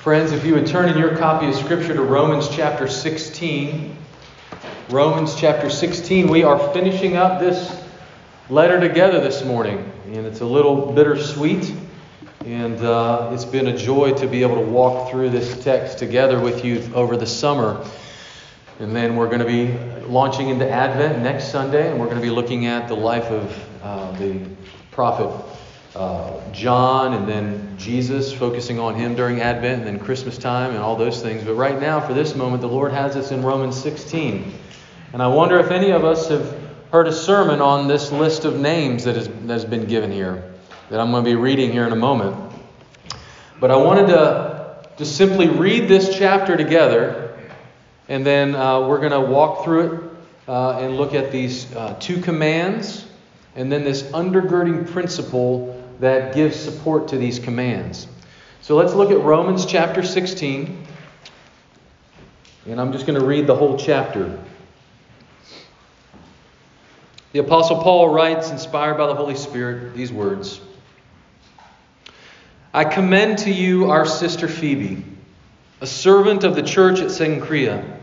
Friends, 0.00 0.32
if 0.32 0.46
you 0.46 0.54
would 0.54 0.66
turn 0.66 0.88
in 0.88 0.96
your 0.96 1.14
copy 1.14 1.46
of 1.46 1.54
Scripture 1.54 1.92
to 1.92 2.00
Romans 2.00 2.48
chapter 2.48 2.88
16. 2.88 3.94
Romans 4.88 5.34
chapter 5.34 5.68
16, 5.68 6.26
we 6.26 6.42
are 6.42 6.58
finishing 6.72 7.16
up 7.16 7.38
this 7.38 7.84
letter 8.48 8.80
together 8.80 9.20
this 9.20 9.44
morning, 9.44 9.92
and 10.06 10.24
it's 10.24 10.40
a 10.40 10.46
little 10.46 10.90
bittersweet. 10.90 11.74
And 12.46 12.78
uh, 12.78 13.28
it's 13.34 13.44
been 13.44 13.66
a 13.66 13.76
joy 13.76 14.14
to 14.14 14.26
be 14.26 14.40
able 14.40 14.54
to 14.54 14.62
walk 14.62 15.10
through 15.10 15.28
this 15.28 15.62
text 15.62 15.98
together 15.98 16.40
with 16.40 16.64
you 16.64 16.82
over 16.94 17.18
the 17.18 17.26
summer. 17.26 17.86
And 18.78 18.96
then 18.96 19.16
we're 19.16 19.28
going 19.28 19.40
to 19.40 19.44
be 19.44 19.76
launching 20.06 20.48
into 20.48 20.66
Advent 20.66 21.18
next 21.18 21.52
Sunday, 21.52 21.90
and 21.90 22.00
we're 22.00 22.06
going 22.06 22.16
to 22.16 22.22
be 22.22 22.30
looking 22.30 22.64
at 22.64 22.88
the 22.88 22.96
life 22.96 23.30
of 23.30 23.82
uh, 23.82 24.12
the 24.12 24.46
prophet 24.92 25.49
uh, 25.94 26.40
John 26.52 27.14
and 27.14 27.28
then 27.28 27.76
Jesus, 27.76 28.32
focusing 28.32 28.78
on 28.78 28.94
him 28.94 29.16
during 29.16 29.40
Advent 29.40 29.78
and 29.78 29.86
then 29.86 29.98
Christmas 29.98 30.38
time 30.38 30.70
and 30.70 30.78
all 30.78 30.96
those 30.96 31.20
things. 31.20 31.42
But 31.42 31.54
right 31.54 31.80
now, 31.80 32.00
for 32.00 32.14
this 32.14 32.36
moment, 32.36 32.60
the 32.60 32.68
Lord 32.68 32.92
has 32.92 33.16
us 33.16 33.32
in 33.32 33.42
Romans 33.42 33.80
16. 33.80 34.52
And 35.12 35.22
I 35.22 35.26
wonder 35.26 35.58
if 35.58 35.72
any 35.72 35.90
of 35.90 36.04
us 36.04 36.28
have 36.28 36.56
heard 36.92 37.08
a 37.08 37.12
sermon 37.12 37.60
on 37.60 37.88
this 37.88 38.12
list 38.12 38.44
of 38.44 38.58
names 38.60 39.04
that, 39.04 39.16
has 39.16 39.64
been 39.64 39.86
given 39.86 40.12
here, 40.12 40.52
that 40.90 41.00
I'm 41.00 41.10
going 41.10 41.24
to 41.24 41.30
be 41.30 41.36
reading 41.36 41.72
here 41.72 41.86
in 41.86 41.92
a 41.92 41.96
moment. 41.96 42.36
But 43.58 43.70
I 43.72 43.76
wanted 43.76 44.06
to 44.08 44.86
just 44.96 45.16
simply 45.16 45.48
read 45.48 45.88
this 45.88 46.16
chapter 46.16 46.56
together, 46.56 47.36
and 48.08 48.24
then 48.24 48.54
uh, 48.54 48.86
we're 48.86 48.98
going 48.98 49.12
to 49.12 49.20
walk 49.20 49.64
through 49.64 49.92
it 49.92 50.02
uh, 50.48 50.78
and 50.78 50.96
look 50.96 51.14
at 51.14 51.32
these 51.32 51.72
uh, 51.74 51.96
two 51.98 52.20
commands, 52.20 53.06
and 53.56 53.70
then 53.70 53.82
this 53.82 54.02
undergirding 54.02 54.90
principle 54.90 55.79
that 56.00 56.34
gives 56.34 56.58
support 56.58 57.08
to 57.08 57.18
these 57.18 57.38
commands. 57.38 58.08
So 58.62 58.74
let's 58.74 58.94
look 58.94 59.10
at 59.10 59.20
Romans 59.20 59.66
chapter 59.66 60.02
16. 60.02 60.86
And 62.66 62.80
I'm 62.80 62.92
just 62.92 63.06
going 63.06 63.18
to 63.18 63.24
read 63.24 63.46
the 63.46 63.54
whole 63.54 63.78
chapter. 63.78 64.38
The 67.32 67.40
Apostle 67.40 67.82
Paul 67.82 68.08
writes, 68.08 68.50
inspired 68.50 68.96
by 68.96 69.06
the 69.06 69.14
Holy 69.14 69.36
Spirit, 69.36 69.94
these 69.94 70.12
words 70.12 70.60
I 72.72 72.84
commend 72.84 73.38
to 73.38 73.50
you 73.50 73.90
our 73.90 74.06
sister 74.06 74.48
Phoebe, 74.48 75.04
a 75.80 75.86
servant 75.86 76.44
of 76.44 76.54
the 76.54 76.62
church 76.62 77.00
at 77.00 77.08
Cenchrea, 77.08 77.98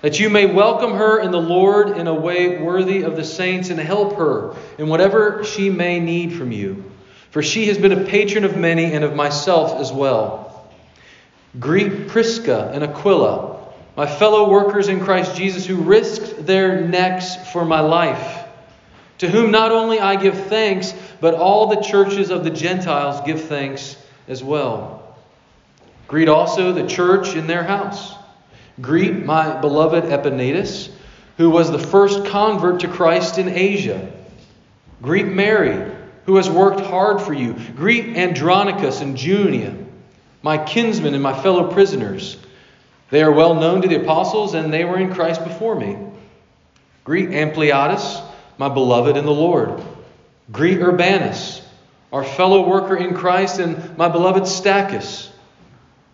that 0.00 0.18
you 0.18 0.30
may 0.30 0.46
welcome 0.46 0.92
her 0.92 1.20
in 1.20 1.30
the 1.30 1.40
Lord 1.40 1.96
in 1.96 2.06
a 2.06 2.14
way 2.14 2.58
worthy 2.58 3.02
of 3.02 3.16
the 3.16 3.24
saints 3.24 3.70
and 3.70 3.78
help 3.78 4.16
her 4.16 4.56
in 4.78 4.88
whatever 4.88 5.44
she 5.44 5.70
may 5.70 6.00
need 6.00 6.32
from 6.32 6.50
you 6.50 6.92
for 7.34 7.42
she 7.42 7.66
has 7.66 7.76
been 7.76 7.90
a 7.90 8.04
patron 8.04 8.44
of 8.44 8.56
many 8.56 8.92
and 8.92 9.02
of 9.02 9.16
myself 9.16 9.80
as 9.80 9.92
well. 9.92 10.70
Greet 11.58 12.06
Prisca 12.06 12.70
and 12.72 12.84
Aquila, 12.84 13.72
my 13.96 14.06
fellow 14.06 14.48
workers 14.48 14.86
in 14.86 15.00
Christ 15.00 15.34
Jesus, 15.34 15.66
who 15.66 15.82
risked 15.82 16.46
their 16.46 16.82
necks 16.82 17.34
for 17.50 17.64
my 17.64 17.80
life, 17.80 18.44
to 19.18 19.28
whom 19.28 19.50
not 19.50 19.72
only 19.72 19.98
I 19.98 20.14
give 20.14 20.46
thanks, 20.46 20.94
but 21.20 21.34
all 21.34 21.66
the 21.66 21.82
churches 21.82 22.30
of 22.30 22.44
the 22.44 22.50
Gentiles 22.50 23.20
give 23.26 23.40
thanks 23.46 23.96
as 24.28 24.44
well. 24.44 25.16
Greet 26.06 26.28
also 26.28 26.70
the 26.70 26.86
church 26.86 27.34
in 27.34 27.48
their 27.48 27.64
house. 27.64 28.14
Greet 28.80 29.24
my 29.24 29.60
beloved 29.60 30.04
Epaenetus, 30.04 30.88
who 31.36 31.50
was 31.50 31.72
the 31.72 31.80
first 31.80 32.26
convert 32.26 32.82
to 32.82 32.86
Christ 32.86 33.38
in 33.38 33.48
Asia. 33.48 34.12
Greet 35.02 35.26
Mary 35.26 35.94
who 36.26 36.36
has 36.36 36.48
worked 36.48 36.80
hard 36.80 37.20
for 37.20 37.32
you. 37.32 37.54
Greet 37.76 38.16
Andronicus 38.16 39.00
and 39.00 39.16
Junia, 39.16 39.76
my 40.42 40.58
kinsmen 40.58 41.14
and 41.14 41.22
my 41.22 41.40
fellow 41.42 41.72
prisoners. 41.72 42.36
They 43.10 43.22
are 43.22 43.32
well 43.32 43.54
known 43.54 43.82
to 43.82 43.88
the 43.88 44.02
apostles, 44.02 44.54
and 44.54 44.72
they 44.72 44.84
were 44.84 44.98
in 44.98 45.14
Christ 45.14 45.44
before 45.44 45.74
me. 45.74 45.96
Greet 47.04 47.30
Ampliatus, 47.30 48.22
my 48.58 48.68
beloved 48.68 49.16
in 49.16 49.26
the 49.26 49.32
Lord. 49.32 49.82
Greet 50.50 50.80
Urbanus, 50.80 51.60
our 52.12 52.24
fellow 52.24 52.68
worker 52.68 52.96
in 52.96 53.14
Christ, 53.14 53.58
and 53.58 53.96
my 53.96 54.08
beloved 54.08 54.44
Stachys. 54.44 55.28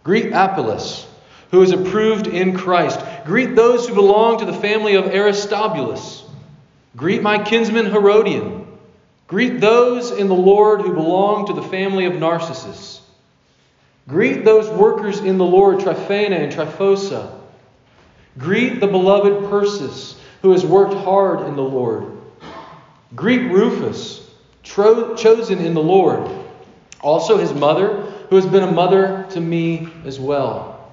Greet 0.03 0.33
Apelles, 0.33 1.07
who 1.51 1.63
is 1.63 1.73
approved 1.73 2.27
in 2.27 2.57
Christ. 2.57 3.01
Greet 3.25 3.55
those 3.55 3.87
who 3.87 3.95
belong 3.95 4.39
to 4.39 4.45
the 4.45 4.53
family 4.53 4.95
of 4.95 5.07
Aristobulus. 5.07 6.25
Greet 6.97 7.23
my 7.23 7.43
kinsman 7.43 7.87
Herodion. 7.87 8.60
Greet 9.31 9.61
those 9.61 10.11
in 10.11 10.27
the 10.27 10.35
Lord 10.35 10.81
who 10.81 10.93
belong 10.93 11.47
to 11.47 11.53
the 11.53 11.63
family 11.63 12.05
of 12.05 12.17
Narcissus. 12.17 13.01
Greet 14.09 14.45
those 14.45 14.69
workers 14.69 15.21
in 15.21 15.39
the 15.39 15.45
Lord, 15.45 15.79
Tryphena 15.79 16.35
and 16.35 16.53
Tryphosa. 16.53 17.33
Greet 18.39 18.81
the 18.81 18.89
beloved 18.89 19.49
Persis, 19.49 20.17
who 20.43 20.51
has 20.51 20.67
worked 20.67 20.95
hard 20.95 21.47
in 21.47 21.55
the 21.55 21.63
Lord. 21.63 22.11
Greet 23.15 23.53
Rufus, 23.53 24.29
tro- 24.65 25.15
chosen 25.15 25.61
in 25.61 25.75
the 25.75 25.81
Lord. 25.81 26.29
Also 27.01 27.37
his 27.37 27.55
mother, 27.55 28.01
who 28.31 28.35
has 28.35 28.47
been 28.47 28.65
a 28.65 28.73
mother 28.73 29.29
to 29.31 29.41
me 29.41 29.91
as 30.05 30.19
well. 30.19 30.93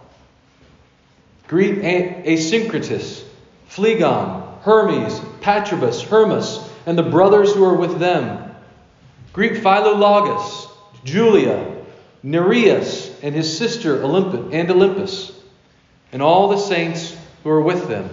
Greet 1.48 1.80
Asyncritus, 1.80 3.24
Phlegon, 3.68 4.62
Hermes, 4.62 5.22
Patrobas, 5.42 6.04
Hermas, 6.04 6.67
and 6.88 6.98
the 6.98 7.04
brothers 7.04 7.54
who 7.54 7.66
are 7.66 7.76
with 7.76 8.00
them. 8.00 8.56
Greet 9.34 9.62
Philologus, 9.62 10.70
Julia, 11.04 11.76
Nereus, 12.24 13.12
and 13.22 13.36
his 13.36 13.56
sister 13.56 13.98
Olympas, 13.98 14.54
and 14.54 14.70
Olympas, 14.70 15.34
and 16.14 16.22
all 16.22 16.48
the 16.48 16.58
saints 16.58 17.16
who 17.44 17.50
are 17.50 17.62
with 17.62 17.90
them. 17.90 18.10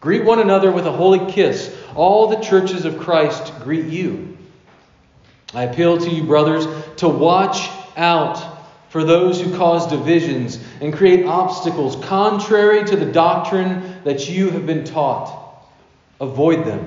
Greet 0.00 0.24
one 0.24 0.38
another 0.38 0.70
with 0.70 0.86
a 0.86 0.92
holy 0.92 1.30
kiss. 1.30 1.76
All 1.96 2.28
the 2.28 2.40
churches 2.40 2.84
of 2.84 2.98
Christ 2.98 3.52
greet 3.62 3.86
you. 3.86 4.38
I 5.52 5.64
appeal 5.64 5.98
to 5.98 6.08
you, 6.10 6.22
brothers, 6.22 6.66
to 6.98 7.08
watch 7.08 7.68
out 7.96 8.62
for 8.90 9.02
those 9.02 9.40
who 9.40 9.56
cause 9.56 9.90
divisions 9.90 10.62
and 10.80 10.94
create 10.94 11.26
obstacles 11.26 11.96
contrary 12.04 12.84
to 12.84 12.96
the 12.96 13.10
doctrine 13.10 14.00
that 14.04 14.28
you 14.28 14.50
have 14.50 14.66
been 14.66 14.84
taught. 14.84 15.66
Avoid 16.20 16.64
them. 16.64 16.86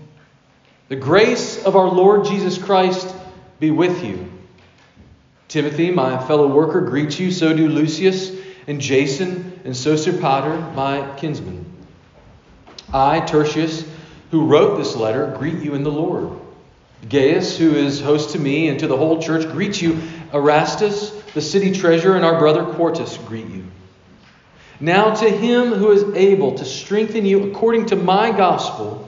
The 0.91 0.97
grace 0.97 1.63
of 1.63 1.77
our 1.77 1.87
Lord 1.87 2.25
Jesus 2.25 2.57
Christ 2.57 3.15
be 3.61 3.71
with 3.71 4.03
you. 4.03 4.29
Timothy, 5.47 5.89
my 5.89 6.21
fellow 6.27 6.47
worker, 6.47 6.81
greets 6.81 7.17
you. 7.17 7.31
So 7.31 7.55
do 7.55 7.69
Lucius 7.69 8.35
and 8.67 8.81
Jason 8.81 9.57
and 9.63 9.73
Sosipater, 9.73 10.75
my 10.75 11.15
kinsmen. 11.15 11.65
I, 12.93 13.21
Tertius, 13.21 13.89
who 14.31 14.47
wrote 14.47 14.79
this 14.79 14.97
letter, 14.97 15.33
greet 15.39 15.63
you 15.63 15.75
in 15.75 15.83
the 15.83 15.89
Lord. 15.89 16.37
Gaius, 17.07 17.57
who 17.57 17.73
is 17.73 18.01
host 18.01 18.31
to 18.31 18.39
me 18.39 18.67
and 18.67 18.77
to 18.81 18.87
the 18.87 18.97
whole 18.97 19.21
church, 19.21 19.49
greets 19.49 19.81
you. 19.81 19.97
Erastus, 20.33 21.11
the 21.33 21.41
city 21.41 21.71
treasurer, 21.71 22.17
and 22.17 22.25
our 22.25 22.37
brother 22.37 22.65
Quartus 22.65 23.15
greet 23.15 23.47
you. 23.47 23.63
Now 24.81 25.13
to 25.15 25.29
him 25.29 25.71
who 25.71 25.91
is 25.91 26.03
able 26.15 26.55
to 26.55 26.65
strengthen 26.65 27.25
you 27.25 27.49
according 27.49 27.85
to 27.85 27.95
my 27.95 28.31
gospel 28.31 29.07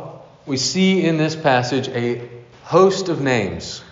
we 0.45 0.57
see 0.57 1.05
in 1.05 1.17
this 1.17 1.35
passage 1.35 1.87
a 1.89 2.29
host 2.63 3.09
of 3.09 3.21
names 3.21 3.83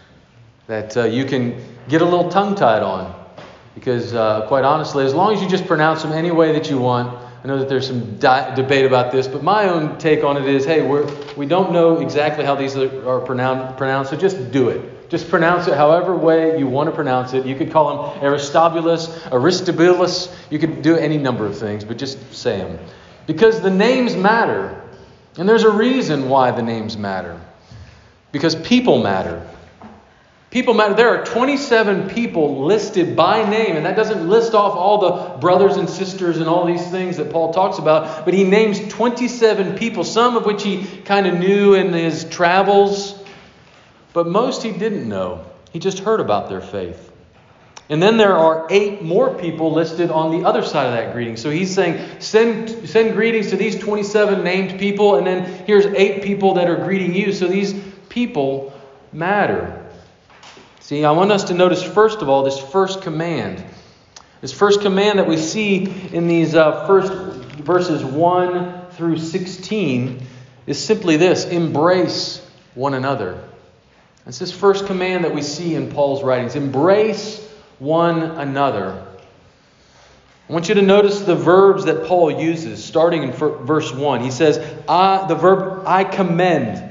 that 0.68 0.96
uh, 0.96 1.04
you 1.06 1.26
can 1.26 1.62
get 1.88 2.02
a 2.02 2.06
little 2.06 2.30
tongue 2.30 2.56
tied 2.56 2.84
on. 2.84 3.16
Because, 3.76 4.14
uh, 4.14 4.46
quite 4.48 4.66
honestly, 4.66 5.06
as 5.06 5.14
long 5.14 5.34
as 5.34 5.42
you 5.42 5.50
just 5.50 5.66
pronounce 5.66 6.02
them 6.02 6.12
any 6.12 6.32
way 6.32 6.54
that 6.54 6.70
you 6.70 6.80
want, 6.80 7.18
I 7.44 7.48
know 7.48 7.60
that 7.60 7.70
there's 7.70 7.88
some 7.88 8.18
di- 8.20 8.56
debate 8.56 8.86
about 8.86 9.12
this, 9.12 9.28
but 9.28 9.44
my 9.44 9.70
own 9.70 9.98
take 9.98 10.24
on 10.24 10.36
it 10.36 10.46
is 10.46 10.66
hey, 10.66 10.86
we're, 10.86 11.06
we 11.36 11.46
don't 11.46 11.72
know 11.72 12.00
exactly 12.00 12.44
how 12.44 12.56
these 12.56 12.76
are 12.76 13.22
pronounced, 13.22 13.78
pronounced, 13.78 14.12
so 14.12 14.18
just 14.18 14.52
do 14.52 14.70
it. 14.70 15.10
Just 15.10 15.30
pronounce 15.30 15.68
it 15.68 15.76
however 15.76 16.16
way 16.16 16.60
you 16.60 16.68
want 16.68 16.90
to 16.90 16.96
pronounce 16.96 17.34
it. 17.34 17.46
You 17.46 17.56
could 17.56 17.72
call 17.72 18.14
them 18.14 18.24
Aristobulus, 18.24 19.26
Aristobulus. 19.32 20.36
You 20.52 20.60
could 20.60 20.82
do 20.82 20.98
any 20.98 21.18
number 21.18 21.46
of 21.46 21.58
things, 21.58 21.84
but 21.84 21.98
just 21.98 22.34
say 22.34 22.58
them. 22.58 22.78
Because 23.26 23.62
the 23.62 23.72
names 23.72 24.16
matter. 24.16 24.89
And 25.38 25.48
there's 25.48 25.64
a 25.64 25.72
reason 25.72 26.30
why 26.30 26.52
the 26.52 26.62
names 26.62 26.98
matter. 26.98 27.40
Because 28.32 28.56
people 28.56 29.02
matter. 29.02 29.48
People 30.52 30.74
matter. 30.74 30.96
There 30.96 31.10
are 31.10 31.24
27 31.24 32.10
people 32.10 32.66
listed 32.66 33.16
by 33.16 33.48
name, 33.48 33.76
and 33.76 33.86
that 33.86 33.96
doesn't 33.96 34.28
list 34.28 34.56
off 34.56 34.74
all 34.74 34.98
the 34.98 35.38
brothers 35.38 35.78
and 35.78 35.88
sisters 35.88 36.38
and 36.38 36.48
all 36.48 36.66
these 36.66 36.90
things 36.90 37.18
that 37.18 37.32
Paul 37.32 37.54
talks 37.54 37.78
about, 37.78 38.26
but 38.26 38.34
he 38.34 38.44
names 38.44 38.80
27 38.88 39.78
people, 39.78 40.04
some 40.04 40.36
of 40.36 40.46
which 40.46 40.64
he 40.64 40.86
kind 41.06 41.28
of 41.28 41.38
knew 41.38 41.76
in 41.76 41.94
his 41.94 42.26
travels, 42.26 43.24
but 44.14 44.28
most 44.28 44.64
he 44.64 44.72
didn't 44.72 45.08
know. 45.08 45.46
He 45.72 45.78
just 45.78 46.00
heard 46.00 46.20
about 46.20 46.50
their 46.50 46.62
faith. 46.62 47.09
And 47.90 48.02
then 48.02 48.18
there 48.18 48.38
are 48.38 48.68
eight 48.70 49.02
more 49.02 49.34
people 49.34 49.74
listed 49.74 50.12
on 50.12 50.32
the 50.32 50.48
other 50.48 50.64
side 50.64 50.86
of 50.86 50.94
that 50.94 51.12
greeting. 51.12 51.38
So 51.38 51.50
he's 51.50 51.74
saying, 51.74 52.22
send, 52.22 52.88
send 52.88 53.14
greetings 53.14 53.50
to 53.50 53.58
these 53.58 53.80
27 53.80 54.44
named 54.44 54.80
people, 54.80 55.16
and 55.16 55.26
then 55.26 55.66
here's 55.66 55.88
eight 55.88 56.22
people 56.22 56.54
that 56.54 56.70
are 56.70 56.76
greeting 56.76 57.16
you. 57.16 57.34
So 57.34 57.48
these 57.48 57.74
people 58.08 58.80
matter. 59.12 59.90
See, 60.82 61.04
I 61.04 61.12
want 61.12 61.32
us 61.32 61.46
to 61.46 61.56
notice, 61.56 61.82
first 61.82 62.22
of 62.22 62.30
all, 62.30 62.44
this 62.44 62.60
first 62.60 63.02
command. 63.02 63.64
This 64.42 64.54
first 64.54 64.82
command 64.82 65.18
that 65.18 65.28
we 65.28 65.38
see 65.38 65.86
in 66.14 66.28
these 66.28 66.54
uh, 66.54 66.86
first 66.86 67.12
verses 67.12 68.04
1 68.04 68.92
through 68.92 69.18
16 69.18 70.22
is 70.68 70.84
simply 70.84 71.18
this 71.18 71.46
embrace 71.46 72.46
one 72.76 72.94
another. 72.94 73.44
It's 74.28 74.38
this 74.38 74.52
first 74.52 74.86
command 74.86 75.26
that 75.26 75.34
we 75.34 75.42
see 75.42 75.74
in 75.74 75.92
Paul's 75.92 76.24
writings 76.24 76.56
embrace 76.56 77.49
one 77.80 78.22
another. 78.22 79.06
I 80.50 80.54
want 80.54 80.68
you 80.68 80.76
to 80.76 80.82
notice 80.82 81.22
the 81.22 81.36
verbs 81.36 81.86
that 81.86 82.06
Paul 82.06 82.32
uses, 82.32 82.84
starting 82.84 83.24
in 83.24 83.32
verse 83.32 83.94
1. 83.94 84.22
He 84.22 84.32
says, 84.32 84.58
I, 84.88 85.28
the 85.28 85.36
verb 85.36 85.84
I 85.86 86.04
commend. 86.04 86.84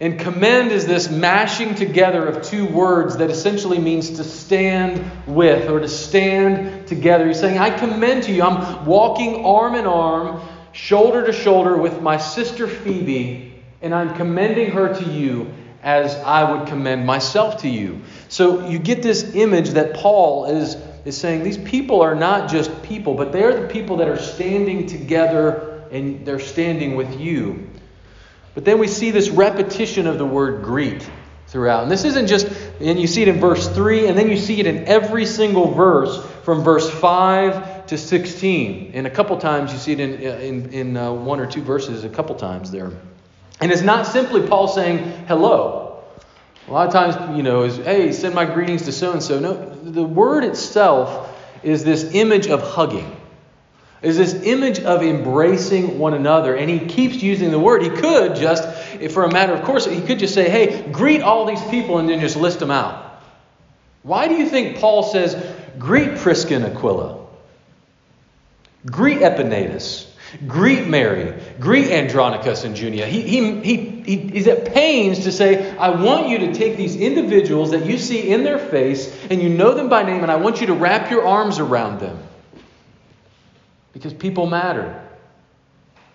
And 0.00 0.18
commend 0.18 0.72
is 0.72 0.86
this 0.86 1.08
mashing 1.08 1.74
together 1.76 2.26
of 2.26 2.44
two 2.44 2.66
words 2.66 3.16
that 3.16 3.30
essentially 3.30 3.78
means 3.78 4.10
to 4.10 4.24
stand 4.24 5.08
with 5.26 5.70
or 5.70 5.80
to 5.80 5.88
stand 5.88 6.86
together. 6.86 7.26
He's 7.28 7.40
saying, 7.40 7.58
I 7.58 7.70
commend 7.70 8.24
to 8.24 8.32
you. 8.32 8.42
I'm 8.42 8.84
walking 8.84 9.44
arm 9.44 9.74
in 9.74 9.86
arm, 9.86 10.42
shoulder 10.72 11.24
to 11.24 11.32
shoulder 11.32 11.76
with 11.78 12.02
my 12.02 12.18
sister 12.18 12.66
Phoebe, 12.66 13.54
and 13.80 13.94
I'm 13.94 14.14
commending 14.16 14.72
her 14.72 14.92
to 14.92 15.04
you 15.10 15.50
as 15.86 16.16
I 16.16 16.50
would 16.50 16.66
commend 16.66 17.06
myself 17.06 17.58
to 17.58 17.68
you. 17.68 18.02
So 18.28 18.68
you 18.68 18.80
get 18.80 19.04
this 19.04 19.36
image 19.36 19.70
that 19.70 19.94
Paul 19.94 20.46
is, 20.46 20.76
is 21.04 21.16
saying 21.16 21.44
these 21.44 21.58
people 21.58 22.02
are 22.02 22.16
not 22.16 22.50
just 22.50 22.82
people, 22.82 23.14
but 23.14 23.30
they're 23.30 23.62
the 23.62 23.68
people 23.68 23.98
that 23.98 24.08
are 24.08 24.18
standing 24.18 24.88
together 24.88 25.84
and 25.92 26.26
they're 26.26 26.40
standing 26.40 26.96
with 26.96 27.20
you. 27.20 27.70
But 28.54 28.64
then 28.64 28.80
we 28.80 28.88
see 28.88 29.12
this 29.12 29.28
repetition 29.28 30.08
of 30.08 30.18
the 30.18 30.26
word 30.26 30.64
greet 30.64 31.08
throughout. 31.46 31.84
And 31.84 31.92
this 31.92 32.02
isn't 32.02 32.26
just, 32.26 32.48
and 32.80 32.98
you 32.98 33.06
see 33.06 33.22
it 33.22 33.28
in 33.28 33.38
verse 33.38 33.68
3, 33.68 34.08
and 34.08 34.18
then 34.18 34.28
you 34.28 34.38
see 34.38 34.58
it 34.58 34.66
in 34.66 34.86
every 34.86 35.24
single 35.24 35.70
verse 35.70 36.20
from 36.42 36.64
verse 36.64 36.90
5 36.90 37.86
to 37.86 37.96
16. 37.96 38.90
And 38.92 39.06
a 39.06 39.10
couple 39.10 39.38
times 39.38 39.72
you 39.72 39.78
see 39.78 39.92
it 39.92 40.00
in, 40.00 40.14
in, 40.14 40.72
in 40.72 40.96
uh, 40.96 41.12
one 41.12 41.38
or 41.38 41.46
two 41.46 41.62
verses, 41.62 42.02
a 42.02 42.08
couple 42.08 42.34
times 42.34 42.72
there. 42.72 42.90
And 43.60 43.72
it's 43.72 43.82
not 43.82 44.06
simply 44.06 44.46
Paul 44.46 44.68
saying 44.68 44.98
hello. 45.26 46.04
A 46.68 46.72
lot 46.72 46.86
of 46.86 46.92
times, 46.92 47.36
you 47.36 47.42
know, 47.42 47.62
is, 47.62 47.76
hey, 47.76 48.12
send 48.12 48.34
my 48.34 48.44
greetings 48.44 48.82
to 48.82 48.92
so 48.92 49.12
and 49.12 49.22
so. 49.22 49.38
No, 49.38 49.74
the 49.74 50.02
word 50.02 50.44
itself 50.44 51.32
is 51.62 51.84
this 51.84 52.12
image 52.14 52.48
of 52.48 52.62
hugging 52.62 53.16
is 54.02 54.16
this 54.16 54.34
image 54.44 54.80
of 54.80 55.02
embracing 55.02 55.98
one 55.98 56.14
another. 56.14 56.54
And 56.54 56.68
he 56.68 56.78
keeps 56.78 57.22
using 57.22 57.50
the 57.50 57.58
word. 57.58 57.82
He 57.82 57.90
could 57.90 58.36
just, 58.36 58.64
for 59.10 59.24
a 59.24 59.32
matter 59.32 59.54
of 59.54 59.64
course, 59.64 59.86
he 59.86 60.00
could 60.00 60.18
just 60.18 60.34
say, 60.34 60.48
hey, 60.48 60.90
greet 60.92 61.22
all 61.22 61.46
these 61.46 61.62
people 61.64 61.98
and 61.98 62.08
then 62.08 62.20
just 62.20 62.36
list 62.36 62.60
them 62.60 62.70
out. 62.70 63.20
Why 64.02 64.28
do 64.28 64.34
you 64.34 64.48
think 64.48 64.78
Paul 64.78 65.02
says, 65.02 65.34
greet 65.78 66.16
Prisca 66.18 66.54
and 66.54 66.64
Aquila? 66.66 67.26
Greet 68.86 69.18
Epaenetus. 69.18 70.06
Greet 70.46 70.86
Mary. 70.86 71.40
Greet 71.58 71.90
Andronicus 71.90 72.64
and 72.64 72.76
Junia. 72.76 73.06
He, 73.06 73.22
he, 73.22 73.60
he, 73.60 73.76
he, 73.76 74.16
he's 74.16 74.46
at 74.46 74.72
pains 74.72 75.20
to 75.24 75.32
say, 75.32 75.76
I 75.76 75.90
want 75.90 76.28
you 76.28 76.38
to 76.38 76.54
take 76.54 76.76
these 76.76 76.96
individuals 76.96 77.70
that 77.70 77.86
you 77.86 77.98
see 77.98 78.30
in 78.30 78.44
their 78.44 78.58
face 78.58 79.14
and 79.30 79.42
you 79.42 79.48
know 79.48 79.74
them 79.74 79.88
by 79.88 80.02
name, 80.02 80.22
and 80.22 80.30
I 80.30 80.36
want 80.36 80.60
you 80.60 80.68
to 80.68 80.74
wrap 80.74 81.10
your 81.10 81.26
arms 81.26 81.58
around 81.58 82.00
them 82.00 82.18
because 83.92 84.12
people 84.12 84.46
matter. 84.46 85.02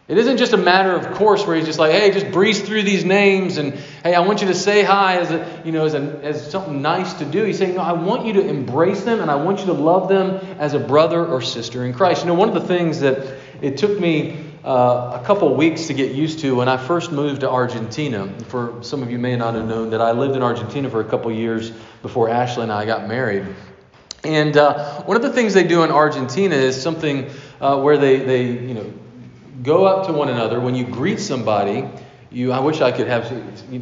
It 0.08 0.18
isn't 0.18 0.38
just 0.38 0.52
a 0.52 0.58
matter 0.58 0.92
of 0.92 1.14
course 1.14 1.48
where 1.48 1.56
he's 1.56 1.66
just 1.66 1.80
like, 1.80 1.94
hey, 1.94 2.12
just 2.12 2.32
breeze 2.32 2.62
through 2.62 2.84
these 2.84 3.06
names 3.06 3.58
and 3.58 3.74
hey, 4.04 4.14
I 4.14 4.20
want 4.20 4.42
you 4.42 4.48
to 4.48 4.54
say 4.54 4.84
hi 4.84 5.20
as 5.20 5.32
a, 5.32 5.62
you 5.64 5.72
know, 5.72 5.86
as, 5.86 5.94
a, 5.94 6.20
as 6.22 6.52
something 6.52 6.82
nice 6.82 7.14
to 7.14 7.26
do. 7.26 7.46
He's 7.46 7.58
saying, 7.58 7.76
no, 7.76 7.82
I 7.82 7.94
want 7.94 8.26
you 8.26 8.34
to 8.34 8.46
embrace 8.46 9.04
them 9.04 9.22
and 9.22 9.32
I 9.32 9.36
want 9.36 9.62
you 9.62 9.68
to 9.68 9.74
love 9.74 10.10
them 10.10 10.36
as 10.60 10.74
a 10.74 10.80
brother 10.80 11.26
or 11.26 11.42
sister 11.42 11.86
in 11.86 11.94
Christ. 11.94 12.24
You 12.24 12.28
know, 12.28 12.34
one 12.34 12.50
of 12.50 12.56
the 12.56 12.68
things 12.68 13.00
that 13.00 13.38
it 13.62 13.78
took 13.78 14.00
me 14.00 14.38
uh, 14.64 15.20
a 15.20 15.26
couple 15.26 15.54
weeks 15.56 15.88
to 15.88 15.94
get 15.94 16.14
used 16.14 16.40
to 16.40 16.56
when 16.56 16.70
I 16.70 16.78
first 16.78 17.12
moved 17.12 17.42
to 17.42 17.50
Argentina. 17.50 18.28
For 18.48 18.84
some 18.84 19.02
of 19.02 19.12
you 19.12 19.18
may 19.18 19.36
not 19.36 19.56
have 19.56 19.68
known 19.68 19.90
that 19.92 20.02
I 20.02 20.12
lived 20.12 20.36
in 20.36 20.44
Argentina 20.44 20.90
for 20.90 21.02
a 21.02 21.06
couple 21.06 21.32
years 21.32 21.72
before 22.02 22.30
Ashley 22.30 22.64
and 22.64 22.72
I 22.72 22.86
got 22.86 23.08
married. 23.08 23.48
And 24.24 24.56
uh, 24.56 25.02
one 25.04 25.18
of 25.18 25.24
the 25.24 25.34
things 25.34 25.54
they 25.54 25.64
do 25.64 25.84
in 25.84 25.92
Argentina 25.92 26.56
is 26.56 26.80
something 26.80 27.30
uh, 27.60 27.82
where 27.82 27.98
they, 27.98 28.18
they, 28.18 28.46
you 28.46 28.74
know, 28.76 28.94
go 29.64 29.86
up 29.86 30.06
to 30.08 30.14
one 30.14 30.30
another. 30.30 30.60
When 30.60 30.76
you 30.76 30.86
greet 30.86 31.20
somebody, 31.20 31.88
you, 32.30 32.52
I 32.52 32.60
wish 32.60 32.82
I 32.82 32.92
could 32.92 33.08
have, 33.08 33.32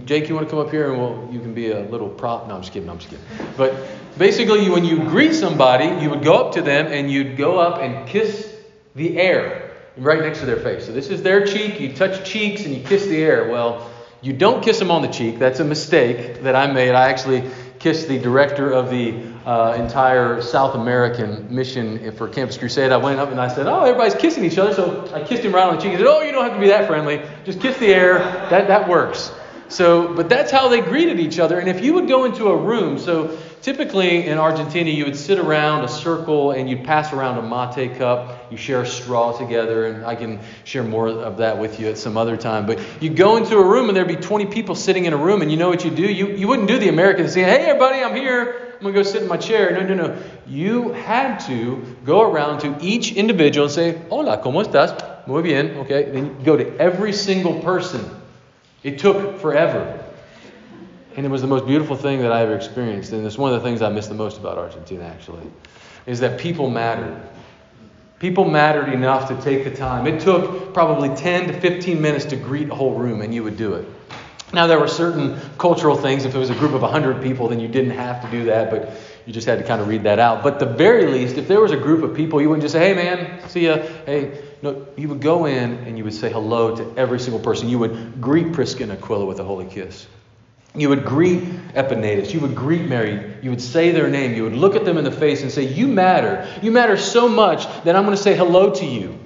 Jake, 0.06 0.30
you 0.30 0.36
want 0.36 0.48
to 0.48 0.50
come 0.50 0.60
up 0.60 0.72
here 0.72 0.92
and 0.92 1.00
we'll, 1.00 1.30
you 1.32 1.42
can 1.42 1.54
be 1.54 1.72
a 1.72 1.82
little 1.82 2.08
prop. 2.08 2.48
No, 2.48 2.56
I'm 2.56 2.62
just 2.62 2.72
kidding. 2.72 2.90
I'm 2.90 3.00
just 3.00 3.10
kidding. 3.10 3.26
But 3.58 3.76
basically, 4.18 4.70
when 4.70 4.86
you 4.86 5.00
greet 5.00 5.34
somebody, 5.34 6.02
you 6.02 6.10
would 6.10 6.24
go 6.24 6.36
up 6.36 6.54
to 6.54 6.62
them 6.62 6.88
and 6.88 7.12
you'd 7.12 7.36
go 7.36 7.60
up 7.60 7.82
and 7.82 8.08
kiss 8.08 8.56
the 8.96 9.20
air 9.20 9.69
right 9.98 10.22
next 10.22 10.40
to 10.40 10.46
their 10.46 10.58
face. 10.58 10.86
So 10.86 10.92
this 10.92 11.10
is 11.10 11.22
their 11.24 11.46
cheek. 11.46 11.80
You 11.80 11.94
touch 11.94 12.28
cheeks 12.28 12.66
and 12.66 12.76
you 12.76 12.84
kiss 12.84 13.06
the 13.06 13.18
air. 13.18 13.50
Well, 13.50 13.90
you 14.22 14.34
don't 14.34 14.64
kiss 14.64 14.80
them 14.80 14.92
on 14.92 15.02
the 15.02 15.08
cheek. 15.08 15.40
That's 15.40 15.60
a 15.60 15.66
mistake 15.66 16.44
that 16.44 16.56
I 16.56 16.72
made. 16.72 16.94
I 16.94 17.10
actually 17.10 17.50
kissed 17.80 18.10
the 18.10 18.20
director 18.20 18.72
of 18.72 18.90
the 18.90 19.24
uh, 19.46 19.78
entire 19.80 20.42
South 20.42 20.76
American 20.76 21.54
mission 21.54 22.12
for 22.12 22.28
Campus 22.28 22.58
Crusade. 22.58 22.92
I 22.92 22.98
went 22.98 23.20
up 23.20 23.30
and 23.32 23.40
I 23.40 23.48
said, 23.48 23.68
Oh, 23.68 23.86
everybody's 23.86 24.16
kissing 24.16 24.44
each 24.44 24.58
other. 24.58 24.74
So 24.74 25.10
I 25.14 25.24
kissed 25.24 25.44
him 25.44 25.54
right 25.54 25.68
on 25.68 25.76
the 25.76 25.82
cheek. 25.82 25.92
He 25.92 25.98
said, 25.98 26.08
Oh, 26.08 26.22
you 26.22 26.32
don't 26.32 26.44
have 26.44 26.54
to 26.54 26.60
be 26.60 26.68
that 26.68 26.88
friendly. 26.88 27.22
Just 27.46 27.62
kiss 27.62 27.78
the 27.78 27.94
air. 27.94 28.20
That, 28.50 28.68
that 28.68 28.90
works. 28.90 29.32
So, 29.70 30.14
but 30.14 30.30
that's 30.30 30.52
how 30.52 30.68
they 30.68 30.82
greeted 30.82 31.20
each 31.20 31.40
other. 31.40 31.60
And 31.60 31.70
if 31.70 31.84
you 31.84 31.94
would 31.94 32.08
go 32.08 32.26
into 32.26 32.48
a 32.48 32.58
room, 32.58 32.98
so 32.98 33.38
typically 33.70 34.26
in 34.26 34.40
Argentina, 34.40 34.90
you 34.90 35.06
would 35.06 35.16
sit 35.16 35.38
around 35.38 35.84
a 35.84 35.88
circle 35.88 36.54
and 36.54 36.68
you'd 36.68 36.84
pass 36.84 37.14
around 37.14 37.38
a 37.38 37.42
mate 37.44 38.00
cup. 38.00 38.48
You 38.50 38.58
share 38.58 38.82
a 38.82 38.86
straw 38.88 39.38
together, 39.38 39.86
and 39.86 40.04
I 40.04 40.16
can 40.16 40.40
share 40.64 40.82
more 40.82 41.08
of 41.08 41.38
that 41.38 41.60
with 41.60 41.80
you 41.80 41.88
at 41.88 41.96
some 42.00 42.18
other 42.18 42.36
time. 42.36 42.66
But 42.66 42.80
you 43.00 43.12
go 43.12 43.38
into 43.38 43.56
a 43.58 43.64
room 43.64 43.88
and 43.88 43.96
there'd 43.96 44.08
be 44.08 44.16
20 44.16 44.48
people 44.48 44.74
sitting 44.74 45.06
in 45.06 45.14
a 45.14 45.18
room, 45.18 45.44
and 45.44 45.52
you 45.52 45.58
know 45.58 45.70
what 45.70 45.86
you'd 45.86 45.96
do? 45.96 46.12
You, 46.12 46.30
you 46.30 46.48
wouldn't 46.48 46.68
do 46.68 46.80
the 46.80 46.90
American 46.90 47.30
saying, 47.30 47.46
Hey, 47.46 47.68
everybody, 47.68 48.04
I'm 48.04 48.16
here. 48.16 48.74
I'm 48.74 48.82
going 48.82 48.96
to 48.96 49.04
go 49.04 49.04
sit 49.04 49.22
in 49.22 49.28
my 49.28 49.38
chair. 49.38 49.72
No, 49.72 49.86
no, 49.86 50.08
no. 50.08 50.20
You 50.48 50.94
had 50.94 51.38
to 51.42 51.96
go 52.06 52.22
around 52.22 52.62
to 52.62 52.76
each 52.82 53.12
individual 53.12 53.68
and 53.68 53.76
say, 53.76 54.02
Hola, 54.10 54.42
¿cómo 54.42 54.66
estás? 54.66 55.28
Muy 55.28 55.44
bien. 55.44 55.78
Okay. 55.82 56.10
Then 56.10 56.26
you 56.26 56.44
go 56.44 56.58
to 56.58 56.76
every 56.80 57.14
single 57.14 57.62
person. 57.62 58.04
It 58.82 58.98
took 58.98 59.38
forever. 59.40 60.09
And 61.16 61.26
it 61.26 61.30
was 61.30 61.42
the 61.42 61.48
most 61.48 61.66
beautiful 61.66 61.96
thing 61.96 62.22
that 62.22 62.32
I 62.32 62.42
ever 62.44 62.56
experienced. 62.56 63.12
And 63.12 63.26
it's 63.26 63.38
one 63.38 63.54
of 63.54 63.62
the 63.62 63.68
things 63.68 63.82
I 63.82 63.90
miss 63.90 64.08
the 64.08 64.14
most 64.14 64.38
about 64.38 64.58
Argentina, 64.58 65.04
actually, 65.04 65.50
is 66.06 66.20
that 66.20 66.40
people 66.40 66.70
mattered. 66.70 67.22
People 68.20 68.46
mattered 68.46 68.92
enough 68.94 69.28
to 69.30 69.42
take 69.42 69.64
the 69.64 69.76
time. 69.76 70.06
It 70.06 70.22
took 70.22 70.74
probably 70.74 71.10
10 71.16 71.48
to 71.48 71.60
15 71.60 72.02
minutes 72.02 72.26
to 72.26 72.36
greet 72.36 72.70
a 72.70 72.76
whole 72.76 72.94
room, 72.94 73.22
and 73.22 73.34
you 73.34 73.44
would 73.44 73.58
do 73.58 73.74
it. 73.76 73.88
Now, 74.52 74.66
there 74.68 74.80
were 74.80 74.88
certain 74.88 75.40
cultural 75.58 75.96
things. 75.96 76.26
If 76.26 76.34
it 76.34 76.38
was 76.38 76.50
a 76.50 76.56
group 76.56 76.74
of 76.74 76.82
100 76.82 77.22
people, 77.22 77.48
then 77.48 77.60
you 77.60 77.68
didn't 77.68 77.92
have 77.92 78.22
to 78.24 78.32
do 78.32 78.46
that, 78.46 78.72
but 78.72 78.94
you 79.26 79.32
just 79.32 79.48
had 79.48 79.60
to 79.60 79.64
kind 79.64 79.80
of 79.80 79.88
read 79.88 80.04
that 80.04 80.20
out. 80.20 80.42
But 80.44 80.60
the 80.60 80.66
very 80.66 81.06
least, 81.06 81.38
if 81.38 81.48
there 81.48 81.62
was 81.62 81.72
a 81.72 81.78
group 81.78 82.04
of 82.04 82.16
people, 82.16 82.42
you 82.42 82.50
wouldn't 82.50 82.64
just 82.64 82.74
say, 82.74 82.80
hey, 82.80 82.94
man, 82.94 83.48
see 83.48 83.68
ya. 83.68 83.78
Hey, 84.06 84.44
no, 84.62 84.88
you 84.98 85.08
would 85.08 85.22
go 85.22 85.46
in 85.46 85.74
and 85.86 85.98
you 85.98 86.04
would 86.04 86.14
say 86.14 86.32
hello 86.32 86.76
to 86.76 86.94
every 86.98 87.20
single 87.20 87.40
person. 87.40 87.70
You 87.70 87.80
would 87.80 88.20
greet 88.20 88.52
Prisca 88.52 88.84
and 88.84 88.92
Aquila 88.92 89.26
with 89.26 89.40
a 89.40 89.44
holy 89.44 89.66
kiss. 89.66 90.08
You 90.76 90.90
would 90.90 91.04
greet 91.04 91.44
Epaenetus. 91.74 92.34
You 92.34 92.40
would 92.42 92.56
greet 92.56 92.88
Mary. 92.88 93.36
You 93.42 93.50
would 93.50 93.62
say 93.62 93.92
their 93.92 94.10
name. 94.10 94.34
You 94.34 94.44
would 94.44 94.54
look 94.54 94.76
at 94.76 94.86
them 94.86 94.98
in 94.98 95.04
the 95.04 95.12
face 95.12 95.42
and 95.42 95.52
say, 95.52 95.64
You 95.64 95.88
matter. 95.88 96.48
You 96.62 96.72
matter 96.72 96.98
so 96.98 97.28
much 97.28 97.66
that 97.84 97.96
I'm 97.96 98.06
going 98.06 98.16
to 98.16 98.22
say 98.22 98.36
hello 98.36 98.74
to 98.76 98.86
you. 98.86 99.18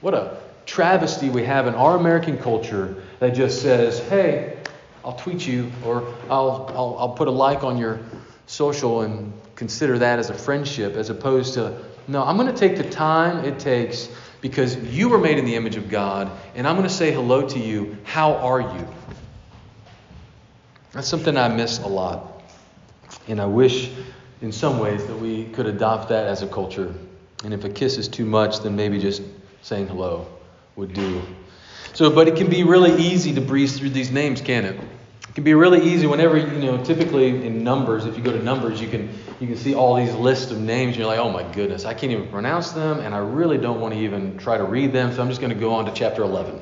What 0.00 0.14
a 0.14 0.38
travesty 0.68 1.30
we 1.30 1.44
have 1.44 1.66
in 1.66 1.74
our 1.74 1.96
American 1.96 2.38
culture 2.38 3.02
that 3.18 3.30
just 3.30 3.62
says, 3.62 3.98
hey, 4.08 4.58
I'll 5.04 5.14
tweet 5.14 5.46
you 5.46 5.72
or 5.84 6.14
I'll, 6.28 6.70
I'll, 6.74 6.96
I'll 6.98 7.14
put 7.14 7.26
a 7.26 7.32
like 7.32 7.64
on 7.64 7.78
your 7.78 7.98
social 8.46 9.00
and 9.00 9.32
consider 9.56 9.98
that 9.98 10.18
as 10.18 10.30
a 10.30 10.34
friendship 10.34 10.94
as 10.94 11.10
opposed 11.10 11.54
to, 11.54 11.82
no, 12.06 12.22
I'm 12.22 12.36
going 12.36 12.52
to 12.52 12.58
take 12.58 12.76
the 12.76 12.88
time 12.88 13.44
it 13.44 13.58
takes 13.58 14.08
because 14.40 14.76
you 14.76 15.08
were 15.08 15.18
made 15.18 15.38
in 15.38 15.46
the 15.46 15.56
image 15.56 15.76
of 15.76 15.88
God 15.88 16.30
and 16.54 16.68
I'm 16.68 16.76
going 16.76 16.86
to 16.86 16.94
say 16.94 17.12
hello 17.12 17.48
to 17.48 17.58
you. 17.58 17.96
How 18.04 18.34
are 18.34 18.60
you? 18.60 18.88
That's 20.92 21.08
something 21.08 21.36
I 21.36 21.48
miss 21.48 21.78
a 21.80 21.86
lot. 21.86 22.42
And 23.26 23.40
I 23.40 23.46
wish 23.46 23.90
in 24.40 24.52
some 24.52 24.78
ways 24.78 25.06
that 25.06 25.16
we 25.16 25.46
could 25.46 25.66
adopt 25.66 26.08
that 26.08 26.26
as 26.26 26.42
a 26.42 26.46
culture. 26.46 26.94
And 27.44 27.52
if 27.52 27.64
a 27.64 27.68
kiss 27.68 27.98
is 27.98 28.08
too 28.08 28.24
much, 28.24 28.60
then 28.60 28.74
maybe 28.74 28.98
just 28.98 29.22
saying 29.62 29.88
hello 29.88 30.26
would 30.76 30.94
do. 30.94 31.22
So, 31.92 32.10
but 32.10 32.28
it 32.28 32.36
can 32.36 32.48
be 32.48 32.62
really 32.64 32.94
easy 33.02 33.34
to 33.34 33.40
breeze 33.40 33.78
through 33.78 33.90
these 33.90 34.10
names, 34.10 34.40
can 34.40 34.64
it? 34.64 34.80
It 35.28 35.34
can 35.34 35.44
be 35.44 35.54
really 35.54 35.82
easy 35.82 36.06
whenever 36.06 36.36
you 36.36 36.46
know. 36.46 36.82
Typically 36.84 37.46
in 37.46 37.62
numbers, 37.62 38.06
if 38.06 38.16
you 38.16 38.22
go 38.22 38.32
to 38.32 38.42
numbers, 38.42 38.80
you 38.80 38.88
can 38.88 39.08
you 39.40 39.46
can 39.46 39.56
see 39.56 39.74
all 39.74 39.94
these 39.94 40.14
lists 40.14 40.50
of 40.50 40.58
names. 40.58 40.90
And 40.90 40.98
you're 40.98 41.06
like, 41.06 41.18
oh 41.18 41.30
my 41.30 41.42
goodness, 41.54 41.84
I 41.84 41.94
can't 41.94 42.12
even 42.12 42.28
pronounce 42.28 42.70
them, 42.70 43.00
and 43.00 43.14
I 43.14 43.18
really 43.18 43.58
don't 43.58 43.80
want 43.80 43.94
to 43.94 44.00
even 44.00 44.38
try 44.38 44.56
to 44.56 44.64
read 44.64 44.92
them. 44.92 45.12
So 45.12 45.22
I'm 45.22 45.28
just 45.28 45.40
going 45.40 45.52
to 45.52 45.58
go 45.58 45.74
on 45.74 45.84
to 45.84 45.92
chapter 45.92 46.22
11. 46.22 46.60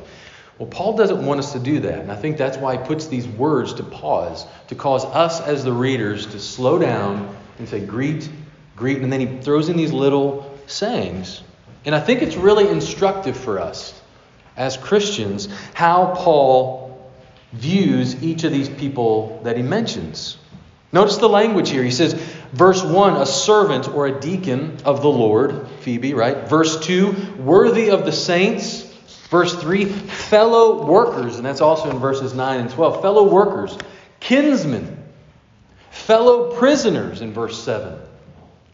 Well, 0.59 0.69
Paul 0.69 0.97
doesn't 0.97 1.25
want 1.25 1.41
us 1.41 1.53
to 1.53 1.59
do 1.59 1.81
that, 1.81 1.99
and 1.99 2.11
I 2.11 2.17
think 2.17 2.39
that's 2.39 2.57
why 2.57 2.79
he 2.79 2.85
puts 2.85 3.09
these 3.09 3.29
words 3.29 3.75
to 3.75 3.83
pause, 3.83 4.47
to 4.69 4.75
cause 4.75 5.05
us 5.05 5.41
as 5.41 5.65
the 5.65 5.73
readers 5.73 6.27
to 6.29 6.41
slow 6.41 6.79
down 6.79 7.37
and 7.59 7.69
say, 7.69 7.81
greet, 7.81 8.31
greet, 8.75 9.03
and 9.03 9.13
then 9.13 9.21
he 9.21 9.43
throws 9.43 9.69
in 9.69 9.77
these 9.77 9.93
little 9.93 10.59
sayings. 10.67 11.43
And 11.85 11.95
I 11.95 12.01
think 12.01 12.23
it's 12.23 12.37
really 12.37 12.69
instructive 12.69 13.37
for 13.37 13.61
us 13.61 14.01
as 14.57 14.79
Christians 14.79 15.49
how 15.75 16.15
Paul 16.17 17.13
views 17.53 18.23
each 18.23 18.45
of 18.45 18.53
these 18.53 18.69
people 18.69 19.41
that 19.45 19.57
he 19.57 19.63
mentions. 19.63 20.39
Notice 20.91 21.19
the 21.19 21.29
language 21.29 21.69
here. 21.69 21.83
He 21.83 21.91
says, 21.91 22.15
verse 22.53 22.83
1, 22.83 23.17
a 23.17 23.27
servant 23.27 23.89
or 23.89 24.07
a 24.07 24.21
deacon 24.21 24.79
of 24.85 25.03
the 25.03 25.09
Lord, 25.09 25.69
Phoebe, 25.81 26.15
right? 26.15 26.49
Verse 26.49 26.81
2, 26.81 27.35
worthy 27.39 27.91
of 27.91 28.05
the 28.05 28.13
saints. 28.13 28.86
Verse 29.29 29.57
3, 29.57 29.87
fellow 29.87 30.87
workers, 30.87 31.37
and 31.37 31.45
that's 31.45 31.61
also 31.61 31.91
in 31.91 31.99
verses 31.99 32.33
9 32.33 32.61
and 32.61 32.71
12. 32.71 33.03
Fellow 33.03 33.29
workers, 33.29 33.77
kinsmen, 34.21 35.03
fellow 35.91 36.55
prisoners 36.57 37.23
in 37.23 37.33
verse 37.33 37.61
7. 37.63 37.99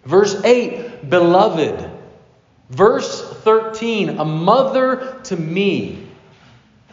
Verse 0.05 0.43
8, 0.45 1.09
beloved. 1.09 1.91
Verse 2.69 3.33
13, 3.39 4.19
a 4.19 4.25
mother 4.25 5.21
to 5.25 5.37
me. 5.37 6.07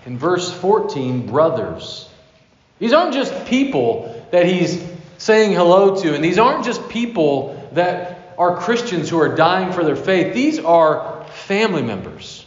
In 0.06 0.18
verse 0.18 0.52
14, 0.54 1.28
brothers. 1.28 2.10
These 2.80 2.94
aren't 2.94 3.14
just 3.14 3.46
people 3.48 4.26
that 4.32 4.46
he's 4.46 4.82
saying 5.18 5.52
hello 5.52 6.02
to, 6.02 6.16
and 6.16 6.24
these 6.24 6.38
aren't 6.38 6.64
just 6.64 6.88
people 6.88 7.70
that 7.74 8.36
are 8.38 8.56
Christians 8.56 9.10
who 9.10 9.20
are 9.20 9.36
dying 9.36 9.74
for 9.74 9.84
their 9.84 9.98
faith. 9.98 10.34
These 10.34 10.60
are 10.60 11.26
family 11.26 11.82
members 11.82 12.46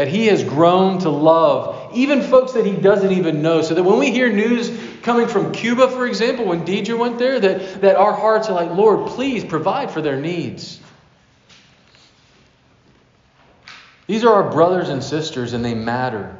that 0.00 0.08
he 0.08 0.28
has 0.28 0.42
grown 0.42 0.98
to 0.98 1.10
love, 1.10 1.94
even 1.94 2.22
folks 2.22 2.52
that 2.52 2.64
he 2.64 2.72
doesn't 2.72 3.12
even 3.12 3.42
know. 3.42 3.60
So 3.60 3.74
that 3.74 3.82
when 3.82 3.98
we 3.98 4.10
hear 4.10 4.32
news 4.32 4.70
coming 5.02 5.28
from 5.28 5.52
Cuba, 5.52 5.88
for 5.90 6.06
example, 6.06 6.46
when 6.46 6.64
Deidre 6.64 6.98
went 6.98 7.18
there, 7.18 7.38
that, 7.38 7.82
that 7.82 7.96
our 7.96 8.14
hearts 8.14 8.48
are 8.48 8.54
like, 8.54 8.70
Lord, 8.70 9.08
please 9.08 9.44
provide 9.44 9.90
for 9.90 10.00
their 10.00 10.18
needs. 10.18 10.80
These 14.06 14.24
are 14.24 14.42
our 14.42 14.50
brothers 14.50 14.88
and 14.88 15.04
sisters, 15.04 15.52
and 15.52 15.62
they 15.62 15.74
matter 15.74 16.34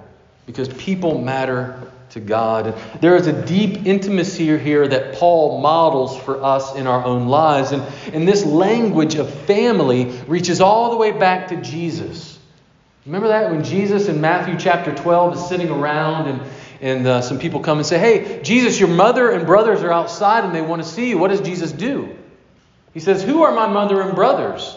because 0.47 0.69
people 0.69 1.21
matter 1.21 1.93
to 2.13 2.21
God. 2.21 2.75
There 3.03 3.15
is 3.15 3.27
a 3.27 3.45
deep 3.45 3.85
intimacy 3.85 4.57
here 4.57 4.89
that 4.89 5.17
Paul 5.17 5.61
models 5.61 6.17
for 6.17 6.43
us 6.43 6.77
in 6.77 6.87
our 6.87 7.05
own 7.05 7.29
lives. 7.29 7.73
And, 7.73 7.83
and 8.15 8.27
this 8.27 8.43
language 8.43 9.17
of 9.17 9.29
family 9.45 10.07
reaches 10.27 10.63
all 10.63 10.93
the 10.93 10.97
way 10.97 11.13
back 11.13 11.49
to 11.49 11.57
Jesus. 11.57 12.40
Remember 13.11 13.27
that 13.27 13.51
when 13.51 13.65
Jesus 13.65 14.07
in 14.07 14.21
Matthew 14.21 14.57
chapter 14.57 14.95
12 14.95 15.35
is 15.35 15.49
sitting 15.49 15.69
around 15.69 16.29
and, 16.29 16.43
and 16.81 17.05
uh, 17.09 17.21
some 17.23 17.41
people 17.41 17.59
come 17.59 17.79
and 17.79 17.85
say, 17.85 17.99
Hey, 17.99 18.41
Jesus, 18.41 18.79
your 18.79 18.89
mother 18.89 19.33
and 19.33 19.47
brothers 19.47 19.83
are 19.83 19.91
outside 19.91 20.45
and 20.45 20.55
they 20.55 20.61
want 20.61 20.81
to 20.81 20.89
see 20.89 21.09
you. 21.09 21.19
What 21.19 21.33
does 21.33 21.41
Jesus 21.41 21.73
do? 21.73 22.17
He 22.95 23.01
says, 23.01 23.25
Who 23.25 23.43
are 23.43 23.51
my 23.51 23.67
mother 23.67 24.01
and 24.01 24.15
brothers? 24.15 24.77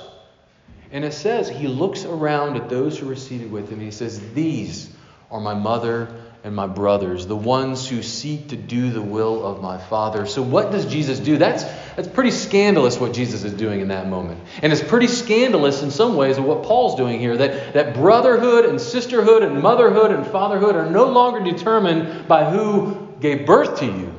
And 0.92 1.06
it 1.06 1.13
says 1.13 1.48
he 1.48 1.68
looks 1.68 2.06
around 2.06 2.56
at 2.56 2.70
those 2.70 2.98
who 2.98 3.08
are 3.12 3.16
seated 3.16 3.52
with 3.52 3.70
him. 3.70 3.74
And 3.74 3.84
he 3.84 3.92
says, 3.92 4.20
These 4.34 4.90
are 5.30 5.40
my 5.40 5.54
mother 5.54 6.23
and 6.43 6.53
my 6.53 6.67
brothers, 6.67 7.25
the 7.25 7.35
ones 7.38 7.88
who 7.88 8.03
seek 8.03 8.50
to 8.50 8.57
do 8.57 8.91
the 8.91 9.01
will 9.01 9.45
of 9.45 9.62
my 9.62 9.77
Father. 9.77 10.25
So, 10.25 10.41
what 10.41 10.71
does 10.71 10.85
Jesus 10.85 11.19
do? 11.19 11.38
That's, 11.38 11.63
that's 11.95 12.07
pretty 12.07 12.31
scandalous 12.31 13.00
what 13.00 13.13
Jesus 13.13 13.45
is 13.45 13.53
doing 13.53 13.79
in 13.79 13.88
that 13.88 14.09
moment. 14.09 14.41
And 14.62 14.73
it's 14.73 14.83
pretty 14.83 15.07
scandalous 15.07 15.83
in 15.83 15.89
some 15.89 16.17
ways 16.17 16.38
of 16.38 16.43
what 16.43 16.63
Paul's 16.63 16.95
doing 16.95 17.19
here 17.19 17.38
that, 17.38 17.73
that 17.73 17.93
brotherhood 17.93 18.65
and 18.65 18.79
sisterhood 18.81 19.41
and 19.41 19.62
motherhood 19.62 20.12
and 20.12 20.27
fatherhood 20.27 20.75
are 20.75 20.89
no 20.89 21.05
longer 21.05 21.41
determined 21.50 22.27
by 22.27 22.50
who 22.50 23.07
gave 23.21 23.45
birth 23.45 23.79
to 23.79 23.85
you, 23.85 24.13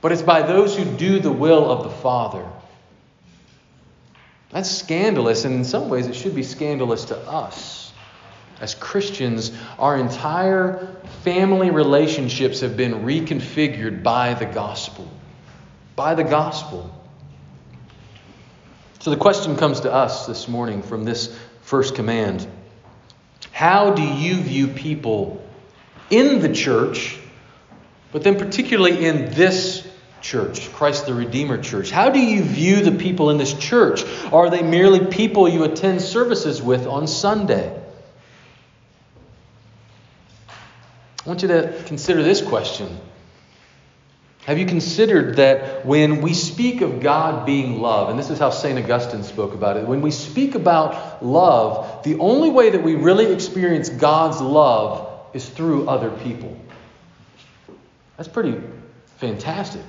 but 0.00 0.10
it's 0.10 0.22
by 0.22 0.42
those 0.42 0.76
who 0.76 0.84
do 0.84 1.20
the 1.20 1.30
will 1.30 1.70
of 1.70 1.84
the 1.84 1.90
Father. 1.90 2.44
That's 4.50 4.68
scandalous, 4.68 5.44
and 5.44 5.54
in 5.54 5.64
some 5.64 5.88
ways 5.88 6.08
it 6.08 6.16
should 6.16 6.34
be 6.34 6.42
scandalous 6.42 7.04
to 7.06 7.16
us. 7.16 7.79
As 8.60 8.74
Christians, 8.74 9.52
our 9.78 9.96
entire 9.96 10.86
family 11.22 11.70
relationships 11.70 12.60
have 12.60 12.76
been 12.76 13.06
reconfigured 13.06 14.02
by 14.02 14.34
the 14.34 14.44
gospel. 14.44 15.10
By 15.96 16.14
the 16.14 16.24
gospel. 16.24 16.94
So 19.00 19.10
the 19.10 19.16
question 19.16 19.56
comes 19.56 19.80
to 19.80 19.92
us 19.92 20.26
this 20.26 20.46
morning 20.46 20.82
from 20.82 21.04
this 21.04 21.34
first 21.62 21.94
command 21.94 22.46
How 23.50 23.94
do 23.94 24.02
you 24.02 24.34
view 24.34 24.68
people 24.68 25.42
in 26.10 26.40
the 26.40 26.52
church, 26.52 27.18
but 28.12 28.22
then 28.22 28.38
particularly 28.38 29.06
in 29.06 29.30
this 29.30 29.88
church, 30.20 30.70
Christ 30.74 31.06
the 31.06 31.14
Redeemer 31.14 31.56
church? 31.62 31.90
How 31.90 32.10
do 32.10 32.20
you 32.20 32.42
view 32.42 32.82
the 32.82 32.92
people 32.92 33.30
in 33.30 33.38
this 33.38 33.54
church? 33.54 34.04
Are 34.34 34.50
they 34.50 34.62
merely 34.62 35.06
people 35.06 35.48
you 35.48 35.64
attend 35.64 36.02
services 36.02 36.60
with 36.60 36.86
on 36.86 37.06
Sunday? 37.06 37.79
I 41.24 41.28
want 41.28 41.42
you 41.42 41.48
to 41.48 41.82
consider 41.86 42.22
this 42.22 42.40
question. 42.40 42.98
Have 44.46 44.58
you 44.58 44.64
considered 44.64 45.36
that 45.36 45.84
when 45.84 46.22
we 46.22 46.32
speak 46.32 46.80
of 46.80 47.00
God 47.00 47.44
being 47.44 47.82
love, 47.82 48.08
and 48.08 48.18
this 48.18 48.30
is 48.30 48.38
how 48.38 48.48
St. 48.48 48.78
Augustine 48.78 49.22
spoke 49.22 49.52
about 49.52 49.76
it, 49.76 49.86
when 49.86 50.00
we 50.00 50.10
speak 50.10 50.54
about 50.54 51.24
love, 51.24 52.02
the 52.04 52.18
only 52.18 52.50
way 52.50 52.70
that 52.70 52.82
we 52.82 52.94
really 52.94 53.32
experience 53.32 53.90
God's 53.90 54.40
love 54.40 55.10
is 55.34 55.46
through 55.46 55.88
other 55.88 56.10
people? 56.10 56.56
That's 58.16 58.28
pretty 58.28 58.58
fantastic 59.18 59.84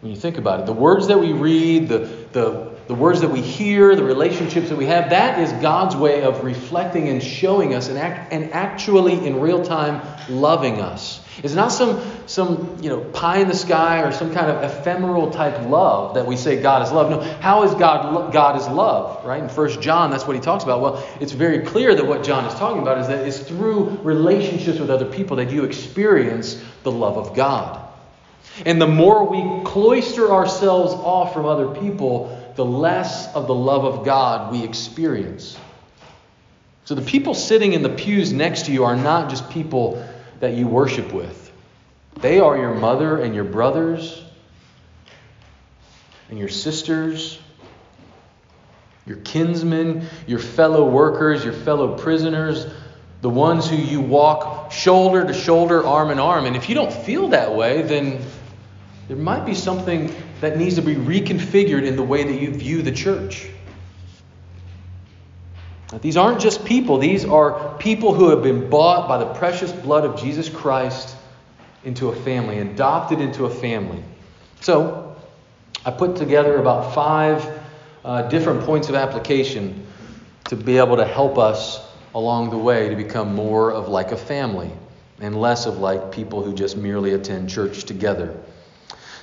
when 0.00 0.10
you 0.10 0.16
think 0.16 0.38
about 0.38 0.60
it. 0.60 0.66
The 0.66 0.72
words 0.72 1.08
that 1.08 1.20
we 1.20 1.32
read, 1.32 1.88
the, 1.88 1.98
the, 2.32 2.71
the 2.92 2.98
words 2.98 3.22
that 3.22 3.30
we 3.30 3.40
hear, 3.40 3.96
the 3.96 4.04
relationships 4.04 4.68
that 4.68 4.76
we 4.76 4.84
have, 4.84 5.08
that 5.08 5.38
is 5.38 5.50
God's 5.62 5.96
way 5.96 6.24
of 6.24 6.44
reflecting 6.44 7.08
and 7.08 7.22
showing 7.22 7.74
us 7.74 7.88
and, 7.88 7.96
act, 7.96 8.30
and 8.34 8.52
actually 8.52 9.26
in 9.26 9.40
real 9.40 9.64
time 9.64 10.02
loving 10.28 10.78
us. 10.78 11.18
It's 11.42 11.54
not 11.54 11.68
some, 11.68 12.02
some 12.26 12.76
you 12.82 12.90
know, 12.90 13.00
pie 13.00 13.38
in 13.38 13.48
the 13.48 13.56
sky 13.56 14.02
or 14.02 14.12
some 14.12 14.34
kind 14.34 14.50
of 14.50 14.62
ephemeral 14.62 15.30
type 15.30 15.66
love 15.70 16.16
that 16.16 16.26
we 16.26 16.36
say 16.36 16.60
God 16.60 16.82
is 16.82 16.92
love. 16.92 17.08
No, 17.10 17.20
how 17.40 17.62
is 17.62 17.72
God 17.76 18.30
God 18.30 18.60
is 18.60 18.68
love, 18.68 19.24
right? 19.24 19.42
In 19.42 19.48
First 19.48 19.80
John, 19.80 20.10
that's 20.10 20.26
what 20.26 20.36
he 20.36 20.42
talks 20.42 20.62
about. 20.62 20.82
Well, 20.82 21.02
it's 21.18 21.32
very 21.32 21.60
clear 21.60 21.94
that 21.94 22.06
what 22.06 22.22
John 22.22 22.44
is 22.44 22.52
talking 22.56 22.82
about 22.82 22.98
is 22.98 23.06
that 23.06 23.26
it's 23.26 23.38
through 23.38 24.00
relationships 24.02 24.78
with 24.78 24.90
other 24.90 25.06
people 25.06 25.38
that 25.38 25.50
you 25.50 25.64
experience 25.64 26.62
the 26.82 26.92
love 26.92 27.16
of 27.16 27.34
God. 27.34 27.78
And 28.66 28.80
the 28.80 28.86
more 28.86 29.26
we 29.26 29.64
cloister 29.64 30.30
ourselves 30.30 30.92
off 30.92 31.32
from 31.32 31.46
other 31.46 31.68
people, 31.80 32.38
the 32.56 32.64
less 32.64 33.32
of 33.34 33.46
the 33.46 33.54
love 33.54 33.84
of 33.84 34.04
God 34.04 34.52
we 34.52 34.64
experience. 34.64 35.56
So 36.84 36.94
the 36.94 37.02
people 37.02 37.34
sitting 37.34 37.72
in 37.72 37.82
the 37.82 37.88
pews 37.88 38.32
next 38.32 38.66
to 38.66 38.72
you 38.72 38.84
are 38.84 38.96
not 38.96 39.30
just 39.30 39.48
people 39.50 40.06
that 40.40 40.54
you 40.54 40.66
worship 40.66 41.12
with, 41.12 41.52
they 42.20 42.40
are 42.40 42.56
your 42.56 42.74
mother 42.74 43.18
and 43.18 43.34
your 43.34 43.44
brothers 43.44 44.22
and 46.28 46.38
your 46.38 46.48
sisters, 46.48 47.38
your 49.06 49.18
kinsmen, 49.18 50.06
your 50.26 50.38
fellow 50.38 50.88
workers, 50.88 51.44
your 51.44 51.52
fellow 51.52 51.96
prisoners, 51.96 52.66
the 53.20 53.30
ones 53.30 53.68
who 53.68 53.76
you 53.76 54.00
walk 54.00 54.72
shoulder 54.72 55.24
to 55.24 55.32
shoulder, 55.32 55.84
arm 55.86 56.10
in 56.10 56.18
arm. 56.18 56.44
And 56.46 56.56
if 56.56 56.68
you 56.68 56.74
don't 56.74 56.92
feel 56.92 57.28
that 57.28 57.54
way, 57.54 57.82
then 57.82 58.20
there 59.08 59.16
might 59.16 59.46
be 59.46 59.54
something 59.54 60.14
that 60.42 60.56
needs 60.56 60.74
to 60.74 60.82
be 60.82 60.96
reconfigured 60.96 61.86
in 61.86 61.94
the 61.94 62.02
way 62.02 62.24
that 62.24 62.34
you 62.34 62.50
view 62.50 62.82
the 62.82 62.90
church. 62.90 63.48
These 66.00 66.16
aren't 66.16 66.40
just 66.40 66.64
people, 66.64 66.98
these 66.98 67.24
are 67.24 67.76
people 67.78 68.12
who 68.12 68.30
have 68.30 68.42
been 68.42 68.68
bought 68.68 69.06
by 69.06 69.18
the 69.18 69.32
precious 69.34 69.70
blood 69.70 70.04
of 70.04 70.20
Jesus 70.20 70.48
Christ 70.48 71.14
into 71.84 72.08
a 72.08 72.16
family, 72.16 72.58
adopted 72.58 73.20
into 73.20 73.44
a 73.44 73.50
family. 73.50 74.02
So, 74.60 75.16
I 75.84 75.92
put 75.92 76.16
together 76.16 76.56
about 76.56 76.92
five 76.92 77.48
uh, 78.04 78.22
different 78.22 78.62
points 78.62 78.88
of 78.88 78.96
application 78.96 79.86
to 80.46 80.56
be 80.56 80.78
able 80.78 80.96
to 80.96 81.04
help 81.04 81.38
us 81.38 81.86
along 82.16 82.50
the 82.50 82.58
way 82.58 82.88
to 82.88 82.96
become 82.96 83.32
more 83.32 83.70
of 83.70 83.88
like 83.88 84.10
a 84.10 84.16
family 84.16 84.72
and 85.20 85.40
less 85.40 85.66
of 85.66 85.78
like 85.78 86.10
people 86.10 86.42
who 86.42 86.52
just 86.52 86.76
merely 86.76 87.12
attend 87.12 87.48
church 87.48 87.84
together. 87.84 88.36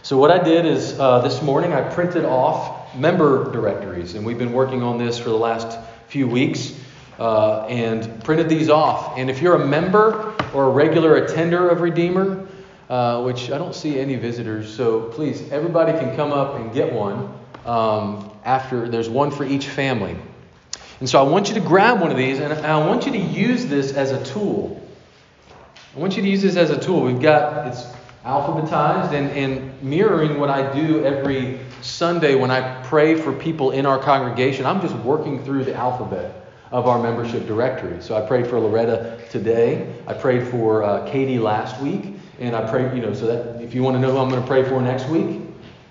So, 0.02 0.18
what 0.18 0.32
I 0.32 0.42
did 0.42 0.66
is 0.66 0.98
uh, 1.00 1.20
this 1.20 1.42
morning 1.42 1.74
I 1.74 1.82
printed 1.82 2.26
off 2.26 2.96
member 2.96 3.52
directories, 3.52 4.16
and 4.16 4.26
we've 4.26 4.38
been 4.38 4.54
working 4.54 4.82
on 4.82 4.98
this 4.98 5.18
for 5.20 5.30
the 5.30 5.38
last 5.38 5.78
few 6.08 6.28
weeks 6.28 6.74
uh, 7.20 7.66
and 7.66 8.24
printed 8.24 8.50
these 8.50 8.70
off. 8.70 9.18
And 9.18 9.30
if 9.30 9.42
you're 9.42 9.56
a 9.56 9.68
member 9.68 10.34
or 10.54 10.66
a 10.66 10.70
regular 10.70 11.18
attender 11.18 11.70
of 11.70 11.82
Redeemer, 11.82 12.48
uh, 12.90 13.22
which 13.24 13.52
I 13.52 13.58
don't 13.58 13.76
see 13.76 14.00
any 14.00 14.16
visitors, 14.16 14.74
so 14.74 15.02
please, 15.10 15.52
everybody 15.52 15.92
can 15.92 16.16
come 16.16 16.32
up 16.32 16.56
and 16.56 16.74
get 16.74 16.92
one. 16.92 17.34
Um, 17.66 18.30
after 18.46 18.90
there's 18.90 19.10
one 19.10 19.32
for 19.32 19.46
each 19.46 19.68
family. 19.68 20.16
And 21.00 21.10
so 21.10 21.20
I 21.20 21.30
want 21.30 21.50
you 21.50 21.56
to 21.56 21.62
grab 21.62 22.02
one 22.02 22.12
of 22.12 22.18
these 22.18 22.40
and 22.40 22.54
I 22.54 22.86
want 22.86 23.06
you 23.06 23.12
to 23.12 23.18
use 23.18 23.66
this 23.68 23.94
as 23.94 24.12
a 24.12 24.24
tool. 24.26 24.82
I 25.96 26.00
want 26.00 26.18
you 26.18 26.24
to 26.24 26.28
use 26.28 26.42
this 26.42 26.56
as 26.56 26.72
a 26.72 26.80
tool. 26.80 27.02
We've 27.02 27.22
got 27.22 27.68
it's 27.68 27.84
alphabetized 28.26 29.14
and, 29.14 29.32
and 29.32 29.82
mirroring 29.82 30.40
what 30.40 30.50
I 30.50 30.74
do 30.74 31.06
every 31.06 31.60
Sunday 31.82 32.36
when 32.36 32.52
I 32.52 32.84
pray 32.84 33.16
for 33.16 33.32
people 33.32 33.72
in 33.72 33.86
our 33.86 33.98
congregation. 33.98 34.66
I'm 34.66 34.82
just 34.82 34.96
working 34.96 35.44
through 35.44 35.64
the 35.64 35.74
alphabet 35.74 36.36
of 36.72 36.88
our 36.88 37.02
membership 37.02 37.48
directory. 37.48 38.02
So 38.02 38.16
I 38.16 38.28
prayed 38.28 38.46
for 38.46 38.60
Loretta 38.60 39.20
today. 39.32 39.94
I 40.06 40.14
prayed 40.14 40.48
for 40.48 40.84
uh, 40.84 41.10
Katie 41.10 41.40
last 41.40 41.82
week. 41.82 42.16
And 42.40 42.56
I 42.56 42.70
prayed, 42.70 42.94
you 42.96 43.02
know, 43.02 43.14
so 43.14 43.28
that 43.28 43.62
if 43.62 43.74
you 43.74 43.84
want 43.84 43.96
to 43.96 44.00
know 44.00 44.12
who 44.12 44.18
I'm 44.18 44.30
going 44.30 44.42
to 44.42 44.48
pray 44.48 44.64
for 44.64 44.82
next 44.82 45.08
week, 45.10 45.42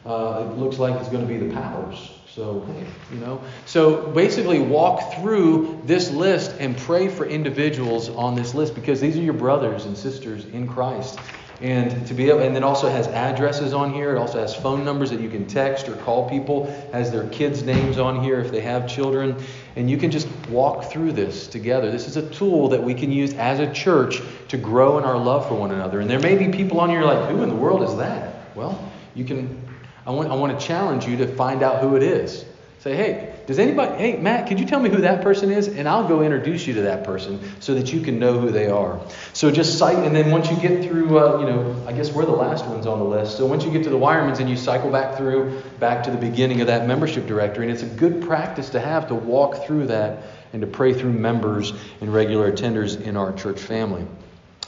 uh, 0.06 0.48
it 0.50 0.58
looks 0.58 0.78
like 0.78 0.98
it's 0.98 1.08
going 1.08 1.26
to 1.26 1.28
be 1.28 1.38
the 1.38 1.52
powers. 1.52 2.12
So, 2.26 2.66
you 3.12 3.18
know, 3.18 3.42
so 3.66 4.06
basically 4.08 4.60
walk 4.60 5.14
through 5.14 5.82
this 5.84 6.10
list 6.10 6.54
and 6.60 6.76
pray 6.76 7.08
for 7.08 7.26
individuals 7.26 8.08
on 8.10 8.34
this 8.34 8.54
list 8.54 8.74
because 8.74 9.00
these 9.00 9.16
are 9.16 9.22
your 9.22 9.34
brothers 9.34 9.86
and 9.86 9.96
sisters 9.96 10.44
in 10.46 10.68
Christ. 10.68 11.18
And 11.60 12.06
to 12.06 12.14
be 12.14 12.28
able, 12.28 12.38
and 12.40 12.56
it 12.56 12.62
also 12.62 12.88
has 12.88 13.08
addresses 13.08 13.72
on 13.72 13.92
here. 13.92 14.14
It 14.14 14.18
also 14.18 14.38
has 14.38 14.54
phone 14.54 14.84
numbers 14.84 15.10
that 15.10 15.20
you 15.20 15.28
can 15.28 15.44
text 15.44 15.88
or 15.88 15.96
call 15.96 16.28
people. 16.28 16.66
Has 16.92 17.10
their 17.10 17.28
kids' 17.30 17.64
names 17.64 17.98
on 17.98 18.22
here 18.22 18.38
if 18.38 18.52
they 18.52 18.60
have 18.60 18.88
children, 18.88 19.36
and 19.74 19.90
you 19.90 19.96
can 19.96 20.12
just 20.12 20.28
walk 20.48 20.92
through 20.92 21.12
this 21.12 21.48
together. 21.48 21.90
This 21.90 22.06
is 22.06 22.16
a 22.16 22.30
tool 22.30 22.68
that 22.68 22.80
we 22.80 22.94
can 22.94 23.10
use 23.10 23.34
as 23.34 23.58
a 23.58 23.72
church 23.72 24.22
to 24.48 24.56
grow 24.56 24.98
in 24.98 25.04
our 25.04 25.18
love 25.18 25.48
for 25.48 25.54
one 25.54 25.72
another. 25.72 25.98
And 25.98 26.08
there 26.08 26.20
may 26.20 26.36
be 26.36 26.56
people 26.56 26.78
on 26.78 26.90
here 26.90 27.02
like, 27.02 27.28
who 27.28 27.42
in 27.42 27.48
the 27.48 27.56
world 27.56 27.82
is 27.82 27.96
that? 27.96 28.54
Well, 28.54 28.92
you 29.16 29.24
can. 29.24 29.60
I 30.06 30.10
want, 30.10 30.30
I 30.30 30.36
want 30.36 30.58
to 30.58 30.64
challenge 30.64 31.06
you 31.06 31.16
to 31.16 31.26
find 31.26 31.64
out 31.64 31.80
who 31.80 31.96
it 31.96 32.04
is. 32.04 32.44
Say, 32.78 32.94
hey, 32.94 33.34
does 33.48 33.58
anybody, 33.58 33.96
hey, 33.96 34.16
Matt, 34.18 34.46
could 34.46 34.60
you 34.60 34.66
tell 34.66 34.78
me 34.78 34.90
who 34.90 34.98
that 34.98 35.22
person 35.22 35.50
is? 35.50 35.68
And 35.68 35.88
I'll 35.88 36.06
go 36.06 36.20
introduce 36.20 36.66
you 36.66 36.74
to 36.74 36.82
that 36.82 37.04
person 37.04 37.40
so 37.60 37.72
that 37.76 37.90
you 37.90 38.02
can 38.02 38.18
know 38.18 38.38
who 38.38 38.50
they 38.50 38.68
are. 38.68 39.00
So 39.32 39.50
just 39.50 39.78
cite, 39.78 39.96
and 39.96 40.14
then 40.14 40.30
once 40.30 40.50
you 40.50 40.56
get 40.58 40.84
through, 40.84 41.18
uh, 41.18 41.40
you 41.40 41.46
know, 41.46 41.82
I 41.86 41.94
guess 41.94 42.12
we're 42.12 42.26
the 42.26 42.32
last 42.32 42.66
ones 42.66 42.86
on 42.86 42.98
the 42.98 43.06
list. 43.06 43.38
So 43.38 43.46
once 43.46 43.64
you 43.64 43.70
get 43.70 43.84
to 43.84 43.88
the 43.88 43.96
Wiremans 43.96 44.40
and 44.40 44.50
you 44.50 44.56
cycle 44.58 44.90
back 44.90 45.16
through, 45.16 45.62
back 45.80 46.04
to 46.04 46.10
the 46.10 46.18
beginning 46.18 46.60
of 46.60 46.66
that 46.66 46.86
membership 46.86 47.26
directory, 47.26 47.64
and 47.64 47.72
it's 47.72 47.82
a 47.82 47.86
good 47.86 48.20
practice 48.20 48.68
to 48.68 48.80
have 48.80 49.08
to 49.08 49.14
walk 49.14 49.64
through 49.64 49.86
that 49.86 50.24
and 50.52 50.60
to 50.60 50.66
pray 50.66 50.92
through 50.92 51.14
members 51.14 51.72
and 52.02 52.12
regular 52.12 52.52
attenders 52.52 53.00
in 53.00 53.16
our 53.16 53.32
church 53.32 53.60
family. 53.60 54.06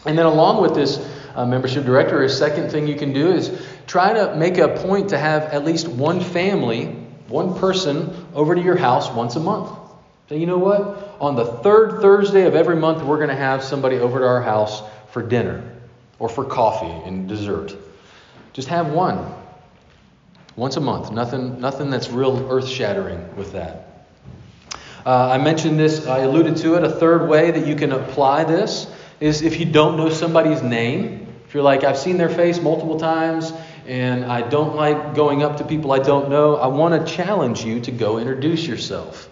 And 0.07 0.17
then 0.17 0.25
along 0.25 0.63
with 0.63 0.75
this 0.75 1.07
uh, 1.35 1.45
membership 1.45 1.85
directory, 1.85 2.25
a 2.25 2.31
second 2.31 2.71
thing 2.71 2.89
you 2.89 2.97
can 2.97 3.13
do 3.13 3.31
is 3.31 3.63
try 3.87 4.15
to 4.15 4.37
make 4.37 4.57
a 4.57 4.69
point 4.69 5.11
to 5.11 5.19
have 5.19 5.43
at 5.43 5.67
least 5.67 5.87
one 5.87 6.23
family 6.23 6.97
one 7.31 7.59
person 7.59 8.27
over 8.35 8.55
to 8.55 8.61
your 8.61 8.77
house 8.77 9.11
once 9.11 9.37
a 9.37 9.41
month. 9.41 9.71
Say, 10.29 10.39
you 10.39 10.47
know 10.47 10.59
what? 10.59 11.17
On 11.21 11.35
the 11.35 11.45
third 11.45 12.01
Thursday 12.01 12.47
of 12.47 12.55
every 12.55 12.77
month, 12.77 13.03
we're 13.03 13.17
going 13.17 13.31
to 13.31 13.35
have 13.35 13.65
somebody 13.65 13.97
over 13.97 14.19
to 14.19 14.27
our 14.27 14.43
house 14.43 14.83
for 15.11 15.23
dinner 15.23 15.77
or 16.19 16.29
for 16.29 16.45
coffee 16.45 17.09
and 17.09 17.29
dessert. 17.29 17.75
Just 18.53 18.69
have 18.69 18.93
one 18.93 19.33
once 20.55 20.77
a 20.77 20.81
month. 20.81 21.11
Nothing, 21.11 21.61
nothing 21.61 21.91
that's 21.91 22.11
real 22.11 22.49
earth 22.51 22.69
shattering 22.69 23.37
with 23.37 23.53
that. 23.53 24.07
Uh, 25.05 25.31
I 25.31 25.39
mentioned 25.39 25.79
this, 25.79 26.07
I 26.07 26.19
alluded 26.19 26.59
to 26.59 26.75
it. 26.75 26.85
A 26.85 26.91
third 26.91 27.29
way 27.29 27.51
that 27.51 27.67
you 27.67 27.75
can 27.75 27.93
apply 27.93 28.45
this 28.45 28.87
is 29.19 29.43
if 29.43 29.59
you 29.59 29.67
don't 29.67 29.97
know 29.97 30.11
somebody's 30.11 30.63
name. 30.63 31.27
If 31.47 31.55
you're 31.55 31.63
like, 31.63 31.85
I've 31.85 31.99
seen 31.99 32.19
their 32.19 32.29
face 32.29 32.61
multiple 32.61 33.01
times 33.01 33.53
and 33.91 34.25
I 34.25 34.49
don't 34.49 34.77
like 34.77 35.17
going 35.17 35.43
up 35.43 35.57
to 35.57 35.65
people 35.65 35.91
I 35.91 35.99
don't 35.99 36.31
know, 36.31 36.55
I 36.55 36.69
want 36.69 36.95
to 37.05 37.13
challenge 37.13 37.65
you 37.65 37.81
to 37.81 37.91
go 37.91 38.19
introduce 38.19 38.65
yourself. 38.65 39.29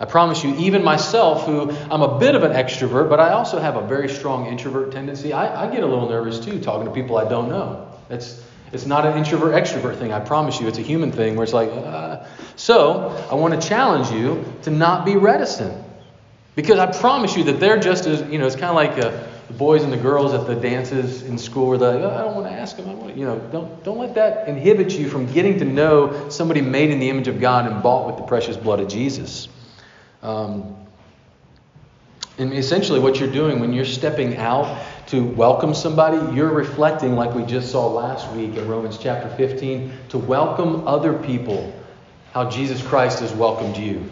I 0.00 0.06
promise 0.06 0.42
you, 0.42 0.54
even 0.56 0.82
myself, 0.82 1.44
who 1.44 1.70
I'm 1.70 2.00
a 2.00 2.18
bit 2.18 2.34
of 2.34 2.42
an 2.42 2.52
extrovert, 2.52 3.10
but 3.10 3.20
I 3.20 3.32
also 3.32 3.58
have 3.58 3.76
a 3.76 3.86
very 3.86 4.08
strong 4.08 4.46
introvert 4.46 4.92
tendency, 4.92 5.34
I, 5.34 5.66
I 5.66 5.70
get 5.70 5.82
a 5.82 5.86
little 5.86 6.08
nervous 6.08 6.40
too 6.40 6.58
talking 6.60 6.86
to 6.86 6.94
people 6.94 7.18
I 7.18 7.28
don't 7.28 7.50
know. 7.50 7.92
It's, 8.08 8.42
it's 8.72 8.86
not 8.86 9.04
an 9.04 9.18
introvert 9.18 9.52
extrovert 9.52 9.98
thing, 9.98 10.14
I 10.14 10.20
promise 10.20 10.58
you. 10.62 10.66
It's 10.66 10.78
a 10.78 10.82
human 10.82 11.12
thing 11.12 11.36
where 11.36 11.44
it's 11.44 11.52
like, 11.52 11.68
uh. 11.68 12.24
so 12.56 13.10
I 13.30 13.34
want 13.34 13.60
to 13.60 13.68
challenge 13.68 14.10
you 14.10 14.50
to 14.62 14.70
not 14.70 15.04
be 15.04 15.16
reticent. 15.16 15.84
Because 16.56 16.78
I 16.78 16.86
promise 16.86 17.36
you 17.36 17.44
that 17.44 17.60
they're 17.60 17.78
just 17.78 18.06
as, 18.06 18.22
you 18.32 18.38
know, 18.38 18.46
it's 18.46 18.56
kind 18.56 18.70
of 18.70 18.76
like 18.76 18.96
a, 18.96 19.29
the 19.50 19.58
boys 19.58 19.82
and 19.82 19.92
the 19.92 19.96
girls 19.96 20.32
at 20.32 20.46
the 20.46 20.54
dances 20.54 21.22
in 21.22 21.36
school 21.36 21.66
were 21.66 21.76
like, 21.76 21.96
oh, 21.96 22.08
I 22.08 22.22
don't 22.22 22.36
want 22.36 22.46
to 22.46 22.52
ask 22.52 22.76
them. 22.76 22.88
I 22.88 22.94
want 22.94 23.16
you 23.16 23.24
know, 23.24 23.36
don't, 23.50 23.82
don't 23.82 23.98
let 23.98 24.14
that 24.14 24.46
inhibit 24.48 24.92
you 24.92 25.08
from 25.08 25.26
getting 25.26 25.58
to 25.58 25.64
know 25.64 26.28
somebody 26.28 26.60
made 26.60 26.90
in 26.90 27.00
the 27.00 27.10
image 27.10 27.26
of 27.26 27.40
God 27.40 27.66
and 27.66 27.82
bought 27.82 28.06
with 28.06 28.16
the 28.16 28.22
precious 28.22 28.56
blood 28.56 28.78
of 28.78 28.86
Jesus. 28.86 29.48
Um, 30.22 30.76
and 32.38 32.52
essentially, 32.52 33.00
what 33.00 33.18
you're 33.18 33.32
doing 33.32 33.58
when 33.58 33.72
you're 33.72 33.84
stepping 33.84 34.36
out 34.36 34.86
to 35.08 35.24
welcome 35.24 35.74
somebody, 35.74 36.36
you're 36.36 36.52
reflecting, 36.52 37.16
like 37.16 37.34
we 37.34 37.42
just 37.42 37.72
saw 37.72 37.88
last 37.88 38.30
week 38.32 38.54
in 38.54 38.68
Romans 38.68 38.98
chapter 38.98 39.28
15, 39.36 39.92
to 40.10 40.18
welcome 40.18 40.86
other 40.86 41.12
people 41.12 41.74
how 42.32 42.48
Jesus 42.48 42.80
Christ 42.86 43.18
has 43.18 43.32
welcomed 43.32 43.76
you. 43.76 44.08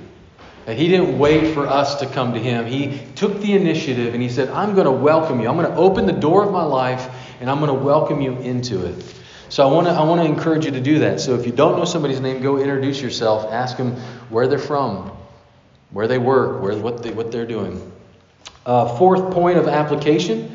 He 0.76 0.88
didn't 0.88 1.18
wait 1.18 1.54
for 1.54 1.66
us 1.66 1.96
to 2.00 2.07
come 2.07 2.35
to 2.35 2.40
him. 2.40 2.66
He 2.66 3.00
took 3.14 3.40
the 3.40 3.54
initiative 3.54 4.12
and 4.12 4.22
he 4.22 4.28
said, 4.28 4.50
I'm 4.50 4.74
going 4.74 4.85
to 4.85 4.92
welcome 4.92 5.40
you. 5.40 5.48
I'm 5.48 5.57
going 5.57 5.70
to 5.70 5.76
open 5.76 6.04
the 6.04 6.12
door 6.12 6.44
of 6.44 6.52
my 6.52 6.62
life 6.62 7.09
and 7.40 7.50
I'm 7.50 7.59
going 7.59 7.68
to 7.68 7.85
welcome 7.85 8.20
you 8.20 8.33
into 8.38 8.85
it. 8.85 9.14
So 9.48 9.66
I 9.66 9.72
want 9.72 9.87
to 9.87 9.92
I 9.94 10.02
want 10.04 10.20
to 10.20 10.26
encourage 10.26 10.66
you 10.66 10.70
to 10.72 10.81
do 10.81 10.98
that. 10.98 11.20
So 11.20 11.35
if 11.35 11.46
you 11.46 11.52
don't 11.52 11.78
know 11.78 11.87
somebody's 11.87 12.20
name, 12.20 12.42
go 12.42 12.59
introduce 12.59 13.00
yourself. 13.00 13.50
Ask 13.50 13.78
them 13.78 13.92
where 14.28 14.46
they're 14.46 14.59
from, 14.59 15.11
where 15.90 16.07
they 16.07 16.18
work, 16.18 16.62
where 16.62 16.76
what 16.76 17.02
they 17.02 17.12
what 17.12 17.33
they're 17.33 17.46
doing. 17.46 17.92
Uh, 18.66 18.94
fourth 18.98 19.33
point 19.33 19.57
of 19.57 19.66
application 19.66 20.54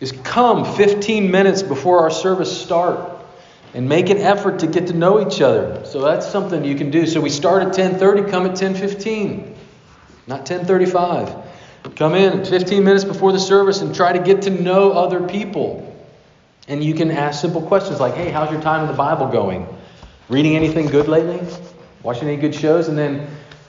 is 0.00 0.12
come 0.24 0.76
15 0.76 1.30
minutes 1.30 1.62
before 1.62 2.00
our 2.00 2.10
service 2.10 2.60
start 2.60 3.11
and 3.74 3.88
make 3.88 4.10
an 4.10 4.18
effort 4.18 4.58
to 4.60 4.66
get 4.66 4.86
to 4.88 4.92
know 4.92 5.26
each 5.26 5.40
other. 5.40 5.84
So 5.84 6.02
that's 6.02 6.26
something 6.26 6.64
you 6.64 6.74
can 6.74 6.90
do. 6.90 7.06
So 7.06 7.20
we 7.20 7.30
start 7.30 7.62
at 7.62 7.72
10:30, 7.72 8.30
come 8.30 8.46
at 8.46 8.54
10:15, 8.54 9.54
not 10.26 10.44
10:35. 10.44 11.34
Come 11.96 12.14
in 12.14 12.44
15 12.44 12.84
minutes 12.84 13.04
before 13.04 13.32
the 13.32 13.40
service 13.40 13.80
and 13.80 13.94
try 13.94 14.12
to 14.12 14.18
get 14.18 14.42
to 14.42 14.50
know 14.50 14.92
other 14.92 15.20
people. 15.20 15.88
And 16.68 16.82
you 16.82 16.94
can 16.94 17.10
ask 17.10 17.40
simple 17.40 17.62
questions 17.62 17.98
like, 17.98 18.14
"Hey, 18.14 18.30
how's 18.30 18.52
your 18.52 18.60
time 18.60 18.82
in 18.82 18.86
the 18.86 18.96
Bible 18.96 19.26
going? 19.26 19.66
Reading 20.28 20.54
anything 20.54 20.86
good 20.86 21.08
lately? 21.08 21.40
Watching 22.02 22.28
any 22.28 22.36
good 22.36 22.54
shows?" 22.54 22.88
And 22.88 22.96
then 22.96 23.26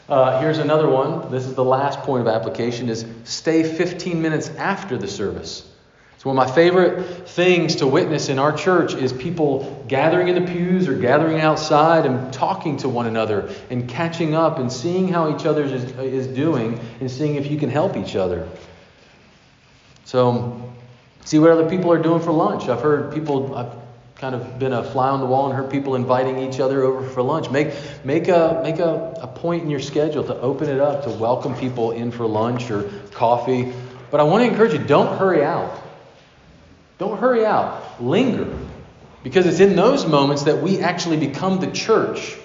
uh, 0.10 0.39
here's 0.39 0.60
another 0.60 0.88
one. 0.88 1.32
This 1.32 1.46
is 1.46 1.56
the 1.56 1.63
last 1.63 2.00
point 2.02 2.22
of 2.22 2.28
application: 2.28 2.88
is 2.89 3.06
stay 3.24 3.63
15 3.63 4.22
minutes 4.22 4.50
after 4.58 4.96
the 4.96 5.08
service. 5.08 5.68
So 6.23 6.29
one 6.29 6.39
of 6.39 6.47
my 6.47 6.55
favorite 6.55 7.27
things 7.27 7.75
to 7.77 7.88
witness 7.88 8.29
in 8.29 8.39
our 8.39 8.53
church 8.53 8.93
is 8.93 9.12
people 9.12 9.83
gathering 9.89 10.29
in 10.29 10.36
the 10.36 10.49
pews 10.49 10.88
or 10.88 10.93
gathering 10.93 11.41
outside 11.41 12.05
and 12.05 12.31
talking 12.31 12.77
to 12.77 12.88
one 12.88 13.07
another 13.07 13.53
and 13.69 13.89
catching 13.89 14.33
up 14.33 14.57
and 14.57 14.71
seeing 14.71 15.09
how 15.09 15.36
each 15.36 15.45
other 15.45 15.65
is, 15.65 15.83
is 15.83 16.27
doing 16.27 16.79
and 17.01 17.12
seeing 17.12 17.36
if 17.36 17.51
you 17.51 17.57
can 17.57 17.69
help 17.69 17.97
each 17.97 18.15
other. 18.15 18.47
So 20.05 20.73
see 21.25 21.39
what 21.39 21.51
other 21.51 21.69
people 21.69 21.91
are 21.91 22.01
doing 22.01 22.21
for 22.21 22.31
lunch. 22.31 22.69
I've 22.69 22.79
heard 22.79 23.13
people 23.13 23.53
I've 23.53 23.73
kind 24.15 24.33
of 24.33 24.57
been 24.59 24.71
a 24.71 24.81
fly 24.81 25.09
on 25.09 25.19
the 25.19 25.25
wall 25.25 25.47
and 25.47 25.53
heard 25.53 25.69
people 25.69 25.95
inviting 25.95 26.39
each 26.39 26.62
other 26.62 26.83
over 26.83 27.05
for 27.05 27.21
lunch. 27.21 27.51
Make 27.51 27.73
make 28.05 28.29
a 28.29 28.62
make 28.63 28.79
a, 28.79 29.19
a 29.21 29.27
point 29.27 29.63
in 29.63 29.69
your 29.69 29.81
schedule 29.81 30.23
to 30.23 30.39
open 30.39 30.69
it 30.69 30.79
up 30.79 31.03
to 31.03 31.09
welcome 31.09 31.53
people 31.53 31.91
in 31.91 32.12
for 32.12 32.25
lunch 32.25 32.71
or 32.71 32.89
coffee. 33.12 33.73
But 34.09 34.21
I 34.21 34.23
want 34.23 34.45
to 34.45 34.49
encourage 34.49 34.71
you, 34.71 34.79
don't 34.79 35.17
hurry 35.17 35.43
out. 35.43 35.81
Don't 36.97 37.19
hurry 37.19 37.45
out. 37.45 38.01
Linger. 38.01 38.58
Because 39.23 39.45
it's 39.45 39.60
in 39.60 39.75
those 39.75 40.06
moments 40.06 40.43
that 40.43 40.62
we 40.62 40.79
actually 40.79 41.17
become 41.17 41.60
the 41.60 41.71
church. 41.71 42.38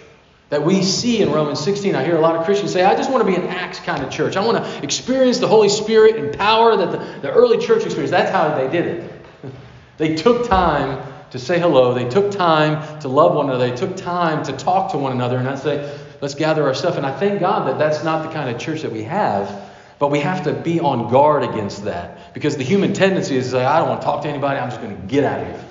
that 0.50 0.64
we 0.64 0.82
see 0.82 1.20
in 1.20 1.30
Romans 1.30 1.60
16. 1.60 1.94
I 1.94 2.04
hear 2.04 2.16
a 2.16 2.20
lot 2.20 2.34
of 2.34 2.46
Christians 2.46 2.72
say, 2.72 2.82
I 2.82 2.94
just 2.94 3.10
want 3.10 3.26
to 3.26 3.30
be 3.30 3.36
an 3.36 3.46
Acts 3.48 3.80
kind 3.80 4.02
of 4.02 4.10
church. 4.10 4.34
I 4.34 4.46
want 4.46 4.64
to 4.64 4.82
experience 4.82 5.38
the 5.38 5.48
Holy 5.48 5.68
Spirit 5.68 6.16
and 6.16 6.38
power 6.38 6.74
that 6.74 6.90
the, 6.90 7.20
the 7.20 7.30
early 7.30 7.58
church 7.58 7.84
experienced. 7.84 8.12
That's 8.12 8.30
how 8.30 8.56
they 8.56 8.70
did 8.70 8.86
it. 8.86 9.12
they 9.98 10.14
took 10.14 10.48
time 10.48 11.02
to 11.32 11.38
say 11.38 11.60
hello. 11.60 11.92
They 11.92 12.08
took 12.08 12.30
time 12.30 13.00
to 13.00 13.08
love 13.08 13.34
one 13.34 13.50
another. 13.50 13.68
They 13.68 13.76
took 13.76 13.96
time 13.96 14.42
to 14.44 14.52
talk 14.52 14.92
to 14.92 14.98
one 14.98 15.12
another 15.12 15.36
and 15.36 15.46
I 15.46 15.56
say, 15.56 15.98
let's 16.22 16.34
gather 16.34 16.66
our 16.66 16.74
stuff. 16.74 16.96
And 16.96 17.04
I 17.04 17.12
thank 17.12 17.40
God 17.40 17.68
that 17.68 17.78
that's 17.78 18.02
not 18.02 18.26
the 18.26 18.32
kind 18.32 18.48
of 18.48 18.58
church 18.58 18.82
that 18.82 18.92
we 18.92 19.02
have. 19.04 19.67
But 19.98 20.10
we 20.10 20.20
have 20.20 20.44
to 20.44 20.52
be 20.52 20.80
on 20.80 21.10
guard 21.10 21.42
against 21.42 21.84
that 21.84 22.32
because 22.34 22.56
the 22.56 22.62
human 22.62 22.92
tendency 22.92 23.36
is 23.36 23.46
to 23.46 23.50
say, 23.50 23.64
I 23.64 23.80
don't 23.80 23.88
want 23.88 24.00
to 24.00 24.04
talk 24.04 24.22
to 24.22 24.28
anybody. 24.28 24.60
I'm 24.60 24.70
just 24.70 24.80
going 24.80 24.96
to 24.96 25.06
get 25.06 25.24
out 25.24 25.40
of 25.40 25.46
here. 25.46 25.64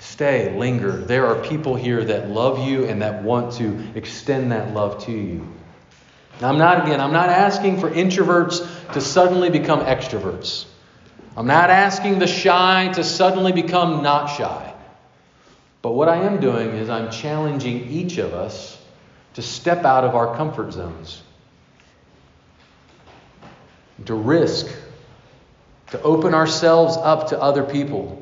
Stay, 0.00 0.58
linger. 0.58 0.92
There 0.96 1.26
are 1.26 1.42
people 1.42 1.76
here 1.76 2.04
that 2.04 2.28
love 2.28 2.66
you 2.66 2.86
and 2.86 3.02
that 3.02 3.22
want 3.22 3.54
to 3.54 3.92
extend 3.94 4.52
that 4.52 4.74
love 4.74 5.04
to 5.04 5.12
you. 5.12 5.46
Now, 6.40 6.48
I'm 6.48 6.58
not, 6.58 6.84
again, 6.84 7.00
I'm 7.00 7.12
not 7.12 7.28
asking 7.28 7.80
for 7.80 7.90
introverts 7.90 8.92
to 8.94 9.00
suddenly 9.00 9.50
become 9.50 9.80
extroverts. 9.80 10.64
I'm 11.36 11.46
not 11.46 11.70
asking 11.70 12.18
the 12.18 12.26
shy 12.26 12.90
to 12.94 13.04
suddenly 13.04 13.52
become 13.52 14.02
not 14.02 14.26
shy. 14.36 14.74
But 15.82 15.92
what 15.92 16.08
I 16.08 16.24
am 16.24 16.40
doing 16.40 16.70
is 16.70 16.90
I'm 16.90 17.10
challenging 17.10 17.88
each 17.88 18.18
of 18.18 18.34
us 18.34 18.78
to 19.34 19.42
step 19.42 19.84
out 19.84 20.04
of 20.04 20.14
our 20.14 20.36
comfort 20.36 20.72
zones, 20.72 21.22
to 24.06 24.14
risk, 24.14 24.66
to 25.90 26.02
open 26.02 26.34
ourselves 26.34 26.96
up 26.96 27.28
to 27.28 27.40
other 27.40 27.62
people. 27.62 28.16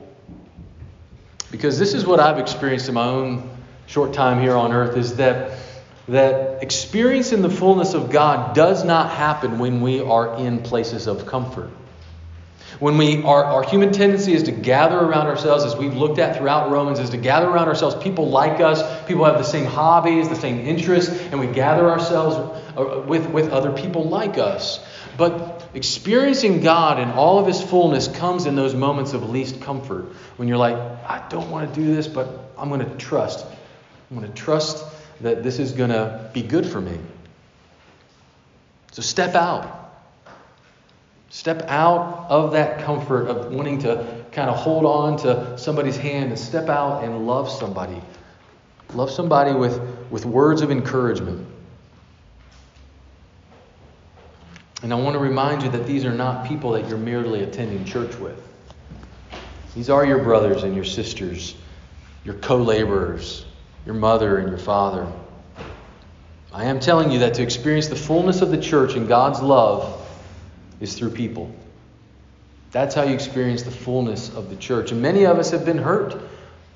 Because 1.50 1.78
this 1.78 1.94
is 1.94 2.06
what 2.06 2.20
I've 2.20 2.38
experienced 2.38 2.88
in 2.88 2.94
my 2.94 3.06
own 3.06 3.50
short 3.86 4.12
time 4.12 4.40
here 4.40 4.54
on 4.54 4.72
earth 4.72 4.96
is 4.96 5.16
that 5.16 5.58
that 6.08 6.62
experiencing 6.62 7.42
the 7.42 7.50
fullness 7.50 7.94
of 7.94 8.10
God 8.10 8.54
does 8.54 8.84
not 8.84 9.10
happen 9.10 9.58
when 9.58 9.82
we 9.82 10.00
are 10.00 10.38
in 10.38 10.62
places 10.62 11.06
of 11.06 11.26
comfort. 11.26 11.70
When 12.80 12.96
we 12.96 13.22
our, 13.24 13.44
our 13.44 13.62
human 13.62 13.92
tendency 13.92 14.32
is 14.32 14.44
to 14.44 14.52
gather 14.52 14.98
around 14.98 15.26
ourselves, 15.26 15.64
as 15.64 15.76
we've 15.76 15.94
looked 15.94 16.18
at 16.18 16.36
throughout 16.36 16.70
Romans, 16.70 16.98
is 16.98 17.10
to 17.10 17.16
gather 17.16 17.48
around 17.48 17.68
ourselves 17.68 17.96
people 17.96 18.30
like 18.30 18.60
us, 18.60 18.82
people 19.06 19.24
have 19.24 19.36
the 19.36 19.42
same 19.42 19.64
hobbies, 19.64 20.28
the 20.28 20.36
same 20.36 20.66
interests, 20.66 21.10
and 21.10 21.40
we 21.40 21.46
gather 21.46 21.90
ourselves 21.90 22.36
uh, 22.76 23.02
with, 23.06 23.28
with 23.30 23.50
other 23.50 23.72
people 23.72 24.08
like 24.08 24.38
us. 24.38 24.80
But 25.18 25.68
experiencing 25.74 26.60
God 26.60 27.00
in 27.00 27.10
all 27.10 27.40
of 27.40 27.46
His 27.46 27.60
fullness 27.60 28.06
comes 28.06 28.46
in 28.46 28.54
those 28.54 28.72
moments 28.72 29.14
of 29.14 29.28
least 29.28 29.60
comfort. 29.60 30.04
When 30.36 30.46
you're 30.46 30.56
like, 30.56 30.76
I 30.76 31.26
don't 31.28 31.50
want 31.50 31.74
to 31.74 31.80
do 31.80 31.92
this, 31.92 32.06
but 32.06 32.52
I'm 32.56 32.68
going 32.68 32.88
to 32.88 32.96
trust. 32.96 33.44
I'm 34.10 34.16
going 34.16 34.30
to 34.30 34.38
trust 34.38 34.84
that 35.20 35.42
this 35.42 35.58
is 35.58 35.72
going 35.72 35.90
to 35.90 36.30
be 36.32 36.42
good 36.42 36.64
for 36.64 36.80
me. 36.80 36.96
So 38.92 39.02
step 39.02 39.34
out. 39.34 39.74
Step 41.30 41.62
out 41.68 42.26
of 42.30 42.52
that 42.52 42.84
comfort 42.84 43.26
of 43.26 43.52
wanting 43.52 43.80
to 43.80 44.24
kind 44.30 44.48
of 44.48 44.56
hold 44.56 44.84
on 44.86 45.18
to 45.18 45.58
somebody's 45.58 45.96
hand 45.96 46.30
and 46.30 46.38
step 46.38 46.68
out 46.68 47.02
and 47.02 47.26
love 47.26 47.50
somebody. 47.50 48.00
Love 48.94 49.10
somebody 49.10 49.52
with, 49.52 49.80
with 50.10 50.24
words 50.24 50.62
of 50.62 50.70
encouragement. 50.70 51.44
And 54.82 54.92
I 54.92 54.96
want 54.96 55.14
to 55.14 55.18
remind 55.18 55.62
you 55.62 55.70
that 55.70 55.86
these 55.86 56.04
are 56.04 56.12
not 56.12 56.46
people 56.46 56.72
that 56.72 56.88
you're 56.88 56.98
merely 56.98 57.42
attending 57.42 57.84
church 57.84 58.14
with. 58.16 58.40
These 59.74 59.90
are 59.90 60.04
your 60.04 60.22
brothers 60.22 60.62
and 60.62 60.74
your 60.74 60.84
sisters, 60.84 61.54
your 62.24 62.34
co 62.34 62.56
laborers, 62.56 63.44
your 63.84 63.94
mother 63.94 64.38
and 64.38 64.48
your 64.48 64.58
father. 64.58 65.06
I 66.52 66.64
am 66.64 66.80
telling 66.80 67.10
you 67.10 67.18
that 67.20 67.34
to 67.34 67.42
experience 67.42 67.88
the 67.88 67.96
fullness 67.96 68.40
of 68.40 68.50
the 68.50 68.58
church 68.58 68.94
and 68.94 69.06
God's 69.06 69.40
love, 69.40 70.06
is 70.80 70.94
through 70.94 71.10
people. 71.10 71.52
That's 72.70 72.94
how 72.94 73.02
you 73.02 73.14
experience 73.14 73.62
the 73.62 73.70
fullness 73.70 74.34
of 74.34 74.50
the 74.50 74.56
church. 74.56 74.92
And 74.92 75.02
many 75.02 75.24
of 75.24 75.38
us 75.38 75.50
have 75.50 75.64
been 75.64 75.78
hurt 75.78 76.20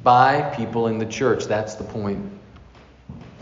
by 0.03 0.43
people 0.57 0.89
in 0.89 0.99
the 0.99 1.07
church. 1.07 1.45
That's 1.45 1.75
the 1.75 1.85
point. 1.85 2.31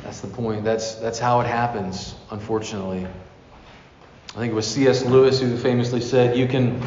That's 0.02 0.20
the 0.20 0.28
point. 0.28 0.64
That's, 0.64 0.96
that's 0.96 1.18
how 1.18 1.40
it 1.40 1.46
happens, 1.46 2.14
unfortunately. 2.30 3.06
I 4.30 4.38
think 4.38 4.52
it 4.52 4.54
was 4.54 4.66
C.S. 4.66 5.04
Lewis 5.04 5.40
who 5.40 5.56
famously 5.56 6.00
said, 6.00 6.36
you 6.36 6.46
can, 6.46 6.80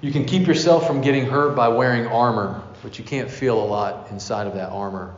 you 0.00 0.10
can 0.10 0.24
keep 0.24 0.46
yourself 0.46 0.86
from 0.86 1.00
getting 1.00 1.24
hurt 1.24 1.54
by 1.54 1.68
wearing 1.68 2.06
armor, 2.08 2.62
but 2.82 2.98
you 2.98 3.04
can't 3.04 3.30
feel 3.30 3.62
a 3.62 3.64
lot 3.64 4.10
inside 4.10 4.48
of 4.48 4.54
that 4.54 4.70
armor. 4.70 5.14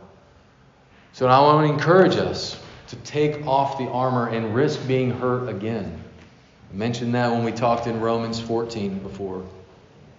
So 1.15 1.27
I 1.27 1.41
want 1.41 1.67
to 1.67 1.73
encourage 1.73 2.17
us 2.17 2.63
to 2.89 2.97
take 2.97 3.47
off 3.47 3.79
the 3.79 3.89
armor 3.89 4.29
and 4.29 4.55
risk 4.55 4.87
being 4.87 5.11
hurt 5.11 5.49
again. 5.49 6.05
I 6.71 6.77
mentioned 6.77 7.15
that 7.15 7.31
when 7.31 7.43
we 7.43 7.53
talked 7.53 7.87
in 7.87 8.01
Romans 8.01 8.39
14 8.39 8.99
before. 8.99 9.39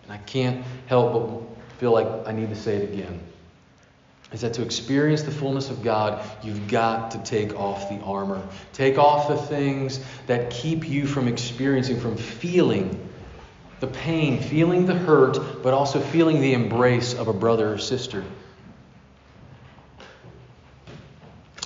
And 0.04 0.12
I 0.12 0.18
can't 0.18 0.66
help 0.88 1.14
but 1.14 1.78
feel 1.78 1.92
like 1.92 2.28
I 2.28 2.32
need 2.32 2.50
to 2.50 2.56
say 2.56 2.78
it 2.78 2.94
again. 2.94 3.20
Is 4.32 4.42
that 4.42 4.54
to 4.54 4.62
experience 4.62 5.24
the 5.24 5.32
fullness 5.32 5.70
of 5.70 5.84
God, 5.84 6.26
you've 6.42 6.70
got 6.70 7.12
to 7.12 7.18
take 7.20 7.54
off 7.60 7.90
the 7.90 8.00
armor. 8.00 8.42
Take 8.72 8.98
off 8.98 9.28
the 9.28 9.36
things 9.36 10.00
that 10.28 10.50
keep 10.50 10.88
you 10.88 11.06
from 11.06 11.28
experiencing, 11.28 12.00
from 12.00 12.16
feeling 12.16 13.10
the 13.82 13.88
pain, 13.88 14.40
feeling 14.40 14.86
the 14.86 14.94
hurt, 14.94 15.64
but 15.64 15.74
also 15.74 16.00
feeling 16.00 16.40
the 16.40 16.54
embrace 16.54 17.14
of 17.14 17.28
a 17.28 17.34
brother 17.34 17.74
or 17.74 17.78
sister. 17.78 18.24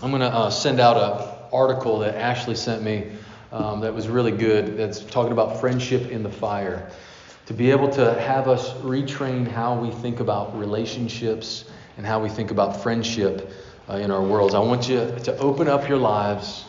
I'm 0.01 0.09
going 0.09 0.21
to 0.21 0.27
uh, 0.27 0.49
send 0.49 0.79
out 0.79 0.97
an 0.97 1.49
article 1.53 1.99
that 1.99 2.15
Ashley 2.15 2.55
sent 2.55 2.81
me 2.81 3.11
um, 3.51 3.81
that 3.81 3.93
was 3.93 4.07
really 4.07 4.31
good. 4.31 4.77
That's 4.77 5.01
talking 5.01 5.31
about 5.31 5.59
friendship 5.59 6.09
in 6.09 6.23
the 6.23 6.31
fire. 6.31 6.89
To 7.45 7.53
be 7.53 7.69
able 7.69 7.89
to 7.91 8.19
have 8.19 8.47
us 8.47 8.73
retrain 8.75 9.47
how 9.47 9.79
we 9.79 9.91
think 9.91 10.19
about 10.19 10.57
relationships 10.57 11.65
and 11.97 12.05
how 12.05 12.19
we 12.19 12.29
think 12.29 12.51
about 12.51 12.81
friendship 12.83 13.51
uh, 13.89 13.95
in 13.95 14.11
our 14.11 14.21
worlds. 14.21 14.53
I 14.53 14.59
want 14.59 14.89
you 14.89 15.15
to 15.23 15.37
open 15.37 15.67
up 15.67 15.87
your 15.87 15.97
lives 15.97 16.65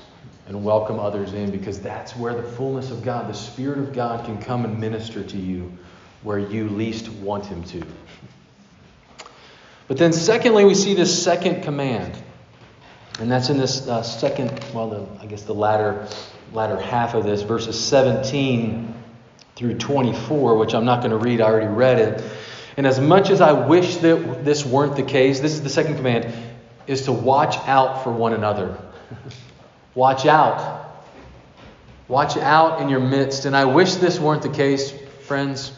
and 0.46 0.64
welcome 0.64 0.98
others 0.98 1.32
in 1.32 1.50
because 1.50 1.80
that's 1.80 2.16
where 2.16 2.34
the 2.34 2.42
fullness 2.42 2.90
of 2.90 3.02
God, 3.02 3.28
the 3.28 3.34
Spirit 3.34 3.78
of 3.78 3.92
God, 3.92 4.24
can 4.24 4.38
come 4.38 4.64
and 4.64 4.78
minister 4.78 5.22
to 5.24 5.36
you 5.36 5.72
where 6.22 6.38
you 6.38 6.68
least 6.68 7.08
want 7.08 7.44
Him 7.46 7.62
to. 7.64 7.82
But 9.88 9.98
then, 9.98 10.12
secondly, 10.12 10.64
we 10.64 10.74
see 10.74 10.94
this 10.94 11.22
second 11.22 11.62
command. 11.62 12.16
And 13.18 13.30
that's 13.30 13.48
in 13.48 13.56
this 13.56 13.88
uh, 13.88 14.02
second, 14.02 14.50
well, 14.74 14.90
the, 14.90 15.22
I 15.22 15.26
guess 15.26 15.42
the 15.42 15.54
latter 15.54 16.06
latter 16.52 16.78
half 16.78 17.14
of 17.14 17.24
this, 17.24 17.42
verses 17.42 17.82
17 17.82 18.94
through 19.56 19.78
24, 19.78 20.56
which 20.56 20.74
I'm 20.74 20.84
not 20.84 21.00
going 21.00 21.10
to 21.10 21.16
read, 21.16 21.40
I 21.40 21.44
already 21.44 21.66
read 21.66 21.98
it. 21.98 22.24
And 22.76 22.86
as 22.86 23.00
much 23.00 23.30
as 23.30 23.40
I 23.40 23.52
wish 23.52 23.96
that 23.98 24.44
this 24.44 24.64
weren't 24.64 24.96
the 24.96 25.02
case, 25.02 25.40
this 25.40 25.52
is 25.52 25.62
the 25.62 25.70
second 25.70 25.96
command, 25.96 26.32
is 26.86 27.02
to 27.02 27.12
watch 27.12 27.56
out 27.66 28.04
for 28.04 28.12
one 28.12 28.32
another. 28.32 28.78
watch 29.94 30.26
out. 30.26 30.84
Watch 32.08 32.36
out 32.36 32.80
in 32.82 32.88
your 32.88 33.00
midst. 33.00 33.46
And 33.46 33.56
I 33.56 33.64
wish 33.64 33.94
this 33.94 34.20
weren't 34.20 34.42
the 34.42 34.50
case, 34.50 34.92
friends. 35.22 35.72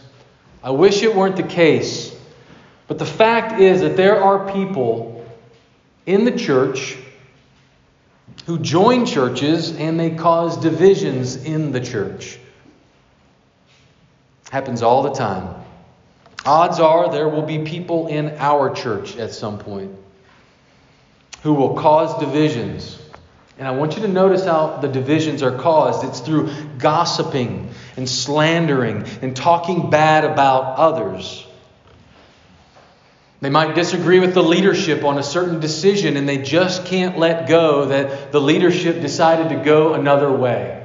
I 0.62 0.70
wish 0.70 1.02
it 1.02 1.14
weren't 1.14 1.37
the 1.37 1.44
case. 1.44 2.14
But 2.88 2.98
the 2.98 3.06
fact 3.06 3.61
is 3.61 3.80
that 3.82 3.96
there 3.96 4.20
are 4.22 4.52
people 4.52 5.24
in 6.04 6.24
the 6.24 6.32
church 6.32 6.96
who 8.46 8.58
join 8.58 9.06
churches 9.06 9.76
and 9.76 10.00
they 10.00 10.11
cause 10.11 10.56
divisions 10.56 11.37
in 11.37 11.70
the 11.70 11.80
church. 11.80 12.38
Happens 14.50 14.82
all 14.82 15.02
the 15.02 15.12
time. 15.12 15.54
Odds 16.44 16.81
are 16.81 17.11
there 17.11 17.29
will 17.29 17.42
be 17.42 17.61
people 17.61 18.07
in 18.07 18.37
our 18.38 18.74
church 18.74 19.16
at 19.16 19.33
some 19.33 19.59
point 19.59 19.90
who 21.42 21.55
will 21.55 21.74
cause 21.74 22.18
divisions. 22.18 22.98
And 23.59 23.66
I 23.66 23.72
want 23.72 23.96
you 23.96 24.03
to 24.03 24.09
notice 24.09 24.44
how 24.44 24.77
the 24.77 24.88
divisions 24.88 25.42
are 25.42 25.57
caused. 25.57 26.05
It's 26.05 26.20
through 26.20 26.51
gossiping 26.79 27.70
and 27.96 28.09
slandering 28.09 29.05
and 29.20 29.35
talking 29.35 29.90
bad 29.90 30.24
about 30.24 30.79
others. 30.79 31.44
They 33.40 33.51
might 33.51 33.74
disagree 33.74 34.18
with 34.18 34.35
the 34.35 34.42
leadership 34.42 35.05
on 35.05 35.18
a 35.18 35.22
certain 35.22 35.61
decision 35.61 36.16
and 36.16 36.29
they 36.29 36.38
just 36.38 36.87
can't 36.87 37.18
let 37.18 37.48
go 37.48 37.87
that 37.87 38.33
the 38.33 38.40
leadership 38.40 39.01
decided 39.01 39.51
to 39.51 39.64
go 39.64 39.94
another 39.94 40.31
way. 40.31 40.78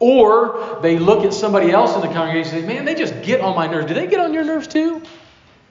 Or 0.00 0.78
they 0.82 0.98
look 0.98 1.24
at 1.24 1.34
somebody 1.34 1.70
else 1.70 1.94
in 1.94 2.00
the 2.00 2.08
congregation 2.08 2.56
and 2.56 2.66
say, 2.66 2.74
Man, 2.74 2.84
they 2.86 2.94
just 2.94 3.22
get 3.22 3.42
on 3.42 3.54
my 3.54 3.66
nerves. 3.66 3.86
Do 3.86 3.94
they 3.94 4.06
get 4.06 4.18
on 4.18 4.32
your 4.34 4.44
nerves 4.44 4.66
too? 4.66 5.02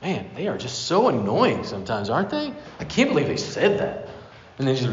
Man, 0.01 0.29
they 0.35 0.47
are 0.47 0.57
just 0.57 0.83
so 0.83 1.09
annoying 1.09 1.63
sometimes, 1.63 2.09
aren't 2.09 2.29
they? 2.29 2.53
I 2.79 2.85
can't 2.85 3.09
believe 3.09 3.27
they 3.27 3.37
said 3.37 3.79
that. 3.79 4.07
And 4.57 4.67
then 4.67 4.75
just, 4.75 4.89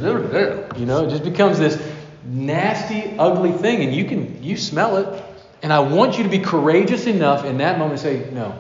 you 0.79 0.87
know, 0.87 1.07
it 1.07 1.11
just 1.11 1.23
becomes 1.23 1.59
this 1.59 1.81
nasty, 2.25 3.17
ugly 3.19 3.53
thing, 3.53 3.83
and 3.83 3.95
you 3.95 4.05
can 4.05 4.43
you 4.43 4.57
smell 4.57 4.97
it. 4.97 5.23
And 5.63 5.73
I 5.73 5.81
want 5.81 6.17
you 6.17 6.25
to 6.25 6.31
be 6.31 6.39
courageous 6.39 7.07
enough 7.07 7.45
in 7.45 7.59
that 7.59 7.79
moment 7.79 8.01
to 8.01 8.05
say, 8.05 8.31
No, 8.31 8.59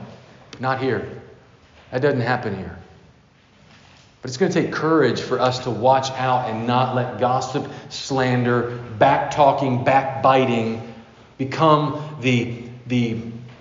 not 0.60 0.80
here. 0.80 1.22
That 1.90 2.02
doesn't 2.02 2.20
happen 2.20 2.56
here. 2.56 2.78
But 4.22 4.30
it's 4.30 4.38
going 4.38 4.50
to 4.50 4.62
take 4.62 4.72
courage 4.72 5.20
for 5.20 5.38
us 5.38 5.60
to 5.60 5.70
watch 5.70 6.10
out 6.12 6.50
and 6.50 6.66
not 6.66 6.94
let 6.94 7.20
gossip, 7.20 7.70
slander, 7.90 8.78
back 8.98 9.30
talking, 9.30 9.84
backbiting 9.84 10.94
become 11.38 12.16
the, 12.20 12.62
the 12.86 13.20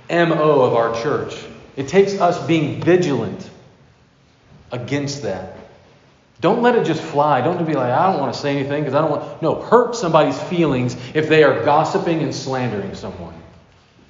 MO 0.10 0.62
of 0.62 0.74
our 0.74 1.02
church. 1.02 1.36
It 1.76 1.88
takes 1.88 2.14
us 2.20 2.46
being 2.48 2.82
vigilant 2.82 3.50
against 4.72 5.24
that. 5.24 5.58
Don't 6.42 6.62
let 6.62 6.76
it 6.76 6.86
just 6.86 7.02
fly. 7.02 7.42
Don't 7.42 7.66
be 7.66 7.74
like, 7.74 7.92
I 7.92 8.12
don't 8.12 8.20
want 8.20 8.34
to 8.34 8.40
say 8.40 8.58
anything 8.58 8.84
because 8.84 8.94
I 8.94 9.02
don't 9.02 9.12
want. 9.12 9.42
No, 9.42 9.56
hurt 9.56 9.96
somebody's 9.96 10.40
feelings 10.44 10.96
if 11.14 11.30
they 11.30 11.44
are 11.44 11.64
gossiping 11.64 12.22
and 12.22 12.34
slandering 12.34 12.94
someone. 12.96 13.34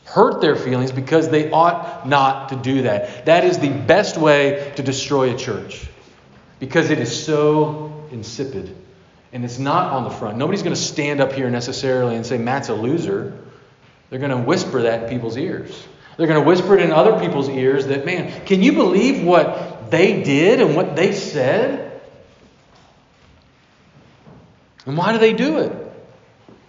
Hurt 0.06 0.42
their 0.42 0.56
feelings 0.56 0.92
because 0.92 1.30
they 1.30 1.50
ought 1.52 2.08
not 2.08 2.50
to 2.50 2.56
do 2.56 2.84
that. 2.84 3.26
That 3.26 3.44
is 3.44 3.60
the 3.60 3.70
best 3.70 4.18
way 4.18 4.74
to 4.76 4.84
destroy 4.84 5.34
a 5.34 5.38
church 5.38 5.88
because 6.60 6.89
it 6.89 7.00
is 7.00 7.26
so 7.26 8.08
insipid 8.12 8.76
and 9.34 9.44
it's 9.44 9.60
not 9.60 9.91
on 9.91 10.06
the 10.06 10.10
front. 10.10 10.38
Nobody's 10.38 10.63
going 10.63 10.76
to 10.76 10.82
stand 10.82 11.20
up 11.20 11.34
here 11.34 11.50
necessarily 11.50 12.15
and 12.15 12.26
say, 12.26 12.38
Matt's 12.38 12.70
a 12.70 12.74
loser. 12.74 13.38
They're 14.10 14.20
going 14.20 14.32
to 14.32 14.38
whisper 14.38 14.84
that 14.84 15.04
in 15.04 15.10
people's 15.10 15.36
ears. 15.36 15.88
They're 16.18 16.28
going 16.28 16.41
to 16.41 16.48
whisper 16.48 16.78
it 16.78 16.82
in 16.82 16.91
other 16.91 17.20
people's 17.20 17.50
ears 17.50 17.88
that, 17.88 18.06
man, 18.06 18.46
can 18.46 18.63
you 18.63 18.72
believe 18.72 19.24
what 19.24 19.91
they 19.91 20.24
did 20.24 20.62
and 20.62 20.76
what 20.76 20.96
they 20.96 21.12
said? 21.12 22.02
And 24.86 24.96
why 24.96 25.12
do 25.12 25.18
they 25.18 25.34
do 25.34 25.58
it? 25.58 25.74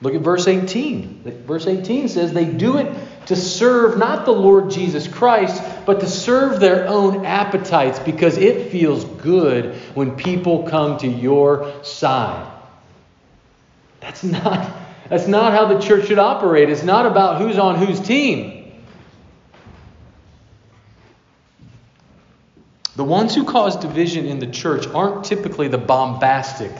Look 0.01 0.15
at 0.15 0.21
verse 0.21 0.49
18. 0.49 1.45
Verse 1.47 1.67
18 1.67 2.09
says 2.09 2.33
they 2.33 2.45
do 2.45 2.79
it 2.79 2.93
to 3.27 3.37
serve 3.37 3.99
not 3.99 4.25
the 4.25 4.33
Lord 4.33 4.71
Jesus 4.71 5.07
Christ, 5.07 5.63
but 5.87 6.01
to 6.01 6.07
serve 6.07 6.61
their 6.61 6.89
own 6.89 7.25
appetites 7.25 8.01
because 8.01 8.37
it 8.37 8.71
feels 8.71 9.05
good 9.05 9.77
when 9.95 10.17
people 10.17 10.65
come 10.65 10.99
to 10.99 11.07
your 11.07 11.73
side. 11.85 12.53
That's 14.01 14.25
not, 14.25 14.77
that's 15.09 15.29
not 15.29 15.53
how 15.53 15.67
the 15.67 15.81
church 15.81 16.09
should 16.09 16.19
operate. 16.19 16.69
It's 16.69 16.83
not 16.83 17.07
about 17.07 17.41
who's 17.41 17.57
on 17.57 17.77
whose 17.77 18.01
team. 18.01 18.53
The 22.97 23.05
ones 23.05 23.35
who 23.35 23.45
cause 23.45 23.77
division 23.77 24.27
in 24.27 24.39
the 24.39 24.47
church 24.47 24.87
aren't 24.87 25.25
typically 25.25 25.69
the 25.69 25.79
bombastic. 25.79 26.73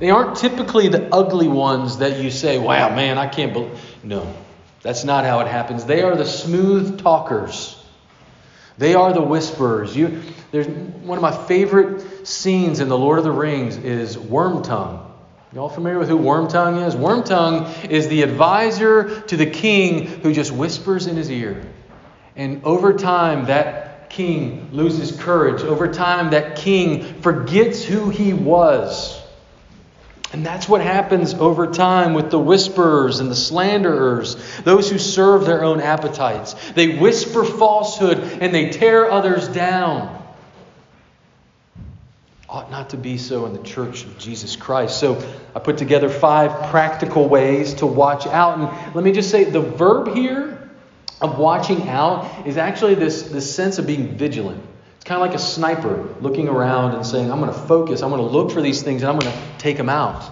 They 0.00 0.10
aren't 0.10 0.36
typically 0.36 0.88
the 0.88 1.14
ugly 1.14 1.48
ones 1.48 1.98
that 1.98 2.18
you 2.18 2.30
say, 2.30 2.58
wow, 2.58 2.94
man, 2.94 3.18
I 3.18 3.28
can't 3.28 3.52
believe. 3.52 3.78
No, 4.02 4.34
that's 4.82 5.04
not 5.04 5.24
how 5.24 5.40
it 5.40 5.46
happens. 5.46 5.84
They 5.84 6.02
are 6.02 6.16
the 6.16 6.24
smooth 6.24 7.00
talkers. 7.00 7.81
They 8.78 8.94
are 8.94 9.12
the 9.12 9.22
whisperers. 9.22 9.94
You, 9.94 10.22
there's 10.50 10.66
one 10.66 11.18
of 11.18 11.22
my 11.22 11.46
favorite 11.46 12.26
scenes 12.26 12.80
in 12.80 12.88
The 12.88 12.98
Lord 12.98 13.18
of 13.18 13.24
the 13.24 13.32
Rings 13.32 13.76
is 13.76 14.16
Wormtongue. 14.16 15.08
Y'all 15.54 15.68
familiar 15.68 15.98
with 15.98 16.08
who 16.08 16.18
Wormtongue 16.18 16.86
is? 16.86 16.94
Wormtongue 16.94 17.90
is 17.90 18.08
the 18.08 18.22
advisor 18.22 19.20
to 19.22 19.36
the 19.36 19.44
king 19.44 20.06
who 20.06 20.32
just 20.32 20.50
whispers 20.50 21.06
in 21.06 21.16
his 21.16 21.30
ear. 21.30 21.62
And 22.36 22.64
over 22.64 22.94
time, 22.94 23.46
that 23.46 24.08
king 24.08 24.70
loses 24.72 25.12
courage. 25.20 25.62
Over 25.62 25.92
time, 25.92 26.30
that 26.30 26.56
king 26.56 27.20
forgets 27.20 27.84
who 27.84 28.08
he 28.08 28.32
was. 28.32 29.21
And 30.32 30.46
that's 30.46 30.66
what 30.66 30.80
happens 30.80 31.34
over 31.34 31.66
time 31.66 32.14
with 32.14 32.30
the 32.30 32.38
whisperers 32.38 33.20
and 33.20 33.30
the 33.30 33.36
slanderers, 33.36 34.36
those 34.62 34.90
who 34.90 34.98
serve 34.98 35.44
their 35.44 35.62
own 35.62 35.80
appetites. 35.80 36.54
They 36.72 36.96
whisper 36.96 37.44
falsehood 37.44 38.18
and 38.40 38.54
they 38.54 38.70
tear 38.70 39.10
others 39.10 39.46
down. 39.48 40.20
Ought 42.48 42.70
not 42.70 42.90
to 42.90 42.96
be 42.96 43.18
so 43.18 43.44
in 43.44 43.52
the 43.52 43.62
church 43.62 44.04
of 44.04 44.18
Jesus 44.18 44.56
Christ. 44.56 44.98
So 44.98 45.22
I 45.54 45.58
put 45.58 45.76
together 45.76 46.08
five 46.08 46.70
practical 46.70 47.28
ways 47.28 47.74
to 47.74 47.86
watch 47.86 48.26
out. 48.26 48.58
And 48.58 48.94
let 48.94 49.04
me 49.04 49.12
just 49.12 49.30
say 49.30 49.44
the 49.44 49.60
verb 49.60 50.14
here 50.14 50.70
of 51.20 51.38
watching 51.38 51.88
out 51.88 52.46
is 52.46 52.56
actually 52.56 52.94
this, 52.94 53.22
this 53.22 53.54
sense 53.54 53.78
of 53.78 53.86
being 53.86 54.16
vigilant. 54.16 54.62
It's 55.02 55.08
kind 55.08 55.20
of 55.20 55.26
like 55.26 55.36
a 55.36 55.42
sniper 55.42 56.08
looking 56.20 56.46
around 56.48 56.94
and 56.94 57.04
saying, 57.04 57.28
I'm 57.32 57.40
going 57.40 57.52
to 57.52 57.58
focus, 57.66 58.02
I'm 58.02 58.10
going 58.10 58.22
to 58.22 58.28
look 58.28 58.52
for 58.52 58.62
these 58.62 58.82
things, 58.82 59.02
and 59.02 59.10
I'm 59.10 59.18
going 59.18 59.32
to 59.32 59.38
take 59.58 59.76
them 59.76 59.88
out. 59.88 60.22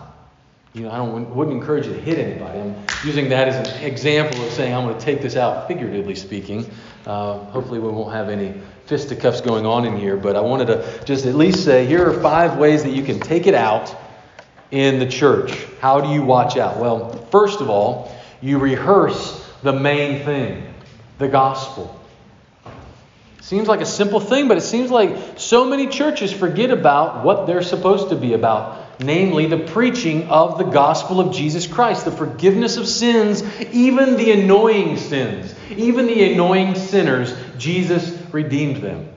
You 0.74 0.82
know, 0.82 0.92
I 0.92 0.98
don't, 0.98 1.34
wouldn't 1.34 1.56
encourage 1.56 1.88
you 1.88 1.94
to 1.94 2.00
hit 2.00 2.20
anybody. 2.20 2.60
I'm 2.60 2.76
using 3.04 3.30
that 3.30 3.48
as 3.48 3.68
an 3.68 3.84
example 3.84 4.40
of 4.40 4.52
saying 4.52 4.72
I'm 4.72 4.86
going 4.86 4.96
to 4.96 5.04
take 5.04 5.22
this 5.22 5.34
out, 5.34 5.66
figuratively 5.66 6.14
speaking. 6.14 6.70
Uh, 7.04 7.38
hopefully, 7.46 7.80
we 7.80 7.88
won't 7.88 8.12
have 8.12 8.28
any 8.28 8.54
fisticuffs 8.86 9.40
going 9.40 9.66
on 9.66 9.86
in 9.86 9.96
here, 9.96 10.16
but 10.16 10.36
I 10.36 10.40
wanted 10.40 10.66
to 10.66 11.02
just 11.04 11.26
at 11.26 11.34
least 11.34 11.64
say 11.64 11.84
here 11.84 12.08
are 12.08 12.20
five 12.20 12.56
ways 12.56 12.84
that 12.84 12.92
you 12.92 13.02
can 13.02 13.18
take 13.18 13.48
it 13.48 13.54
out 13.54 13.92
in 14.70 15.00
the 15.00 15.06
church. 15.08 15.66
How 15.80 16.00
do 16.00 16.10
you 16.10 16.22
watch 16.22 16.56
out? 16.56 16.78
Well, 16.78 17.10
first 17.32 17.60
of 17.60 17.68
all, 17.68 18.16
you 18.40 18.60
rehearse 18.60 19.50
the 19.64 19.72
main 19.72 20.24
thing 20.24 20.72
the 21.18 21.26
gospel. 21.26 21.99
Seems 23.40 23.68
like 23.68 23.80
a 23.80 23.86
simple 23.86 24.20
thing, 24.20 24.48
but 24.48 24.58
it 24.58 24.62
seems 24.62 24.90
like 24.90 25.38
so 25.38 25.64
many 25.64 25.86
churches 25.86 26.32
forget 26.32 26.70
about 26.70 27.24
what 27.24 27.46
they're 27.46 27.62
supposed 27.62 28.10
to 28.10 28.16
be 28.16 28.34
about, 28.34 29.00
namely 29.00 29.46
the 29.46 29.58
preaching 29.58 30.28
of 30.28 30.58
the 30.58 30.64
gospel 30.64 31.20
of 31.20 31.34
Jesus 31.34 31.66
Christ, 31.66 32.04
the 32.04 32.12
forgiveness 32.12 32.76
of 32.76 32.86
sins, 32.86 33.42
even 33.72 34.16
the 34.16 34.32
annoying 34.32 34.98
sins, 34.98 35.54
even 35.70 36.06
the 36.06 36.32
annoying 36.32 36.74
sinners. 36.74 37.34
Jesus 37.56 38.16
redeemed 38.32 38.82
them. 38.82 39.08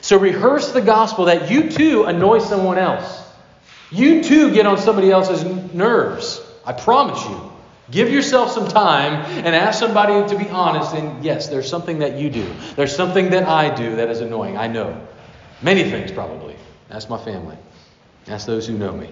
So 0.00 0.18
rehearse 0.18 0.72
the 0.72 0.80
gospel 0.80 1.26
that 1.26 1.50
you 1.50 1.70
too 1.70 2.04
annoy 2.04 2.40
someone 2.40 2.78
else. 2.78 3.22
You 3.92 4.22
too 4.22 4.52
get 4.52 4.66
on 4.66 4.78
somebody 4.78 5.10
else's 5.10 5.44
nerves. 5.72 6.40
I 6.64 6.72
promise 6.72 7.24
you. 7.24 7.49
Give 7.90 8.10
yourself 8.10 8.52
some 8.52 8.68
time 8.68 9.14
and 9.44 9.54
ask 9.54 9.78
somebody 9.78 10.28
to 10.28 10.38
be 10.38 10.48
honest. 10.50 10.94
And 10.94 11.24
yes, 11.24 11.48
there's 11.48 11.68
something 11.68 11.98
that 12.00 12.18
you 12.18 12.30
do. 12.30 12.48
There's 12.76 12.94
something 12.94 13.30
that 13.30 13.48
I 13.48 13.74
do 13.74 13.96
that 13.96 14.08
is 14.10 14.20
annoying. 14.20 14.56
I 14.56 14.68
know. 14.68 15.06
Many 15.62 15.84
things, 15.84 16.12
probably. 16.12 16.56
Ask 16.90 17.08
my 17.08 17.18
family. 17.18 17.56
Ask 18.28 18.46
those 18.46 18.66
who 18.66 18.78
know 18.78 18.92
me. 18.92 19.10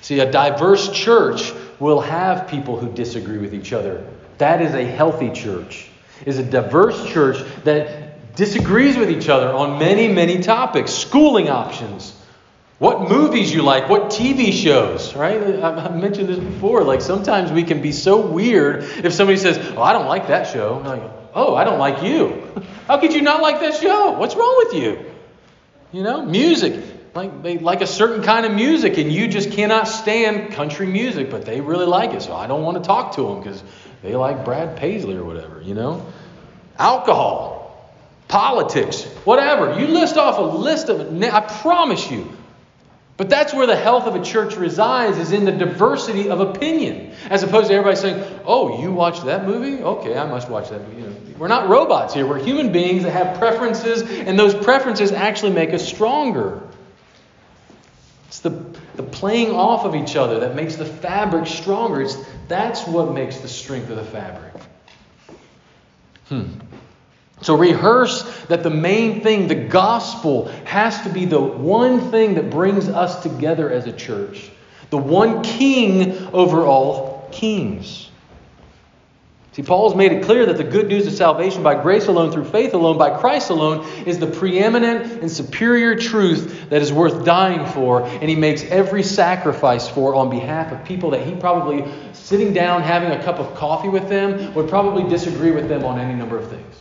See, 0.00 0.20
a 0.20 0.30
diverse 0.30 0.90
church 0.90 1.52
will 1.78 2.00
have 2.00 2.48
people 2.48 2.78
who 2.78 2.90
disagree 2.92 3.38
with 3.38 3.52
each 3.52 3.72
other. 3.72 4.06
That 4.38 4.62
is 4.62 4.74
a 4.74 4.84
healthy 4.84 5.30
church. 5.30 5.90
Is 6.24 6.38
a 6.38 6.44
diverse 6.44 7.06
church 7.08 7.44
that 7.64 8.34
disagrees 8.36 8.96
with 8.96 9.10
each 9.10 9.28
other 9.28 9.48
on 9.48 9.78
many, 9.78 10.08
many 10.08 10.40
topics. 10.40 10.92
Schooling 10.92 11.50
options, 11.50 12.15
what 12.78 13.08
movies 13.08 13.52
you 13.52 13.62
like, 13.62 13.88
what 13.88 14.10
TV 14.10 14.52
shows, 14.52 15.14
right? 15.14 15.40
I've 15.40 15.96
mentioned 15.96 16.28
this 16.28 16.38
before. 16.38 16.84
Like 16.84 17.00
sometimes 17.00 17.50
we 17.50 17.62
can 17.62 17.80
be 17.80 17.92
so 17.92 18.20
weird 18.26 18.82
if 18.82 19.14
somebody 19.14 19.38
says, 19.38 19.58
"Oh, 19.76 19.82
I 19.82 19.94
don't 19.94 20.06
like 20.06 20.28
that 20.28 20.48
show." 20.48 20.82
Like, 20.84 21.02
"Oh, 21.34 21.54
I 21.54 21.64
don't 21.64 21.78
like 21.78 22.02
you. 22.02 22.42
How 22.86 22.98
could 22.98 23.14
you 23.14 23.22
not 23.22 23.40
like 23.40 23.60
that 23.60 23.76
show? 23.76 24.12
What's 24.18 24.34
wrong 24.34 24.62
with 24.66 24.74
you?" 24.74 25.06
You 25.92 26.02
know, 26.02 26.26
music. 26.26 26.84
Like 27.14 27.42
they 27.42 27.56
like 27.56 27.80
a 27.80 27.86
certain 27.86 28.22
kind 28.22 28.44
of 28.44 28.52
music, 28.52 28.98
and 28.98 29.10
you 29.10 29.26
just 29.26 29.52
cannot 29.52 29.88
stand 29.88 30.52
country 30.52 30.86
music, 30.86 31.30
but 31.30 31.46
they 31.46 31.62
really 31.62 31.86
like 31.86 32.12
it. 32.12 32.20
So 32.20 32.34
I 32.34 32.46
don't 32.46 32.62
want 32.62 32.76
to 32.76 32.86
talk 32.86 33.14
to 33.14 33.22
them 33.22 33.38
because 33.38 33.62
they 34.02 34.14
like 34.16 34.44
Brad 34.44 34.76
Paisley 34.76 35.16
or 35.16 35.24
whatever. 35.24 35.62
You 35.62 35.72
know, 35.72 36.04
alcohol, 36.78 37.90
politics, 38.28 39.04
whatever. 39.24 39.80
You 39.80 39.86
list 39.86 40.18
off 40.18 40.36
a 40.36 40.42
list 40.42 40.90
of. 40.90 41.22
I 41.22 41.40
promise 41.40 42.10
you, 42.10 42.35
but 43.16 43.30
that's 43.30 43.54
where 43.54 43.66
the 43.66 43.76
health 43.76 44.04
of 44.06 44.14
a 44.14 44.22
church 44.22 44.56
resides, 44.56 45.16
is 45.16 45.32
in 45.32 45.44
the 45.44 45.52
diversity 45.52 46.28
of 46.28 46.40
opinion. 46.40 47.14
As 47.30 47.42
opposed 47.42 47.68
to 47.68 47.74
everybody 47.74 47.96
saying, 47.96 48.40
oh, 48.44 48.82
you 48.82 48.92
watched 48.92 49.24
that 49.24 49.46
movie? 49.46 49.82
Okay, 49.82 50.16
I 50.16 50.26
must 50.26 50.50
watch 50.50 50.68
that 50.68 50.86
movie. 50.86 51.02
You 51.02 51.08
know, 51.08 51.16
we're 51.38 51.48
not 51.48 51.68
robots 51.68 52.12
here. 52.12 52.26
We're 52.26 52.42
human 52.42 52.72
beings 52.72 53.04
that 53.04 53.12
have 53.12 53.38
preferences, 53.38 54.02
and 54.02 54.38
those 54.38 54.54
preferences 54.54 55.12
actually 55.12 55.52
make 55.52 55.72
us 55.72 55.86
stronger. 55.86 56.62
It's 58.28 58.40
the, 58.40 58.50
the 58.96 59.02
playing 59.02 59.50
off 59.50 59.84
of 59.84 59.94
each 59.94 60.14
other 60.14 60.40
that 60.40 60.54
makes 60.54 60.76
the 60.76 60.84
fabric 60.84 61.46
stronger. 61.46 62.02
It's, 62.02 62.18
that's 62.48 62.86
what 62.86 63.12
makes 63.12 63.38
the 63.38 63.48
strength 63.48 63.88
of 63.88 63.96
the 63.96 64.04
fabric. 64.04 64.52
Hmm. 66.28 66.44
So 67.42 67.56
rehearse 67.56 68.22
that 68.46 68.62
the 68.62 68.70
main 68.70 69.20
thing, 69.20 69.46
the 69.46 69.54
gospel, 69.54 70.48
has 70.64 71.02
to 71.02 71.10
be 71.10 71.26
the 71.26 71.40
one 71.40 72.10
thing 72.10 72.34
that 72.34 72.50
brings 72.50 72.88
us 72.88 73.22
together 73.22 73.70
as 73.70 73.86
a 73.86 73.92
church. 73.92 74.50
The 74.90 74.98
one 74.98 75.42
king 75.42 76.16
over 76.32 76.64
all 76.64 77.28
kings. 77.32 78.10
See, 79.52 79.62
Paul 79.62 79.88
has 79.88 79.96
made 79.96 80.12
it 80.12 80.22
clear 80.22 80.44
that 80.46 80.58
the 80.58 80.64
good 80.64 80.88
news 80.88 81.06
of 81.06 81.14
salvation 81.14 81.62
by 81.62 81.80
grace 81.82 82.08
alone, 82.08 82.30
through 82.30 82.44
faith 82.44 82.74
alone, 82.74 82.98
by 82.98 83.18
Christ 83.18 83.48
alone, 83.48 83.86
is 84.06 84.18
the 84.18 84.26
preeminent 84.26 85.22
and 85.22 85.30
superior 85.30 85.96
truth 85.96 86.68
that 86.68 86.82
is 86.82 86.92
worth 86.92 87.24
dying 87.24 87.64
for, 87.72 88.02
and 88.02 88.28
he 88.28 88.36
makes 88.36 88.64
every 88.64 89.02
sacrifice 89.02 89.88
for 89.88 90.14
on 90.14 90.28
behalf 90.28 90.72
of 90.72 90.84
people 90.84 91.08
that 91.10 91.26
he 91.26 91.34
probably, 91.34 91.90
sitting 92.12 92.52
down 92.52 92.82
having 92.82 93.12
a 93.12 93.22
cup 93.22 93.38
of 93.38 93.54
coffee 93.54 93.88
with 93.88 94.10
them, 94.10 94.52
would 94.52 94.68
probably 94.68 95.08
disagree 95.08 95.52
with 95.52 95.70
them 95.70 95.84
on 95.84 95.98
any 95.98 96.14
number 96.14 96.36
of 96.36 96.50
things. 96.50 96.75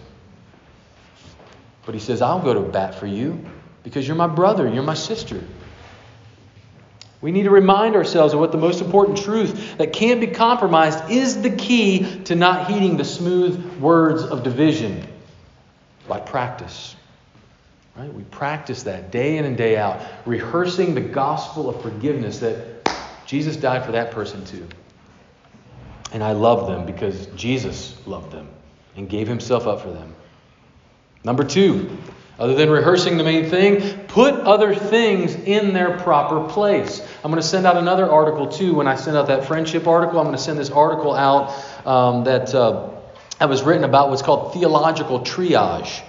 But 1.85 1.93
he 1.93 1.99
says, 1.99 2.21
I'll 2.21 2.41
go 2.41 2.53
to 2.53 2.61
bat 2.61 2.95
for 2.95 3.07
you. 3.07 3.45
because 3.83 4.07
you're 4.07 4.17
my 4.17 4.27
brother, 4.27 4.67
you're 4.67 4.81
my 4.81 4.95
sister. 4.95 5.43
We 7.21 7.31
need 7.31 7.43
to 7.43 7.51
remind 7.51 7.95
ourselves 7.95 8.33
of 8.33 8.39
what 8.39 8.51
the 8.51 8.57
most 8.57 8.81
important 8.81 9.19
truth 9.19 9.77
that 9.77 9.93
can't 9.93 10.19
be 10.19 10.27
compromised 10.27 11.09
is 11.09 11.41
the 11.41 11.49
key 11.49 12.23
to 12.25 12.35
not 12.35 12.69
heeding 12.69 12.97
the 12.97 13.05
smooth 13.05 13.79
words 13.79 14.23
of 14.23 14.43
division 14.43 15.07
by 16.07 16.19
practice. 16.19 16.95
Right? 17.95 18.13
We 18.13 18.23
practice 18.23 18.83
that 18.83 19.11
day 19.11 19.37
in 19.37 19.45
and 19.45 19.55
day 19.55 19.77
out, 19.77 20.01
rehearsing 20.25 20.95
the 20.95 21.01
gospel 21.01 21.69
of 21.69 21.81
forgiveness 21.81 22.39
that 22.39 22.89
Jesus 23.25 23.55
died 23.55 23.85
for 23.85 23.93
that 23.93 24.11
person 24.11 24.43
too. 24.45 24.67
And 26.11 26.23
I 26.23 26.33
love 26.33 26.67
them 26.67 26.85
because 26.85 27.27
Jesus 27.27 27.95
loved 28.05 28.31
them 28.31 28.49
and 28.95 29.09
gave 29.09 29.27
himself 29.27 29.65
up 29.67 29.81
for 29.81 29.91
them. 29.91 30.15
Number 31.25 31.43
two, 31.43 31.97
other 32.37 32.53
than 32.53 32.69
rehearsing 32.69 33.17
the 33.17 33.23
main 33.23 33.49
thing, 33.49 34.05
put 34.05 34.35
other 34.35 34.75
things 34.75 35.33
in 35.33 35.73
their 35.73 35.97
proper 35.97 36.47
place. 36.47 37.01
I'm 37.23 37.31
going 37.31 37.41
to 37.41 37.47
send 37.47 37.65
out 37.65 37.77
another 37.77 38.09
article 38.09 38.47
too. 38.47 38.75
When 38.75 38.87
I 38.87 38.95
send 38.95 39.17
out 39.17 39.27
that 39.27 39.45
friendship 39.45 39.87
article, 39.87 40.19
I'm 40.19 40.25
going 40.25 40.37
to 40.37 40.41
send 40.41 40.59
this 40.59 40.69
article 40.69 41.15
out 41.15 41.49
um, 41.87 42.25
that 42.25 42.53
uh, 42.53 42.91
was 43.41 43.63
written 43.63 43.83
about 43.83 44.11
what's 44.11 44.21
called 44.21 44.53
theological 44.53 45.21
triage. 45.21 46.03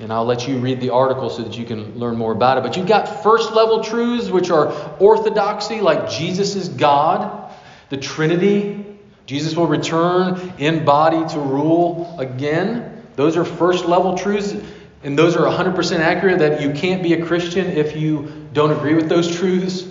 And 0.00 0.12
I'll 0.12 0.26
let 0.26 0.46
you 0.46 0.58
read 0.58 0.82
the 0.82 0.90
article 0.90 1.30
so 1.30 1.42
that 1.42 1.56
you 1.56 1.64
can 1.64 1.98
learn 1.98 2.16
more 2.16 2.32
about 2.32 2.58
it. 2.58 2.60
But 2.60 2.76
you've 2.76 2.86
got 2.86 3.22
first 3.22 3.54
level 3.54 3.82
truths, 3.82 4.28
which 4.28 4.50
are 4.50 4.70
orthodoxy, 5.00 5.80
like 5.80 6.10
Jesus 6.10 6.56
is 6.56 6.68
God, 6.68 7.50
the 7.88 7.96
Trinity, 7.96 8.84
Jesus 9.24 9.56
will 9.56 9.66
return 9.66 10.52
in 10.58 10.84
body 10.84 11.26
to 11.32 11.40
rule 11.40 12.16
again. 12.18 12.95
Those 13.16 13.36
are 13.36 13.44
first 13.44 13.86
level 13.86 14.16
truths, 14.16 14.54
and 15.02 15.18
those 15.18 15.36
are 15.36 15.46
100% 15.46 15.98
accurate 15.98 16.38
that 16.38 16.60
you 16.60 16.72
can't 16.72 17.02
be 17.02 17.14
a 17.14 17.24
Christian 17.24 17.66
if 17.66 17.96
you 17.96 18.48
don't 18.52 18.70
agree 18.70 18.94
with 18.94 19.08
those 19.08 19.34
truths. 19.34 19.86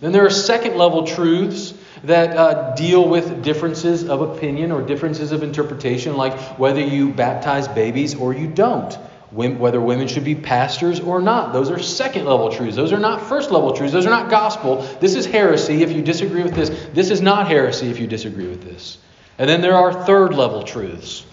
Then 0.00 0.12
there 0.12 0.24
are 0.24 0.30
second 0.30 0.76
level 0.76 1.06
truths 1.06 1.74
that 2.04 2.36
uh, 2.36 2.74
deal 2.74 3.08
with 3.08 3.42
differences 3.44 4.08
of 4.08 4.20
opinion 4.20 4.72
or 4.72 4.82
differences 4.82 5.30
of 5.30 5.42
interpretation, 5.42 6.16
like 6.16 6.58
whether 6.58 6.80
you 6.80 7.12
baptize 7.12 7.68
babies 7.68 8.14
or 8.14 8.32
you 8.32 8.48
don't 8.48 8.96
whether 9.32 9.80
women 9.80 10.08
should 10.08 10.24
be 10.24 10.34
pastors 10.34 11.00
or 11.00 11.20
not. 11.20 11.52
Those 11.52 11.70
are 11.70 11.78
second 11.78 12.26
level 12.26 12.52
truths. 12.52 12.76
Those 12.76 12.92
are 12.92 12.98
not 12.98 13.22
first 13.28 13.50
level 13.50 13.72
truths. 13.72 13.92
Those 13.92 14.06
are 14.06 14.10
not 14.10 14.30
gospel. 14.30 14.82
This 15.00 15.14
is 15.14 15.24
heresy 15.24 15.82
if 15.82 15.90
you 15.90 16.02
disagree 16.02 16.42
with 16.42 16.54
this. 16.54 16.68
This 16.92 17.10
is 17.10 17.22
not 17.22 17.48
heresy 17.48 17.88
if 17.88 17.98
you 17.98 18.06
disagree 18.06 18.46
with 18.46 18.62
this. 18.62 18.98
And 19.38 19.48
then 19.48 19.62
there 19.62 19.74
are 19.74 20.04
third 20.04 20.34
level 20.34 20.62
truths. 20.62 21.24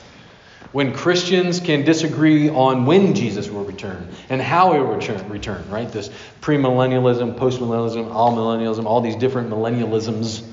When 0.71 0.93
Christians 0.93 1.59
can 1.59 1.83
disagree 1.83 2.49
on 2.49 2.85
when 2.85 3.15
Jesus 3.15 3.49
will 3.49 3.63
return 3.63 4.07
and 4.29 4.39
how 4.39 4.73
he 4.73 4.79
will 4.79 4.95
return, 4.95 5.27
return 5.29 5.67
right? 5.69 5.91
This 5.91 6.09
premillennialism, 6.41 7.35
postmillennialism, 7.37 8.11
amillennialism, 8.11 8.85
all 8.85 9.01
these 9.01 9.15
different 9.15 9.49
millennialisms 9.49 10.43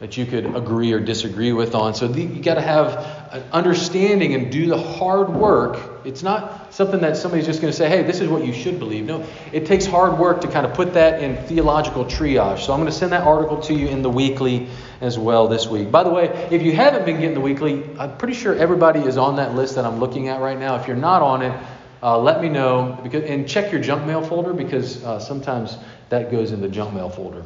that 0.00 0.16
you 0.16 0.24
could 0.24 0.46
agree 0.56 0.94
or 0.94 0.98
disagree 0.98 1.52
with 1.52 1.74
on. 1.74 1.94
So 1.94 2.10
you 2.10 2.42
got 2.42 2.54
to 2.54 2.62
have 2.62 3.28
an 3.32 3.42
understanding 3.52 4.34
and 4.34 4.50
do 4.50 4.66
the 4.66 4.78
hard 4.78 5.28
work. 5.28 5.78
It's 6.06 6.22
not 6.22 6.72
something 6.72 7.00
that 7.00 7.18
somebody's 7.18 7.44
just 7.44 7.60
going 7.60 7.70
to 7.70 7.76
say, 7.76 7.86
hey, 7.86 8.02
this 8.02 8.20
is 8.20 8.28
what 8.28 8.42
you 8.42 8.54
should 8.54 8.78
believe. 8.78 9.04
No, 9.04 9.26
it 9.52 9.66
takes 9.66 9.84
hard 9.84 10.18
work 10.18 10.40
to 10.40 10.48
kind 10.48 10.64
of 10.64 10.72
put 10.72 10.94
that 10.94 11.22
in 11.22 11.36
theological 11.44 12.06
triage. 12.06 12.60
So 12.60 12.72
I'm 12.72 12.80
going 12.80 12.90
to 12.90 12.96
send 12.96 13.12
that 13.12 13.24
article 13.24 13.60
to 13.60 13.74
you 13.74 13.88
in 13.88 14.00
the 14.00 14.08
weekly 14.08 14.70
as 15.02 15.18
well 15.18 15.48
this 15.48 15.66
week. 15.66 15.90
By 15.90 16.02
the 16.02 16.10
way, 16.10 16.28
if 16.50 16.62
you 16.62 16.72
haven't 16.72 17.04
been 17.04 17.20
getting 17.20 17.34
the 17.34 17.42
weekly, 17.42 17.84
I'm 17.98 18.16
pretty 18.16 18.34
sure 18.34 18.54
everybody 18.54 19.00
is 19.00 19.18
on 19.18 19.36
that 19.36 19.54
list 19.54 19.74
that 19.74 19.84
I'm 19.84 20.00
looking 20.00 20.28
at 20.28 20.40
right 20.40 20.58
now. 20.58 20.76
If 20.76 20.88
you're 20.88 20.96
not 20.96 21.20
on 21.20 21.42
it, 21.42 21.62
uh, 22.02 22.18
let 22.18 22.40
me 22.40 22.48
know 22.48 22.98
because, 23.02 23.24
and 23.24 23.46
check 23.46 23.70
your 23.70 23.82
junk 23.82 24.06
mail 24.06 24.22
folder 24.22 24.54
because 24.54 25.04
uh, 25.04 25.20
sometimes 25.20 25.76
that 26.08 26.30
goes 26.30 26.52
in 26.52 26.62
the 26.62 26.68
junk 26.68 26.94
mail 26.94 27.10
folder. 27.10 27.44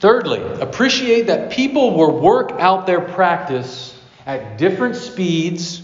Thirdly, 0.00 0.40
appreciate 0.60 1.26
that 1.26 1.50
people 1.50 1.96
will 1.96 2.20
work 2.20 2.52
out 2.52 2.86
their 2.86 3.00
practice 3.00 3.98
at 4.26 4.56
different 4.56 4.94
speeds 4.94 5.82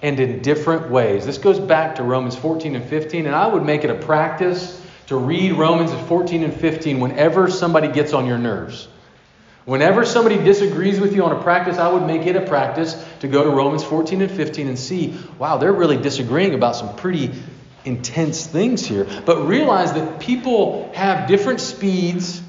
and 0.00 0.20
in 0.20 0.42
different 0.42 0.90
ways. 0.90 1.26
This 1.26 1.38
goes 1.38 1.58
back 1.58 1.96
to 1.96 2.04
Romans 2.04 2.36
14 2.36 2.76
and 2.76 2.84
15, 2.84 3.26
and 3.26 3.34
I 3.34 3.48
would 3.48 3.64
make 3.64 3.82
it 3.82 3.90
a 3.90 3.96
practice 3.96 4.80
to 5.08 5.16
read 5.16 5.54
Romans 5.54 5.92
14 6.06 6.44
and 6.44 6.54
15 6.54 7.00
whenever 7.00 7.50
somebody 7.50 7.88
gets 7.88 8.12
on 8.12 8.26
your 8.26 8.38
nerves. 8.38 8.86
Whenever 9.64 10.04
somebody 10.04 10.36
disagrees 10.36 11.00
with 11.00 11.14
you 11.14 11.24
on 11.24 11.32
a 11.32 11.42
practice, 11.42 11.78
I 11.78 11.92
would 11.92 12.06
make 12.06 12.26
it 12.26 12.36
a 12.36 12.42
practice 12.42 13.04
to 13.20 13.28
go 13.28 13.42
to 13.42 13.50
Romans 13.50 13.82
14 13.82 14.22
and 14.22 14.30
15 14.30 14.68
and 14.68 14.78
see, 14.78 15.18
wow, 15.38 15.58
they're 15.58 15.72
really 15.72 15.96
disagreeing 15.96 16.54
about 16.54 16.76
some 16.76 16.94
pretty 16.94 17.32
intense 17.84 18.46
things 18.46 18.86
here. 18.86 19.06
But 19.26 19.46
realize 19.46 19.92
that 19.94 20.20
people 20.20 20.90
have 20.94 21.26
different 21.26 21.60
speeds 21.60 22.40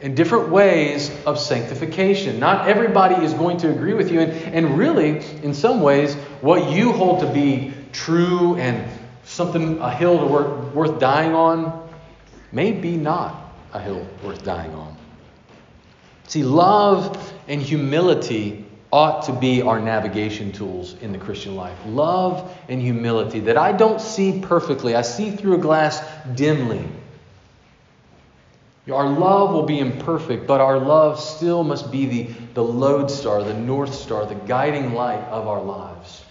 and 0.00 0.16
different 0.16 0.50
ways 0.50 1.10
of 1.26 1.38
sanctification. 1.38 2.38
Not 2.38 2.68
everybody 2.68 3.24
is 3.24 3.34
going 3.34 3.58
to 3.58 3.70
agree 3.70 3.94
with 3.94 4.10
you. 4.12 4.20
And, 4.20 4.54
and 4.54 4.78
really, 4.78 5.24
in 5.42 5.54
some 5.54 5.80
ways, 5.80 6.14
what 6.40 6.70
you 6.70 6.92
hold 6.92 7.20
to 7.20 7.32
be 7.32 7.74
true 7.92 8.56
and 8.56 8.88
something, 9.24 9.78
a 9.80 9.92
hill 9.92 10.28
worth, 10.28 10.74
worth 10.74 11.00
dying 11.00 11.34
on, 11.34 11.88
may 12.52 12.72
be 12.72 12.96
not 12.96 13.52
a 13.72 13.80
hill 13.80 14.06
worth 14.22 14.44
dying 14.44 14.72
on. 14.74 14.96
See, 16.28 16.42
love 16.42 17.32
and 17.48 17.60
humility 17.60 18.66
ought 18.90 19.24
to 19.24 19.32
be 19.32 19.62
our 19.62 19.80
navigation 19.80 20.52
tools 20.52 20.94
in 21.00 21.12
the 21.12 21.18
Christian 21.18 21.56
life. 21.56 21.76
Love 21.86 22.56
and 22.68 22.80
humility 22.80 23.40
that 23.40 23.58
I 23.58 23.72
don't 23.72 24.00
see 24.00 24.40
perfectly, 24.40 24.94
I 24.94 25.02
see 25.02 25.30
through 25.30 25.54
a 25.54 25.58
glass 25.58 26.02
dimly. 26.34 26.86
Our 28.90 29.08
love 29.08 29.52
will 29.52 29.64
be 29.64 29.80
imperfect, 29.80 30.46
but 30.46 30.60
our 30.60 30.78
love 30.78 31.20
still 31.20 31.62
must 31.62 31.90
be 31.90 32.06
the, 32.06 32.22
the 32.54 32.62
lodestar, 32.62 33.42
the 33.42 33.54
north 33.54 33.94
star, 33.94 34.24
the 34.24 34.34
guiding 34.34 34.94
light 34.94 35.22
of 35.24 35.46
our 35.46 35.62
lives. 35.62 36.24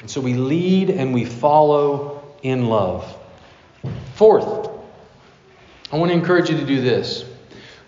And 0.00 0.10
so 0.10 0.20
we 0.20 0.34
lead 0.34 0.90
and 0.90 1.14
we 1.14 1.24
follow 1.24 2.22
in 2.42 2.66
love. 2.66 3.16
Fourth, 4.14 4.70
I 5.92 5.96
want 5.96 6.10
to 6.10 6.18
encourage 6.18 6.50
you 6.50 6.56
to 6.56 6.66
do 6.66 6.80
this. 6.80 7.24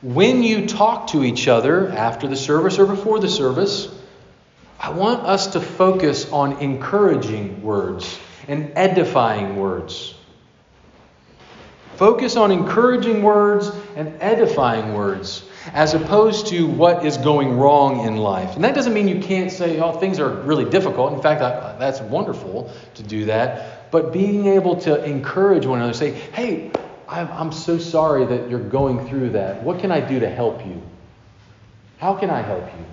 When 0.02 0.44
you 0.44 0.66
talk 0.66 1.08
to 1.08 1.24
each 1.24 1.48
other 1.48 1.88
after 1.90 2.28
the 2.28 2.36
service 2.36 2.78
or 2.78 2.86
before 2.86 3.18
the 3.18 3.28
service, 3.28 3.88
I 4.78 4.90
want 4.90 5.24
us 5.24 5.48
to 5.48 5.60
focus 5.60 6.30
on 6.30 6.58
encouraging 6.60 7.62
words 7.62 8.18
and 8.46 8.70
edifying 8.76 9.56
words. 9.56 10.14
Focus 11.96 12.36
on 12.36 12.52
encouraging 12.52 13.24
words 13.24 13.72
and 13.98 14.14
edifying 14.20 14.94
words 14.94 15.42
as 15.72 15.92
opposed 15.92 16.46
to 16.46 16.68
what 16.68 17.04
is 17.04 17.16
going 17.16 17.58
wrong 17.58 18.06
in 18.06 18.16
life. 18.16 18.54
And 18.54 18.62
that 18.62 18.76
doesn't 18.76 18.94
mean 18.94 19.08
you 19.08 19.20
can't 19.20 19.50
say, 19.50 19.80
oh, 19.80 19.90
things 19.90 20.20
are 20.20 20.30
really 20.30 20.64
difficult. 20.64 21.14
In 21.14 21.20
fact, 21.20 21.42
I, 21.42 21.76
that's 21.80 22.00
wonderful 22.00 22.72
to 22.94 23.02
do 23.02 23.24
that. 23.24 23.90
But 23.90 24.12
being 24.12 24.46
able 24.46 24.76
to 24.82 25.04
encourage 25.04 25.66
one 25.66 25.80
another, 25.80 25.94
say, 25.94 26.12
hey, 26.12 26.70
I'm 27.08 27.50
so 27.50 27.76
sorry 27.76 28.24
that 28.26 28.48
you're 28.48 28.60
going 28.60 29.08
through 29.08 29.30
that. 29.30 29.64
What 29.64 29.80
can 29.80 29.90
I 29.90 30.00
do 30.00 30.20
to 30.20 30.30
help 30.30 30.64
you? 30.64 30.80
How 31.96 32.14
can 32.14 32.30
I 32.30 32.40
help 32.40 32.66
you? 32.78 32.84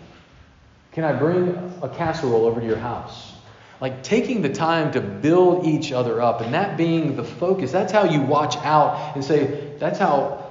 Can 0.93 1.03
I 1.03 1.13
bring 1.13 1.49
a 1.83 1.89
casserole 1.89 2.45
over 2.45 2.59
to 2.59 2.65
your 2.65 2.77
house? 2.77 3.33
Like 3.79 4.01
taking 4.01 4.41
the 4.41 4.49
time 4.49 4.91
to 4.93 5.01
build 5.01 5.67
each 5.67 5.91
other 5.91 6.19
up 6.19 6.41
and 6.41 6.55
that 6.55 6.77
being 6.77 7.15
the 7.15 7.23
focus. 7.23 7.71
That's 7.71 7.91
how 7.91 8.05
you 8.05 8.21
watch 8.21 8.55
out 8.57 9.13
and 9.13 9.23
say, 9.23 9.75
that's 9.77 9.99
how 9.99 10.44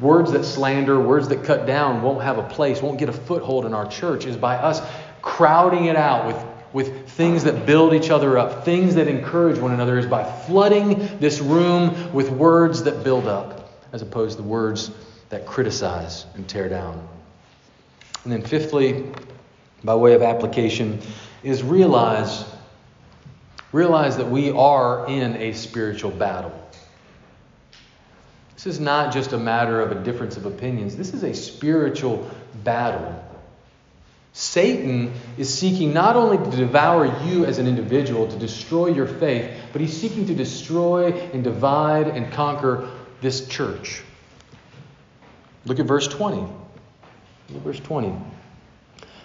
words 0.00 0.32
that 0.32 0.44
slander, 0.44 1.00
words 1.00 1.28
that 1.28 1.44
cut 1.44 1.66
down 1.66 2.02
won't 2.02 2.22
have 2.22 2.38
a 2.38 2.42
place, 2.42 2.82
won't 2.82 2.98
get 2.98 3.08
a 3.08 3.12
foothold 3.12 3.64
in 3.64 3.74
our 3.74 3.86
church, 3.88 4.26
is 4.26 4.36
by 4.36 4.56
us 4.56 4.80
crowding 5.22 5.86
it 5.86 5.96
out 5.96 6.26
with, 6.26 6.46
with 6.72 7.08
things 7.10 7.44
that 7.44 7.66
build 7.66 7.94
each 7.94 8.10
other 8.10 8.38
up, 8.38 8.64
things 8.64 8.94
that 8.94 9.08
encourage 9.08 9.58
one 9.58 9.72
another, 9.72 9.98
is 9.98 10.06
by 10.06 10.24
flooding 10.42 11.18
this 11.18 11.40
room 11.40 12.12
with 12.12 12.30
words 12.30 12.82
that 12.84 13.04
build 13.04 13.26
up, 13.26 13.72
as 13.92 14.02
opposed 14.02 14.36
to 14.36 14.42
words 14.42 14.90
that 15.28 15.46
criticize 15.46 16.26
and 16.34 16.48
tear 16.48 16.68
down. 16.68 17.06
And 18.24 18.32
then, 18.32 18.42
fifthly, 18.42 19.04
by 19.84 19.94
way 19.94 20.14
of 20.14 20.22
application, 20.22 21.00
is 21.42 21.62
realize 21.62 22.44
realize 23.72 24.16
that 24.16 24.28
we 24.28 24.50
are 24.50 25.06
in 25.08 25.36
a 25.36 25.52
spiritual 25.52 26.10
battle. 26.10 26.52
This 28.58 28.66
is 28.66 28.80
not 28.80 29.12
just 29.12 29.32
a 29.32 29.38
matter 29.38 29.80
of 29.80 29.92
a 29.92 30.02
difference 30.02 30.36
of 30.36 30.44
opinions, 30.44 30.96
this 30.96 31.14
is 31.14 31.22
a 31.22 31.32
spiritual 31.32 32.28
battle. 32.64 33.24
Satan 34.32 35.12
is 35.36 35.56
seeking 35.56 35.94
not 35.94 36.16
only 36.16 36.38
to 36.38 36.56
devour 36.56 37.06
you 37.24 37.44
as 37.44 37.58
an 37.58 37.68
individual, 37.68 38.26
to 38.26 38.36
destroy 38.36 38.88
your 38.88 39.06
faith, 39.06 39.48
but 39.70 39.80
he's 39.80 39.96
seeking 39.96 40.26
to 40.26 40.34
destroy 40.34 41.12
and 41.12 41.44
divide 41.44 42.08
and 42.08 42.32
conquer 42.32 42.90
this 43.20 43.46
church. 43.46 44.02
Look 45.64 45.78
at 45.78 45.86
verse 45.86 46.08
20. 46.08 46.38
Look 46.38 46.50
at 47.54 47.62
verse 47.62 47.78
20. 47.78 48.12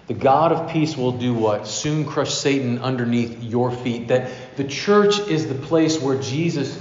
The 0.06 0.14
God 0.14 0.52
of 0.52 0.70
peace 0.70 0.96
will 0.96 1.14
do 1.14 1.34
what? 1.34 1.66
Soon 1.66 2.06
crush 2.06 2.36
Satan 2.36 2.78
underneath 2.84 3.42
your 3.42 3.72
feet. 3.72 4.10
That 4.10 4.30
the 4.58 4.64
church 4.64 5.18
is 5.22 5.48
the 5.48 5.56
place 5.56 6.00
where 6.00 6.22
Jesus 6.22 6.80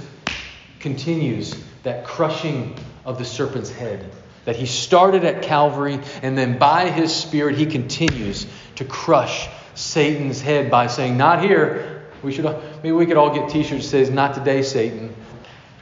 continues 0.79 1.55
that 1.83 2.05
crushing 2.05 2.75
of 3.05 3.17
the 3.17 3.25
serpent's 3.25 3.69
head. 3.69 4.09
That 4.45 4.55
he 4.55 4.65
started 4.65 5.23
at 5.23 5.43
Calvary, 5.43 5.99
and 6.21 6.37
then 6.37 6.57
by 6.57 6.89
his 6.89 7.15
Spirit, 7.15 7.57
he 7.57 7.65
continues 7.65 8.45
to 8.75 8.85
crush 8.85 9.47
Satan's 9.75 10.41
head 10.41 10.69
by 10.69 10.87
saying, 10.87 11.17
Not 11.17 11.41
here. 11.41 12.09
We 12.21 12.31
should 12.31 12.45
maybe 12.77 12.91
we 12.91 13.05
could 13.05 13.17
all 13.17 13.33
get 13.33 13.49
t-shirts 13.49 13.85
that 13.85 13.89
says, 13.89 14.09
Not 14.09 14.33
today, 14.33 14.61
Satan. 14.61 15.15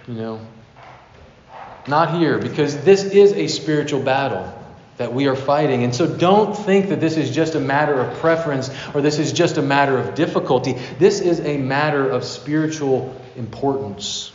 You 0.08 0.14
know. 0.14 0.47
Not 1.88 2.20
here, 2.20 2.38
because 2.38 2.84
this 2.84 3.04
is 3.04 3.34
a 3.34 3.47
spiritual 3.47 4.02
battle 4.04 4.54
that 4.97 5.14
we 5.14 5.28
are 5.28 5.36
fighting. 5.36 5.84
And 5.84 5.95
so 5.95 6.06
don't 6.06 6.54
think 6.56 6.89
that 6.89 6.99
this 6.99 7.18
is 7.18 7.34
just 7.34 7.56
a 7.56 7.60
matter 7.60 7.99
of 7.99 8.20
preference 8.20 8.70
or 8.93 9.02
this 9.02 9.18
is 9.18 9.34
just 9.34 9.58
a 9.58 9.62
matter 9.62 9.97
of 9.97 10.14
difficulty. 10.14 10.74
This 10.99 11.22
is 11.22 11.39
a 11.39 11.58
matter 11.58 12.08
of 12.08 12.24
spiritual 12.24 13.16
importance. 13.36 14.32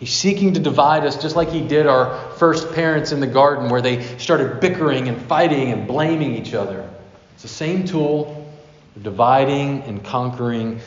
He's 0.00 0.14
seeking 0.14 0.54
to 0.54 0.60
divide 0.60 1.04
us 1.04 1.20
just 1.20 1.36
like 1.36 1.50
he 1.50 1.60
did 1.60 1.86
our 1.86 2.30
first 2.36 2.72
parents 2.72 3.12
in 3.12 3.20
the 3.20 3.26
garden, 3.26 3.68
where 3.68 3.82
they 3.82 4.02
started 4.16 4.58
bickering 4.58 5.08
and 5.08 5.20
fighting 5.20 5.72
and 5.72 5.86
blaming 5.86 6.34
each 6.34 6.54
other. 6.54 6.88
It's 7.34 7.42
the 7.42 7.48
same 7.48 7.84
tool 7.84 8.50
for 8.94 9.00
dividing 9.00 9.82
and 9.82 10.02
conquering 10.02 10.80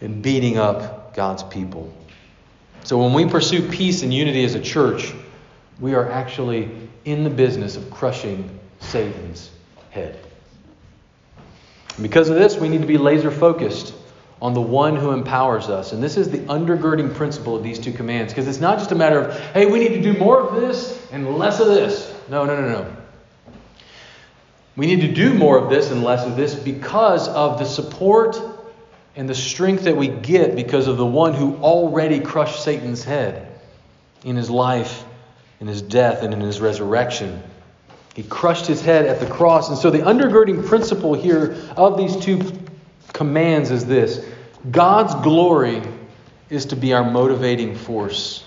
and 0.00 0.22
beating 0.22 0.58
up 0.58 1.12
God's 1.12 1.42
people. 1.42 1.92
So 2.84 3.02
when 3.02 3.12
we 3.12 3.26
pursue 3.26 3.68
peace 3.68 4.04
and 4.04 4.14
unity 4.14 4.44
as 4.44 4.54
a 4.54 4.60
church, 4.60 5.12
we 5.80 5.94
are 5.94 6.08
actually 6.08 6.70
in 7.04 7.24
the 7.24 7.30
business 7.30 7.76
of 7.76 7.90
crushing 7.90 8.60
Satan's 8.78 9.50
head. 9.90 10.16
And 11.96 12.04
because 12.04 12.28
of 12.28 12.36
this, 12.36 12.56
we 12.56 12.68
need 12.68 12.82
to 12.82 12.86
be 12.86 12.96
laser 12.96 13.32
focused 13.32 13.92
on 14.42 14.54
the 14.54 14.60
one 14.60 14.96
who 14.96 15.12
empowers 15.12 15.68
us. 15.68 15.92
And 15.92 16.02
this 16.02 16.16
is 16.16 16.28
the 16.28 16.38
undergirding 16.38 17.14
principle 17.14 17.54
of 17.54 17.62
these 17.62 17.78
two 17.78 17.92
commands 17.92 18.32
because 18.32 18.48
it's 18.48 18.60
not 18.60 18.78
just 18.78 18.90
a 18.90 18.96
matter 18.96 19.20
of, 19.20 19.38
hey, 19.52 19.66
we 19.66 19.78
need 19.78 19.94
to 19.94 20.02
do 20.02 20.18
more 20.18 20.40
of 20.40 20.60
this 20.60 21.00
and 21.12 21.38
less 21.38 21.60
of 21.60 21.68
this. 21.68 22.12
No, 22.28 22.44
no, 22.44 22.60
no, 22.60 22.68
no. 22.68 22.96
We 24.74 24.86
need 24.86 25.02
to 25.02 25.12
do 25.12 25.32
more 25.32 25.56
of 25.58 25.70
this 25.70 25.92
and 25.92 26.02
less 26.02 26.26
of 26.26 26.36
this 26.36 26.56
because 26.56 27.28
of 27.28 27.60
the 27.60 27.64
support 27.64 28.36
and 29.14 29.28
the 29.28 29.34
strength 29.34 29.84
that 29.84 29.96
we 29.96 30.08
get 30.08 30.56
because 30.56 30.88
of 30.88 30.96
the 30.96 31.06
one 31.06 31.34
who 31.34 31.54
already 31.58 32.18
crushed 32.18 32.64
Satan's 32.64 33.04
head 33.04 33.60
in 34.24 34.34
his 34.34 34.50
life, 34.50 35.04
in 35.60 35.68
his 35.68 35.82
death, 35.82 36.24
and 36.24 36.34
in 36.34 36.40
his 36.40 36.60
resurrection. 36.60 37.40
He 38.16 38.24
crushed 38.24 38.66
his 38.66 38.80
head 38.82 39.06
at 39.06 39.20
the 39.20 39.26
cross. 39.26 39.68
And 39.68 39.78
so 39.78 39.90
the 39.90 39.98
undergirding 39.98 40.66
principle 40.66 41.14
here 41.14 41.56
of 41.76 41.96
these 41.96 42.16
two 42.16 42.40
commands 43.12 43.70
is 43.70 43.86
this 43.86 44.26
God's 44.70 45.14
glory 45.16 45.82
is 46.48 46.66
to 46.66 46.76
be 46.76 46.92
our 46.92 47.08
motivating 47.08 47.74
force. 47.76 48.44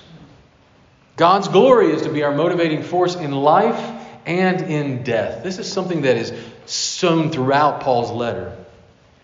God's 1.18 1.48
glory 1.48 1.92
is 1.92 2.04
to 2.04 2.10
be 2.10 2.24
our 2.24 2.34
motivating 2.34 2.84
force 2.84 3.16
in 3.16 3.32
life 3.32 3.80
and 4.26 4.62
in 4.62 5.04
death. 5.04 5.44
This 5.44 5.60
is 5.60 5.72
something 5.72 6.02
that 6.02 6.18
is 6.18 6.34
sown 6.66 7.32
throughout 7.32 7.82
Paul's 7.82 8.12
letter. 8.12 8.56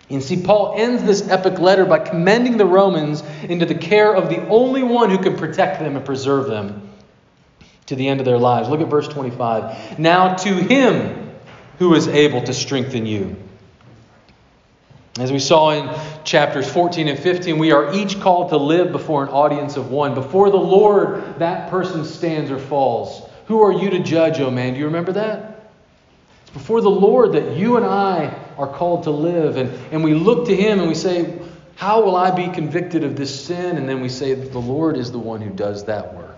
And 0.10 0.22
see, 0.22 0.42
Paul 0.42 0.76
ends 0.78 1.04
this 1.04 1.28
epic 1.30 1.60
letter 1.60 1.86
by 1.86 2.00
commending 2.00 2.58
the 2.58 2.66
Romans 2.66 3.24
into 3.44 3.66
the 3.66 3.76
care 3.76 4.14
of 4.14 4.30
the 4.30 4.46
only 4.48 4.84
one 4.84 5.10
who 5.10 5.18
can 5.18 5.38
protect 5.38 5.80
them 5.80 5.96
and 5.96 6.06
preserve 6.06 6.48
them 6.48 6.90
to 7.86 7.96
the 7.96 8.08
end 8.08 8.20
of 8.20 8.26
their 8.26 8.38
lives. 8.38 8.68
Look 8.68 8.82
at 8.82 8.88
verse 8.88 9.08
25. 9.08 10.00
Now 10.00 10.36
to 10.36 10.54
him 10.54 11.32
who 11.80 11.96
is 11.96 12.08
able 12.10 12.44
to 12.44 12.54
strengthen 12.54 13.06
you 13.06 13.38
as 15.20 15.32
we 15.32 15.40
saw 15.40 15.72
in 15.72 16.24
chapters 16.24 16.72
14 16.72 17.10
and 17.10 17.20
15, 17.20 17.58
we 17.58 17.72
are 17.72 17.94
each 17.94 18.22
called 18.22 18.50
to 18.50 18.58
live 18.58 18.94
before 18.94 19.24
an 19.24 19.30
audience 19.30 19.76
of 19.76 19.92
one. 19.92 20.14
Before 20.14 20.50
the 20.50 20.58
Lord, 20.58 21.40
that 21.40 21.70
person 21.70 22.06
stands 22.06 22.50
or 22.50 22.58
falls. 22.58 23.30
Who 23.48 23.62
are 23.62 23.74
you 23.74 23.90
to 23.90 24.00
judge, 24.00 24.40
O 24.40 24.46
oh 24.46 24.52
man? 24.52 24.74
Do 24.74 24.80
you 24.80 24.86
remember 24.86 25.12
that? 25.14 25.70
It's 26.44 26.52
before 26.52 26.80
the 26.80 26.90
Lord 26.90 27.34
that 27.34 27.58
you 27.58 27.76
and 27.76 27.86
I 27.86 28.34
are 28.58 28.68
called 28.68 29.04
to 29.04 29.12
live. 29.12 29.58
And, 29.58 29.70
and 29.92 30.02
we 30.02 30.14
look 30.14 30.46
to 30.48 30.56
Him 30.56 30.80
and 30.80 30.88
we 30.88 30.96
say, 30.96 31.40
How 31.76 32.02
will 32.02 32.16
I 32.16 32.32
be 32.32 32.48
convicted 32.48 33.04
of 33.04 33.18
this 33.18 33.46
sin? 33.46 33.76
And 33.76 33.90
then 33.90 34.00
we 34.00 34.08
say, 34.08 34.34
The 34.34 34.60
Lord 34.60 34.96
is 34.96 35.12
the 35.12 35.20
one 35.20 35.42
who 35.42 35.50
does 35.50 35.84
that 35.86 36.14
work. 36.14 36.31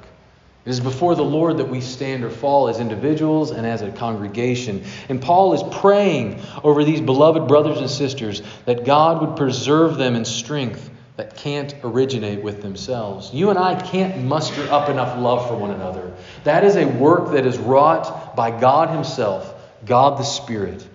It 0.66 0.70
is 0.70 0.80
before 0.80 1.16
the 1.16 1.24
Lord 1.24 1.58
that 1.58 1.68
we 1.68 1.82
stand 1.82 2.24
or 2.24 2.30
fall 2.30 2.70
as 2.70 2.80
individuals 2.80 3.52
and 3.52 3.68
as 3.68 3.82
a 3.82 3.92
congregation. 3.92 4.84
And 5.10 5.22
Paul 5.22 5.54
is 5.54 5.78
praying 5.78 6.42
over 6.64 6.86
these 6.86 7.02
beloved 7.02 7.50
brothers 7.50 7.80
and 7.80 7.90
sisters 7.90 8.42
that 8.66 8.86
God 8.86 9.22
would 9.22 9.36
preserve 9.36 9.98
them 9.98 10.16
in 10.16 10.24
strength 10.24 10.90
that 11.18 11.36
can't 11.36 11.76
originate 11.84 12.42
with 12.42 12.62
themselves. 12.62 13.34
You 13.34 13.50
and 13.50 13.60
I 13.60 13.80
can't 13.80 14.24
muster 14.24 14.64
up 14.72 14.90
enough 14.90 15.20
love 15.20 15.48
for 15.48 15.56
one 15.56 15.72
another. 15.72 16.14
That 16.46 16.64
is 16.64 16.76
a 16.76 16.86
work 16.86 17.34
that 17.34 17.46
is 17.46 17.58
wrought 17.58 18.36
by 18.36 18.58
God 18.58 18.90
Himself, 18.90 19.54
God 19.86 20.18
the 20.18 20.24
Spirit. 20.24 20.88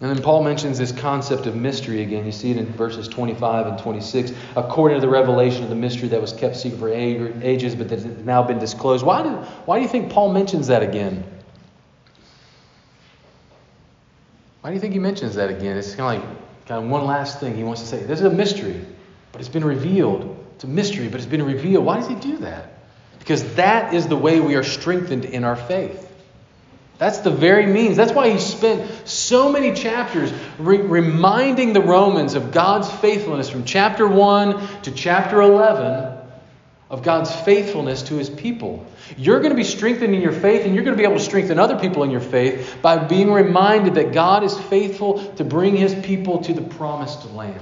And 0.00 0.08
then 0.08 0.22
Paul 0.22 0.44
mentions 0.44 0.78
this 0.78 0.92
concept 0.92 1.46
of 1.46 1.56
mystery 1.56 2.02
again. 2.02 2.24
You 2.24 2.30
see 2.30 2.52
it 2.52 2.56
in 2.56 2.66
verses 2.66 3.08
25 3.08 3.66
and 3.66 3.78
26. 3.78 4.32
According 4.54 4.98
to 4.98 5.00
the 5.00 5.08
revelation 5.08 5.64
of 5.64 5.70
the 5.70 5.74
mystery 5.74 6.08
that 6.08 6.20
was 6.20 6.32
kept 6.32 6.56
secret 6.56 6.78
for 6.78 6.88
ages, 6.88 7.74
but 7.74 7.88
that 7.88 8.00
has 8.00 8.24
now 8.24 8.44
been 8.44 8.60
disclosed. 8.60 9.04
Why 9.04 9.24
do, 9.24 9.30
why 9.64 9.78
do 9.78 9.82
you 9.82 9.88
think 9.88 10.12
Paul 10.12 10.32
mentions 10.32 10.68
that 10.68 10.84
again? 10.84 11.24
Why 14.60 14.70
do 14.70 14.74
you 14.74 14.80
think 14.80 14.92
he 14.92 15.00
mentions 15.00 15.34
that 15.34 15.50
again? 15.50 15.76
It's 15.76 15.96
kind 15.96 16.22
of 16.22 16.28
like 16.28 16.38
kind 16.66 16.84
of 16.84 16.90
one 16.90 17.04
last 17.04 17.40
thing 17.40 17.56
he 17.56 17.64
wants 17.64 17.80
to 17.80 17.86
say. 17.86 17.98
This 18.04 18.20
is 18.20 18.26
a 18.26 18.30
mystery, 18.30 18.84
but 19.32 19.40
it's 19.40 19.48
been 19.48 19.64
revealed. 19.64 20.36
It's 20.54 20.64
a 20.64 20.68
mystery, 20.68 21.08
but 21.08 21.16
it's 21.16 21.26
been 21.26 21.44
revealed. 21.44 21.84
Why 21.84 21.96
does 21.96 22.06
he 22.06 22.14
do 22.14 22.36
that? 22.38 22.78
Because 23.18 23.54
that 23.54 23.94
is 23.94 24.06
the 24.06 24.16
way 24.16 24.38
we 24.38 24.54
are 24.54 24.62
strengthened 24.62 25.24
in 25.24 25.42
our 25.42 25.56
faith. 25.56 26.07
That's 26.98 27.18
the 27.18 27.30
very 27.30 27.66
means. 27.66 27.96
That's 27.96 28.12
why 28.12 28.30
he 28.30 28.40
spent 28.40 29.08
so 29.08 29.52
many 29.52 29.72
chapters 29.72 30.32
re- 30.58 30.78
reminding 30.78 31.72
the 31.72 31.80
Romans 31.80 32.34
of 32.34 32.50
God's 32.50 32.90
faithfulness 32.90 33.48
from 33.48 33.64
chapter 33.64 34.06
1 34.06 34.82
to 34.82 34.90
chapter 34.90 35.40
11 35.40 36.16
of 36.90 37.02
God's 37.04 37.32
faithfulness 37.32 38.02
to 38.04 38.16
his 38.16 38.28
people. 38.28 38.84
You're 39.16 39.38
going 39.38 39.50
to 39.50 39.56
be 39.56 39.64
strengthened 39.64 40.12
in 40.12 40.20
your 40.20 40.32
faith, 40.32 40.64
and 40.64 40.74
you're 40.74 40.82
going 40.82 40.96
to 40.96 41.00
be 41.00 41.04
able 41.06 41.18
to 41.18 41.24
strengthen 41.24 41.60
other 41.60 41.78
people 41.78 42.02
in 42.02 42.10
your 42.10 42.20
faith 42.20 42.78
by 42.82 42.96
being 42.96 43.30
reminded 43.30 43.94
that 43.94 44.12
God 44.12 44.42
is 44.42 44.58
faithful 44.58 45.32
to 45.34 45.44
bring 45.44 45.76
his 45.76 45.94
people 45.94 46.42
to 46.44 46.52
the 46.52 46.62
promised 46.62 47.30
land, 47.30 47.60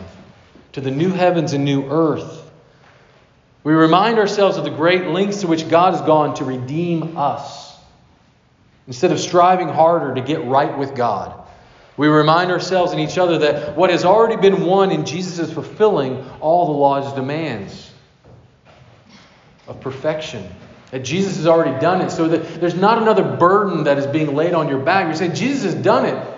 to 0.72 0.80
the 0.80 0.90
new 0.90 1.10
heavens 1.10 1.52
and 1.52 1.64
new 1.64 1.84
earth. 1.90 2.50
We 3.64 3.74
remind 3.74 4.18
ourselves 4.18 4.56
of 4.56 4.64
the 4.64 4.70
great 4.70 5.08
lengths 5.08 5.42
to 5.42 5.46
which 5.46 5.68
God 5.68 5.92
has 5.92 6.02
gone 6.02 6.36
to 6.36 6.44
redeem 6.44 7.18
us 7.18 7.65
instead 8.86 9.12
of 9.12 9.18
striving 9.18 9.68
harder 9.68 10.14
to 10.14 10.20
get 10.20 10.44
right 10.44 10.76
with 10.76 10.94
God. 10.94 11.46
We 11.96 12.08
remind 12.08 12.50
ourselves 12.50 12.92
and 12.92 13.00
each 13.00 13.16
other 13.16 13.38
that 13.38 13.76
what 13.76 13.90
has 13.90 14.04
already 14.04 14.36
been 14.36 14.66
won 14.66 14.90
in 14.90 15.06
Jesus 15.06 15.38
is 15.38 15.52
fulfilling 15.52 16.24
all 16.40 16.66
the 16.66 16.72
law's 16.72 17.12
demands 17.14 17.90
of 19.66 19.80
perfection. 19.80 20.46
That 20.90 21.00
Jesus 21.00 21.36
has 21.36 21.46
already 21.46 21.78
done 21.80 22.00
it, 22.00 22.10
so 22.10 22.28
that 22.28 22.60
there's 22.60 22.74
not 22.74 22.98
another 22.98 23.24
burden 23.24 23.84
that 23.84 23.98
is 23.98 24.06
being 24.06 24.34
laid 24.34 24.54
on 24.54 24.68
your 24.68 24.78
back. 24.78 25.08
You 25.08 25.16
say, 25.16 25.34
Jesus 25.34 25.72
has 25.72 25.82
done 25.82 26.04
it. 26.04 26.34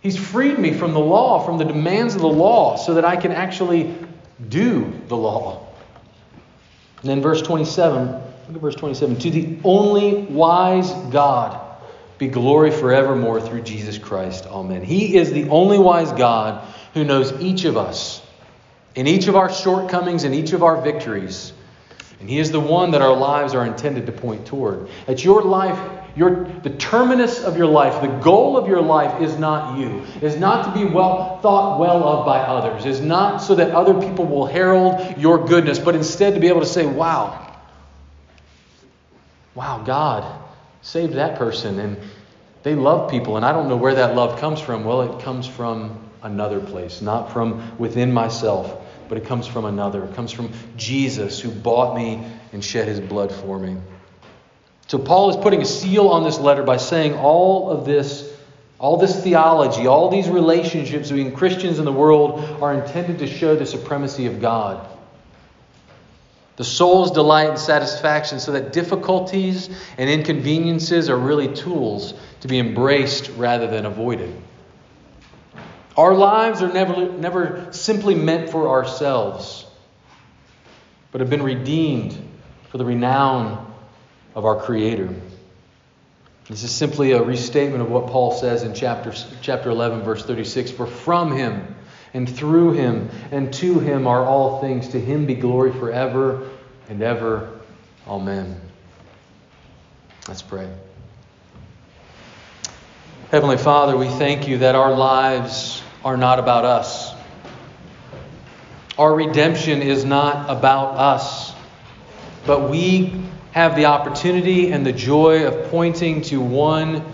He's 0.00 0.16
freed 0.16 0.58
me 0.58 0.72
from 0.72 0.92
the 0.92 1.00
law, 1.00 1.44
from 1.44 1.58
the 1.58 1.64
demands 1.64 2.14
of 2.14 2.20
the 2.20 2.28
law, 2.28 2.76
so 2.76 2.94
that 2.94 3.04
I 3.04 3.16
can 3.16 3.32
actually 3.32 3.94
do 4.48 4.92
the 5.08 5.16
law. 5.16 5.66
And 7.00 7.10
then 7.10 7.20
verse 7.20 7.42
27, 7.42 8.06
look 8.06 8.22
at 8.54 8.60
verse 8.60 8.74
27. 8.74 9.18
To 9.18 9.30
the 9.30 9.58
only 9.64 10.22
wise 10.22 10.90
God 11.10 11.63
be 12.18 12.28
glory 12.28 12.70
forevermore 12.70 13.40
through 13.40 13.62
Jesus 13.62 13.98
Christ. 13.98 14.46
Amen. 14.46 14.82
He 14.82 15.16
is 15.16 15.32
the 15.32 15.48
only 15.48 15.78
wise 15.78 16.12
God 16.12 16.66
who 16.94 17.04
knows 17.04 17.32
each 17.40 17.64
of 17.64 17.76
us, 17.76 18.22
in 18.94 19.06
each 19.06 19.26
of 19.26 19.34
our 19.34 19.52
shortcomings 19.52 20.24
and 20.24 20.34
each 20.34 20.52
of 20.52 20.62
our 20.62 20.80
victories. 20.80 21.52
And 22.20 22.30
He 22.30 22.38
is 22.38 22.52
the 22.52 22.60
one 22.60 22.92
that 22.92 23.02
our 23.02 23.16
lives 23.16 23.54
are 23.54 23.66
intended 23.66 24.06
to 24.06 24.12
point 24.12 24.46
toward. 24.46 24.88
That 25.06 25.24
your 25.24 25.42
life, 25.42 25.78
your, 26.16 26.44
the 26.44 26.70
terminus 26.70 27.42
of 27.42 27.56
your 27.56 27.66
life, 27.66 28.00
the 28.00 28.16
goal 28.22 28.56
of 28.56 28.68
your 28.68 28.80
life 28.80 29.20
is 29.20 29.36
not 29.36 29.76
you, 29.76 30.04
is 30.22 30.36
not 30.36 30.72
to 30.72 30.80
be 30.80 30.84
well 30.84 31.40
thought 31.40 31.80
well 31.80 32.04
of 32.04 32.24
by 32.24 32.38
others, 32.38 32.86
is 32.86 33.00
not 33.00 33.38
so 33.38 33.56
that 33.56 33.72
other 33.72 33.94
people 33.94 34.24
will 34.24 34.46
herald 34.46 35.18
your 35.18 35.44
goodness, 35.44 35.80
but 35.80 35.96
instead 35.96 36.34
to 36.34 36.40
be 36.40 36.46
able 36.46 36.60
to 36.60 36.66
say, 36.66 36.86
wow, 36.86 37.58
wow, 39.56 39.82
God 39.84 40.43
saved 40.84 41.14
that 41.14 41.38
person 41.38 41.80
and 41.80 41.96
they 42.62 42.74
love 42.74 43.10
people 43.10 43.36
and 43.36 43.44
I 43.44 43.52
don't 43.52 43.68
know 43.68 43.76
where 43.76 43.94
that 43.94 44.14
love 44.14 44.38
comes 44.38 44.60
from. 44.60 44.84
Well, 44.84 45.02
it 45.02 45.22
comes 45.24 45.46
from 45.46 45.98
another 46.22 46.60
place, 46.60 47.00
not 47.02 47.32
from 47.32 47.76
within 47.78 48.12
myself, 48.12 48.82
but 49.08 49.18
it 49.18 49.24
comes 49.24 49.46
from 49.46 49.64
another. 49.64 50.04
It 50.04 50.14
comes 50.14 50.30
from 50.30 50.52
Jesus 50.76 51.40
who 51.40 51.50
bought 51.50 51.96
me 51.96 52.24
and 52.52 52.62
shed 52.62 52.86
his 52.86 53.00
blood 53.00 53.32
for 53.32 53.58
me. 53.58 53.76
So 54.86 54.98
Paul 54.98 55.30
is 55.30 55.36
putting 55.36 55.62
a 55.62 55.66
seal 55.66 56.08
on 56.08 56.22
this 56.22 56.38
letter 56.38 56.62
by 56.62 56.76
saying 56.76 57.14
all 57.14 57.70
of 57.70 57.86
this 57.86 58.30
all 58.78 58.98
this 58.98 59.22
theology, 59.22 59.86
all 59.86 60.10
these 60.10 60.28
relationships 60.28 61.08
between 61.08 61.32
Christians 61.32 61.78
and 61.78 61.86
the 61.86 61.92
world 61.92 62.40
are 62.60 62.74
intended 62.74 63.20
to 63.20 63.26
show 63.26 63.56
the 63.56 63.64
supremacy 63.64 64.26
of 64.26 64.42
God. 64.42 64.86
The 66.56 66.64
soul's 66.64 67.10
delight 67.10 67.50
and 67.50 67.58
satisfaction, 67.58 68.38
so 68.38 68.52
that 68.52 68.72
difficulties 68.72 69.68
and 69.98 70.08
inconveniences 70.08 71.10
are 71.10 71.18
really 71.18 71.52
tools 71.52 72.14
to 72.40 72.48
be 72.48 72.58
embraced 72.58 73.30
rather 73.36 73.66
than 73.66 73.86
avoided. 73.86 74.34
Our 75.96 76.14
lives 76.14 76.62
are 76.62 76.72
never, 76.72 77.12
never 77.12 77.72
simply 77.72 78.14
meant 78.14 78.50
for 78.50 78.68
ourselves, 78.68 79.64
but 81.12 81.20
have 81.20 81.30
been 81.30 81.42
redeemed 81.42 82.16
for 82.70 82.78
the 82.78 82.84
renown 82.84 83.72
of 84.34 84.44
our 84.44 84.60
Creator. 84.60 85.14
This 86.48 86.62
is 86.62 86.70
simply 86.72 87.12
a 87.12 87.22
restatement 87.22 87.80
of 87.80 87.90
what 87.90 88.08
Paul 88.08 88.32
says 88.32 88.64
in 88.64 88.74
chapter, 88.74 89.12
chapter 89.40 89.70
11, 89.70 90.02
verse 90.02 90.24
36 90.24 90.72
For 90.72 90.86
from 90.86 91.34
him, 91.36 91.74
and 92.14 92.30
through 92.30 92.72
him 92.72 93.10
and 93.32 93.52
to 93.52 93.80
him 93.80 94.06
are 94.06 94.24
all 94.24 94.60
things. 94.60 94.88
To 94.90 95.00
him 95.00 95.26
be 95.26 95.34
glory 95.34 95.72
forever 95.72 96.48
and 96.88 97.02
ever. 97.02 97.60
Amen. 98.06 98.58
Let's 100.28 100.40
pray. 100.40 100.72
Heavenly 103.30 103.58
Father, 103.58 103.96
we 103.96 104.08
thank 104.08 104.46
you 104.46 104.58
that 104.58 104.76
our 104.76 104.94
lives 104.94 105.82
are 106.04 106.16
not 106.16 106.38
about 106.38 106.64
us. 106.64 107.12
Our 108.96 109.12
redemption 109.12 109.82
is 109.82 110.04
not 110.04 110.48
about 110.48 110.96
us, 110.96 111.52
but 112.46 112.70
we 112.70 113.24
have 113.50 113.74
the 113.74 113.86
opportunity 113.86 114.70
and 114.70 114.86
the 114.86 114.92
joy 114.92 115.46
of 115.46 115.68
pointing 115.68 116.22
to 116.22 116.40
one 116.40 117.04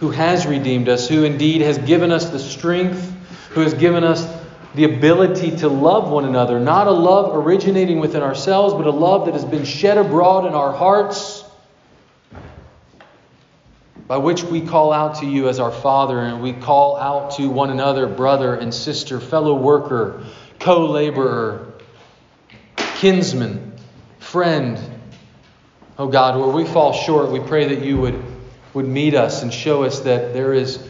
who 0.00 0.10
has 0.10 0.46
redeemed 0.46 0.90
us, 0.90 1.08
who 1.08 1.24
indeed 1.24 1.62
has 1.62 1.78
given 1.78 2.12
us 2.12 2.28
the 2.28 2.38
strength 2.38 3.14
who 3.54 3.60
has 3.60 3.72
given 3.72 4.02
us 4.02 4.26
the 4.74 4.84
ability 4.84 5.56
to 5.58 5.68
love 5.68 6.10
one 6.10 6.24
another, 6.24 6.58
not 6.58 6.88
a 6.88 6.92
love 6.92 7.34
originating 7.36 8.00
within 8.00 8.22
ourselves, 8.22 8.74
but 8.74 8.86
a 8.86 8.90
love 8.90 9.26
that 9.26 9.34
has 9.34 9.44
been 9.44 9.64
shed 9.64 9.98
abroad 9.98 10.46
in 10.46 10.52
our 10.52 10.72
hearts, 10.72 11.44
by 14.08 14.16
which 14.16 14.42
we 14.42 14.60
call 14.60 14.92
out 14.92 15.20
to 15.20 15.26
you 15.26 15.48
as 15.48 15.60
our 15.60 15.70
Father, 15.70 16.18
and 16.18 16.42
we 16.42 16.52
call 16.52 16.96
out 16.96 17.36
to 17.36 17.48
one 17.48 17.70
another, 17.70 18.08
brother 18.08 18.54
and 18.54 18.74
sister, 18.74 19.20
fellow 19.20 19.54
worker, 19.54 20.24
co 20.58 20.86
laborer, 20.86 21.72
kinsman, 22.96 23.72
friend. 24.18 24.78
Oh 25.96 26.08
God, 26.08 26.36
where 26.38 26.48
we 26.48 26.64
fall 26.64 26.92
short, 26.92 27.30
we 27.30 27.38
pray 27.38 27.68
that 27.68 27.84
you 27.84 27.96
would, 27.98 28.20
would 28.74 28.88
meet 28.88 29.14
us 29.14 29.44
and 29.44 29.54
show 29.54 29.84
us 29.84 30.00
that 30.00 30.32
there 30.32 30.52
is 30.52 30.84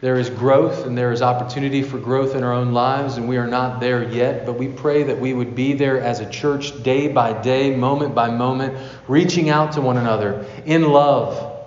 there 0.00 0.16
is 0.16 0.30
growth 0.30 0.86
and 0.86 0.96
there 0.96 1.10
is 1.10 1.22
opportunity 1.22 1.82
for 1.82 1.98
growth 1.98 2.36
in 2.36 2.44
our 2.44 2.52
own 2.52 2.72
lives, 2.72 3.16
and 3.16 3.28
we 3.28 3.36
are 3.36 3.48
not 3.48 3.80
there 3.80 4.08
yet, 4.08 4.46
but 4.46 4.52
we 4.52 4.68
pray 4.68 5.02
that 5.02 5.18
we 5.18 5.34
would 5.34 5.56
be 5.56 5.72
there 5.72 6.00
as 6.00 6.20
a 6.20 6.30
church 6.30 6.82
day 6.84 7.08
by 7.08 7.32
day, 7.42 7.74
moment 7.74 8.14
by 8.14 8.30
moment, 8.30 8.78
reaching 9.08 9.50
out 9.50 9.72
to 9.72 9.80
one 9.80 9.96
another 9.96 10.46
in 10.64 10.84
love, 10.84 11.66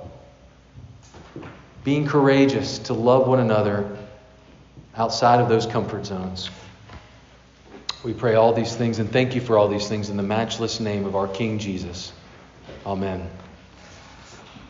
being 1.84 2.07
courageous 2.07 2.79
to 2.79 2.93
love 2.93 3.27
one 3.27 3.39
another 3.39 3.97
outside 4.95 5.41
of 5.41 5.49
those 5.49 5.65
comfort 5.65 6.05
zones. 6.05 6.49
We 8.03 8.13
pray 8.13 8.36
all 8.36 8.53
these 8.53 8.75
things 8.75 8.99
and 8.99 9.11
thank 9.11 9.36
you 9.36 9.41
for 9.41 9.57
all 9.57 9.67
these 9.67 9.88
things 9.88 10.09
in 10.09 10.15
the 10.15 10.23
matchless 10.23 10.79
name 10.79 11.05
of 11.05 11.15
our 11.15 11.27
King 11.27 11.59
Jesus. 11.59 12.13
Amen. 12.86 13.29